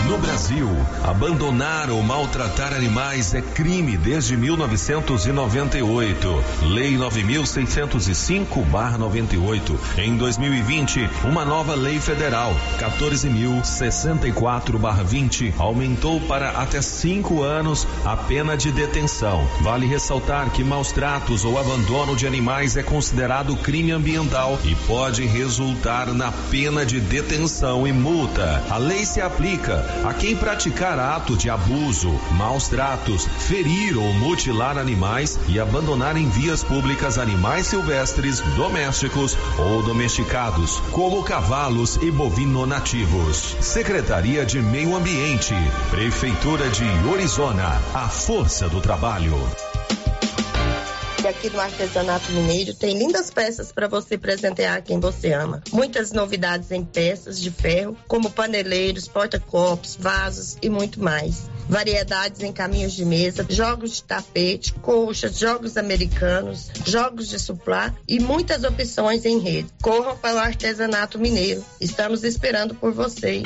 No 0.08 0.18
Brasil, 0.18 0.70
abandonar 1.04 1.92
ou 1.92 2.02
maltratar 2.02 2.74
animais 2.74 3.34
é 3.34 3.42
crime 3.42 3.98
desde 3.98 4.38
1998. 4.38 6.44
Lei 6.64 6.98
9605/98. 6.98 9.78
Em 9.98 10.16
2020, 10.18 11.10
uma 11.26 11.44
nova 11.46 11.76
lei 11.76 12.00
federal, 12.00 12.56
14.064/20, 12.80 15.54
aumentou 15.60 16.20
para 16.22 16.52
até 16.52 16.82
cinco 16.82 17.44
anos 17.44 17.86
a 18.04 18.18
pena 18.18 18.58
de 18.58 18.72
detenção. 18.72 19.48
Vale 19.62 19.86
ressaltar 19.86 20.50
que 20.52 20.64
maus 20.64 20.92
tratos 20.92 21.46
ou 21.46 21.60
abandono 21.60 22.16
de 22.16 22.26
animais 22.26 22.76
é 22.78 22.84
considerado 22.84 23.56
crime 23.58 23.92
ambiental 23.92 24.58
e 24.64 24.74
pode 24.88 25.24
resultar 25.26 26.08
na 26.08 26.32
pena 26.32 26.84
de 26.86 27.00
detenção 27.00 27.88
e 27.88 27.94
multa. 27.94 28.64
A 28.70 28.78
lei 28.78 29.06
se 29.06 29.22
aplica 29.22 29.86
a 30.04 30.14
quem 30.14 30.36
praticar 30.36 30.98
ato 31.00 31.36
de 31.36 31.50
abuso, 31.50 32.12
maus 32.32 32.68
tratos, 32.68 33.26
ferir 33.26 33.98
ou 33.98 34.14
mutilar 34.14 34.78
animais 34.78 35.40
e 35.48 35.60
abandonar 35.60 36.18
em 36.18 36.30
vias 36.30 36.64
públicas 36.64 37.18
animais 37.18 37.68
silvestres, 37.68 38.40
domésticos 38.56 39.38
ou 39.58 39.84
domesticados, 39.84 40.80
como 40.92 41.24
cavalos 41.24 41.98
e 42.02 42.12
bovino 42.12 42.66
nativos. 42.66 43.56
Secretaria 43.62 44.46
de 44.46 44.62
Meio 44.62 44.96
Ambiente, 44.96 45.54
Prefeitura 45.90 46.70
de 46.70 46.86
Orizona, 47.10 47.82
a 47.94 48.08
força 48.08 48.68
do 48.70 48.82
trabalho. 48.82 49.69
Aqui 51.40 51.50
no 51.52 51.62
Artesanato 51.62 52.34
Mineiro 52.34 52.74
tem 52.74 53.00
lindas 53.00 53.32
peças 53.32 53.72
para 53.72 53.88
você 53.88 54.18
presentear 54.18 54.82
quem 54.82 55.00
você 55.00 55.32
ama. 55.32 55.64
Muitas 55.72 56.12
novidades 56.12 56.70
em 56.70 56.84
peças 56.84 57.40
de 57.40 57.50
ferro, 57.50 57.96
como 58.10 58.30
paneleiros, 58.30 59.08
porta-copos, 59.08 59.96
vasos 59.98 60.58
e 60.62 60.70
muito 60.70 61.02
mais. 61.02 61.50
Variedades 61.70 62.42
em 62.42 62.52
caminhos 62.52 62.92
de 62.92 63.06
mesa, 63.06 63.46
jogos 63.50 63.96
de 63.96 64.04
tapete, 64.04 64.74
colchas, 64.74 65.40
jogos 65.40 65.78
americanos, 65.78 66.70
jogos 66.86 67.30
de 67.30 67.40
suplá 67.40 67.96
e 68.06 68.20
muitas 68.20 68.66
opções 68.66 69.24
em 69.24 69.40
rede. 69.40 69.70
Corram 69.82 70.18
para 70.18 70.36
o 70.36 70.40
Artesanato 70.40 71.18
Mineiro. 71.18 71.64
Estamos 71.80 72.26
esperando 72.26 72.76
por 72.76 72.92
vocês. 72.92 73.44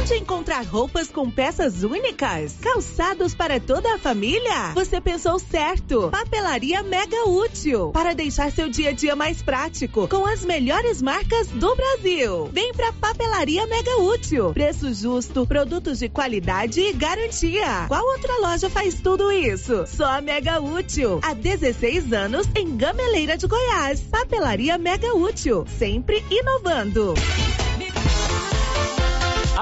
Onde 0.00 0.14
encontrar 0.14 0.64
roupas 0.64 1.08
com 1.08 1.30
peças 1.30 1.82
únicas? 1.82 2.56
Calçados 2.62 3.34
para 3.34 3.60
toda 3.60 3.94
a 3.94 3.98
família? 3.98 4.72
Você 4.74 4.98
pensou 4.98 5.38
certo. 5.38 6.08
Papelaria 6.10 6.82
Mega 6.82 7.28
Útil. 7.28 7.90
Para 7.90 8.14
deixar 8.14 8.50
seu 8.50 8.70
dia 8.70 8.88
a 8.88 8.92
dia 8.92 9.14
mais 9.14 9.42
prático, 9.42 10.08
com 10.08 10.24
as 10.24 10.42
melhores 10.42 11.02
marcas 11.02 11.48
do 11.48 11.76
Brasil. 11.76 12.48
Vem 12.50 12.72
pra 12.72 12.94
Papelaria 12.94 13.66
Mega 13.66 13.98
Útil. 13.98 14.54
Preço 14.54 14.94
justo, 14.94 15.46
produtos 15.46 15.98
de 15.98 16.08
qualidade 16.08 16.80
e 16.80 16.94
garantia. 16.94 17.84
Qual 17.86 18.02
outra 18.02 18.38
loja 18.38 18.70
faz 18.70 18.94
tudo 18.94 19.30
isso? 19.30 19.84
Só 19.86 20.06
a 20.06 20.22
Mega 20.22 20.62
Útil. 20.62 21.20
Há 21.22 21.34
16 21.34 22.10
anos 22.14 22.48
em 22.56 22.74
Gameleira 22.74 23.36
de 23.36 23.46
Goiás. 23.46 24.00
Papelaria 24.00 24.78
Mega 24.78 25.14
Útil. 25.14 25.66
Sempre 25.78 26.24
inovando. 26.30 27.12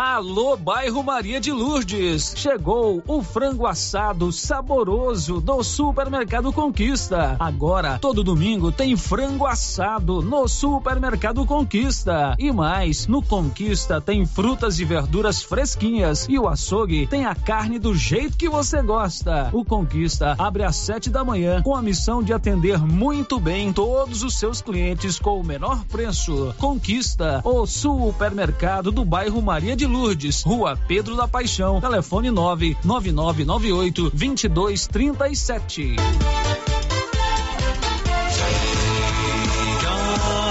Alô, 0.01 0.57
bairro 0.57 1.03
Maria 1.03 1.41
de 1.41 1.51
Lourdes. 1.51 2.33
Chegou 2.37 3.03
o 3.05 3.21
frango 3.21 3.67
assado 3.67 4.31
saboroso 4.31 5.41
do 5.41 5.61
Supermercado 5.65 6.53
Conquista. 6.53 7.35
Agora, 7.41 7.99
todo 7.99 8.23
domingo 8.23 8.71
tem 8.71 8.97
frango 8.97 9.45
assado 9.45 10.23
no 10.23 10.47
Supermercado 10.47 11.45
Conquista. 11.45 12.37
E 12.39 12.53
mais, 12.53 13.09
no 13.09 13.21
Conquista 13.21 14.01
tem 14.01 14.25
frutas 14.25 14.79
e 14.79 14.85
verduras 14.85 15.43
fresquinhas 15.43 16.29
e 16.29 16.39
o 16.39 16.47
açougue 16.47 17.09
tem 17.09 17.27
a 17.27 17.35
carne 17.35 17.81
do 17.81 17.93
jeito 17.93 18.39
que 18.39 18.49
você 18.49 18.81
gosta. 18.81 19.51
O 19.53 19.65
Conquista 19.65 20.37
abre 20.39 20.63
às 20.63 20.77
sete 20.77 21.11
da 21.11 21.25
manhã 21.25 21.61
com 21.61 21.75
a 21.75 21.83
missão 21.83 22.23
de 22.23 22.33
atender 22.33 22.79
muito 22.79 23.41
bem 23.41 23.73
todos 23.73 24.23
os 24.23 24.39
seus 24.39 24.63
clientes 24.63 25.19
com 25.19 25.41
o 25.41 25.45
menor 25.45 25.85
preço. 25.87 26.55
Conquista, 26.57 27.41
o 27.43 27.67
supermercado 27.67 28.93
do 28.93 29.05
bairro 29.05 29.43
Maria 29.43 29.75
de 29.75 29.88
Lourdes, 29.89 30.43
Rua 30.43 30.79
Pedro 30.87 31.17
da 31.17 31.27
Paixão, 31.27 31.81
telefone 31.81 32.31
99998 32.31 34.11
2237. 34.11 35.97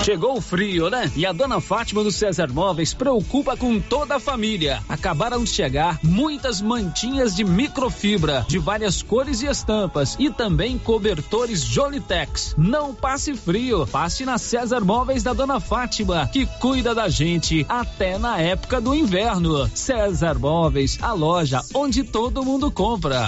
Chegou 0.07 0.37
o 0.37 0.41
frio, 0.41 0.89
né? 0.89 1.11
E 1.17 1.25
a 1.25 1.33
dona 1.33 1.59
Fátima 1.59 2.01
do 2.01 2.13
César 2.13 2.47
Móveis 2.47 2.93
preocupa 2.93 3.57
com 3.57 3.77
toda 3.77 4.15
a 4.15 4.19
família. 4.21 4.81
Acabaram 4.87 5.43
de 5.43 5.49
chegar 5.49 5.99
muitas 6.01 6.61
mantinhas 6.61 7.35
de 7.35 7.43
microfibra, 7.43 8.45
de 8.47 8.57
várias 8.57 9.01
cores 9.01 9.41
e 9.41 9.47
estampas, 9.47 10.15
e 10.17 10.29
também 10.29 10.77
cobertores 10.77 11.61
Jolitex. 11.61 12.55
Não 12.57 12.95
passe 12.95 13.33
frio, 13.35 13.85
passe 13.85 14.23
na 14.23 14.37
César 14.37 14.79
Móveis 14.79 15.23
da 15.23 15.33
dona 15.33 15.59
Fátima, 15.59 16.25
que 16.31 16.45
cuida 16.45 16.95
da 16.95 17.09
gente 17.09 17.65
até 17.67 18.17
na 18.17 18.39
época 18.39 18.79
do 18.79 18.95
inverno. 18.95 19.69
César 19.75 20.39
Móveis, 20.39 20.97
a 21.01 21.11
loja 21.11 21.61
onde 21.75 22.05
todo 22.05 22.45
mundo 22.45 22.71
compra. 22.71 23.25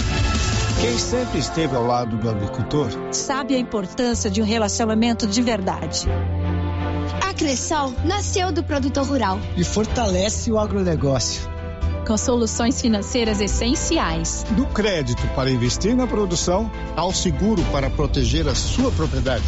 Quem 0.80 0.97
sempre 0.97 1.39
esteve 1.39 1.76
ao 1.76 1.85
lado 1.85 2.15
do 2.15 2.30
agricultor 2.30 2.88
sabe 3.11 3.53
a 3.53 3.60
importância 3.60 4.31
de 4.31 4.41
um 4.41 4.45
relacionamento 4.45 5.27
de 5.27 5.41
verdade. 5.41 6.07
A 7.22 7.34
Cressol 7.34 7.94
nasceu 8.03 8.52
do 8.52 8.64
produtor 8.64 9.06
rural 9.06 9.40
e 9.56 9.64
fortalece 9.64 10.52
o 10.52 10.57
agronegócio. 10.57 11.49
Com 12.06 12.18
soluções 12.18 12.81
financeiras 12.81 13.40
essenciais. 13.40 14.45
Do 14.52 14.65
crédito 14.68 15.27
para 15.36 15.52
investir 15.52 15.95
na 15.95 16.07
produção 16.07 16.72
ao 16.95 17.14
seguro 17.14 17.64
para 17.72 17.90
proteger 17.90 18.48
a 18.48 18.56
sua 18.56 18.91
propriedade. 18.91 19.44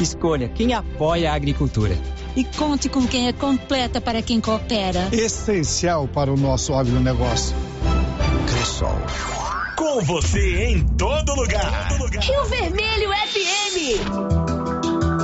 Escolha 0.00 0.48
quem 0.48 0.72
apoia 0.72 1.32
a 1.32 1.34
agricultura. 1.34 1.96
E 2.34 2.44
conte 2.44 2.88
com 2.88 3.06
quem 3.06 3.28
é 3.28 3.32
completa 3.32 4.00
para 4.00 4.20
quem 4.22 4.40
coopera. 4.40 5.08
Essencial 5.12 6.06
para 6.06 6.32
o 6.32 6.36
nosso 6.36 6.74
agronegócio. 6.74 7.56
Cressol. 8.46 8.98
Com 9.76 10.00
você 10.02 10.64
em 10.64 10.86
todo 10.96 11.34
lugar. 11.34 11.88
Rio 12.20 12.44
Vermelho 12.44 13.10
FM. 13.10 14.55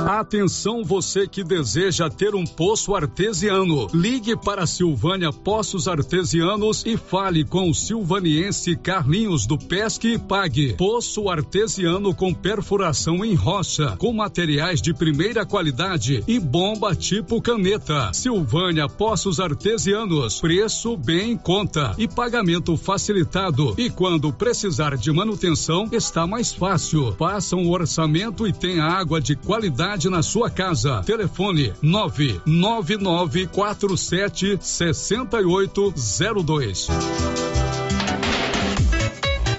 Atenção 0.07 0.83
você 0.83 1.25
que 1.25 1.45
deseja 1.45 2.09
ter 2.09 2.35
um 2.35 2.43
poço 2.43 2.93
artesiano. 2.93 3.87
Ligue 3.93 4.35
para 4.35 4.67
Silvânia 4.67 5.31
Poços 5.31 5.87
Artesianos 5.87 6.83
e 6.85 6.97
fale 6.97 7.45
com 7.45 7.69
o 7.69 7.73
silvaniense 7.73 8.75
Carlinhos 8.75 9.45
do 9.45 9.57
Pesque 9.57 10.09
e 10.09 10.19
Pague. 10.19 10.73
Poço 10.73 11.29
artesiano 11.29 12.13
com 12.13 12.33
perfuração 12.33 13.23
em 13.23 13.33
rocha, 13.33 13.95
com 13.97 14.11
materiais 14.11 14.81
de 14.81 14.93
primeira 14.93 15.45
qualidade 15.45 16.21
e 16.27 16.37
bomba 16.37 16.93
tipo 16.93 17.41
caneta. 17.41 18.11
Silvânia 18.11 18.89
Poços 18.89 19.39
Artesianos. 19.39 20.41
Preço 20.41 20.97
bem 20.97 21.31
em 21.31 21.37
conta 21.37 21.95
e 21.97 22.09
pagamento 22.09 22.75
facilitado. 22.75 23.73
E 23.77 23.89
quando 23.89 24.33
precisar 24.33 24.97
de 24.97 25.13
manutenção, 25.13 25.87
está 25.93 26.27
mais 26.27 26.51
fácil. 26.51 27.13
Faça 27.13 27.55
um 27.55 27.71
orçamento 27.71 28.45
e 28.45 28.51
tenha 28.51 28.83
água 28.83 29.21
de 29.21 29.37
qualidade 29.37 29.92
na 30.09 30.23
sua 30.23 30.49
casa. 30.49 31.03
Telefone 31.05 31.73
99947 31.81 34.57
6802. 34.61 37.52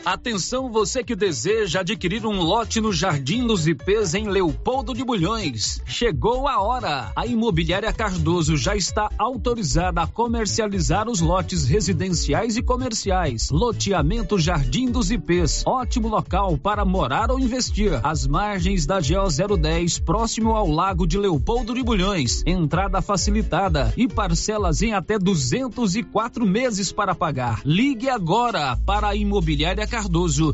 Atenção 0.04 0.70
você 0.70 1.02
que 1.02 1.16
deseja 1.16 1.80
adquirir 1.80 2.26
um 2.26 2.38
lote 2.38 2.78
no 2.78 2.92
Jardim 2.92 3.46
dos 3.46 3.66
IPs 3.66 4.12
em 4.12 4.28
Leopoldo 4.28 4.92
de 4.92 5.02
Bulhões. 5.02 5.80
Chegou 5.86 6.46
a 6.46 6.60
hora. 6.60 7.10
A 7.16 7.26
Imobiliária 7.26 7.90
Cardoso 7.90 8.54
já 8.54 8.76
está 8.76 9.08
autorizada 9.16 10.02
a 10.02 10.06
comercializar 10.06 11.08
os 11.08 11.22
lotes 11.22 11.64
residenciais 11.64 12.58
e 12.58 12.62
comerciais. 12.62 13.48
Loteamento 13.50 14.38
Jardim 14.38 14.90
dos 14.90 15.10
IPs. 15.10 15.62
Ótimo 15.66 16.08
local 16.08 16.58
para 16.58 16.84
morar 16.84 17.30
ou 17.30 17.40
investir. 17.40 17.98
As 18.02 18.26
margens 18.26 18.84
da 18.84 19.00
GO 19.00 19.56
010, 19.56 20.00
próximo 20.00 20.54
ao 20.54 20.68
Lago 20.68 21.06
de 21.06 21.16
Leopoldo 21.16 21.72
de 21.72 21.82
Bulhões. 21.82 22.42
Entrada 22.44 23.00
facilitada 23.00 23.90
e 23.96 24.06
parcelas 24.06 24.82
em 24.82 24.92
até 24.92 25.18
204 25.18 26.44
meses 26.44 26.92
para 26.92 27.14
pagar. 27.14 27.62
Ligue 27.64 28.10
agora 28.10 28.76
para 28.84 29.08
a 29.08 29.16
Imobiliária 29.16 29.86
Cardoso 29.86 29.93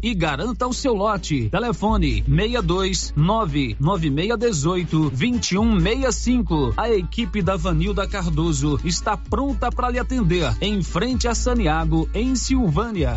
e 0.02 0.14
garanta 0.14 0.66
o 0.66 0.72
seu 0.72 0.94
lote. 0.94 1.48
Telefone 1.48 2.22
62 2.28 3.14
99618 3.16 5.10
2165. 5.10 6.74
A 6.76 6.90
equipe 6.90 7.40
da 7.40 7.56
Vanilda 7.56 8.06
Cardoso 8.06 8.78
está 8.84 9.16
pronta 9.16 9.70
para 9.70 9.90
lhe 9.90 9.98
atender 9.98 10.54
em 10.60 10.82
frente 10.82 11.26
a 11.26 11.34
Saniago, 11.34 12.08
em 12.12 12.36
Silvânia. 12.36 13.16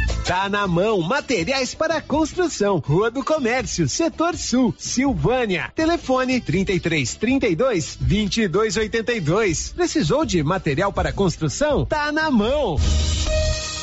Tá 0.25 0.47
na 0.47 0.67
mão, 0.67 1.01
materiais 1.01 1.73
para 1.73 1.99
construção, 1.99 2.77
Rua 2.77 3.09
do 3.09 3.23
Comércio, 3.23 3.89
Setor 3.89 4.37
Sul, 4.37 4.73
Silvânia. 4.77 5.71
Telefone 5.75 6.39
33 6.39 7.15
32 7.15 7.97
22 7.99 8.77
82. 8.77 9.69
Precisou 9.69 10.23
de 10.23 10.43
material 10.43 10.93
para 10.93 11.11
construção? 11.11 11.85
Tá 11.85 12.11
na 12.11 12.29
mão. 12.29 12.75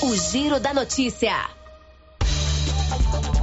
O 0.00 0.14
Giro 0.14 0.60
da 0.60 0.72
Notícia. 0.72 1.34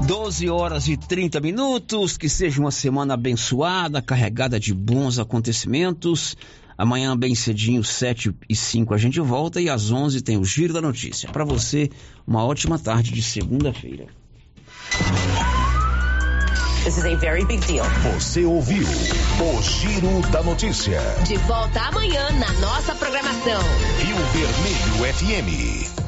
12 0.07 0.49
horas 0.49 0.87
e 0.87 0.95
30 0.95 1.41
minutos. 1.41 2.15
Que 2.15 2.29
seja 2.29 2.61
uma 2.61 2.71
semana 2.71 3.15
abençoada, 3.15 4.01
carregada 4.01 4.57
de 4.57 4.73
bons 4.73 5.19
acontecimentos. 5.19 6.37
Amanhã, 6.77 7.17
bem 7.17 7.33
cedinho, 7.33 7.83
7 7.83 8.35
e 8.49 8.55
5, 8.55 8.93
a 8.93 8.97
gente 8.97 9.19
volta 9.19 9.61
e 9.61 9.69
às 9.69 9.91
11 9.91 10.21
tem 10.21 10.37
o 10.37 10.43
Giro 10.43 10.73
da 10.73 10.81
Notícia. 10.81 11.29
Para 11.29 11.45
você, 11.45 11.89
uma 12.27 12.43
ótima 12.43 12.77
tarde 12.77 13.11
de 13.11 13.21
segunda-feira. 13.21 14.07
Você 18.13 18.43
ouviu 18.45 18.85
o 18.85 19.61
Giro 19.63 20.21
da 20.31 20.43
Notícia. 20.43 21.01
De 21.25 21.37
volta 21.37 21.81
amanhã 21.81 22.29
na 22.31 22.51
nossa 22.59 22.93
programação. 22.93 23.61
Rio 23.99 24.17
Vermelho 24.33 25.13
FM. 25.15 26.04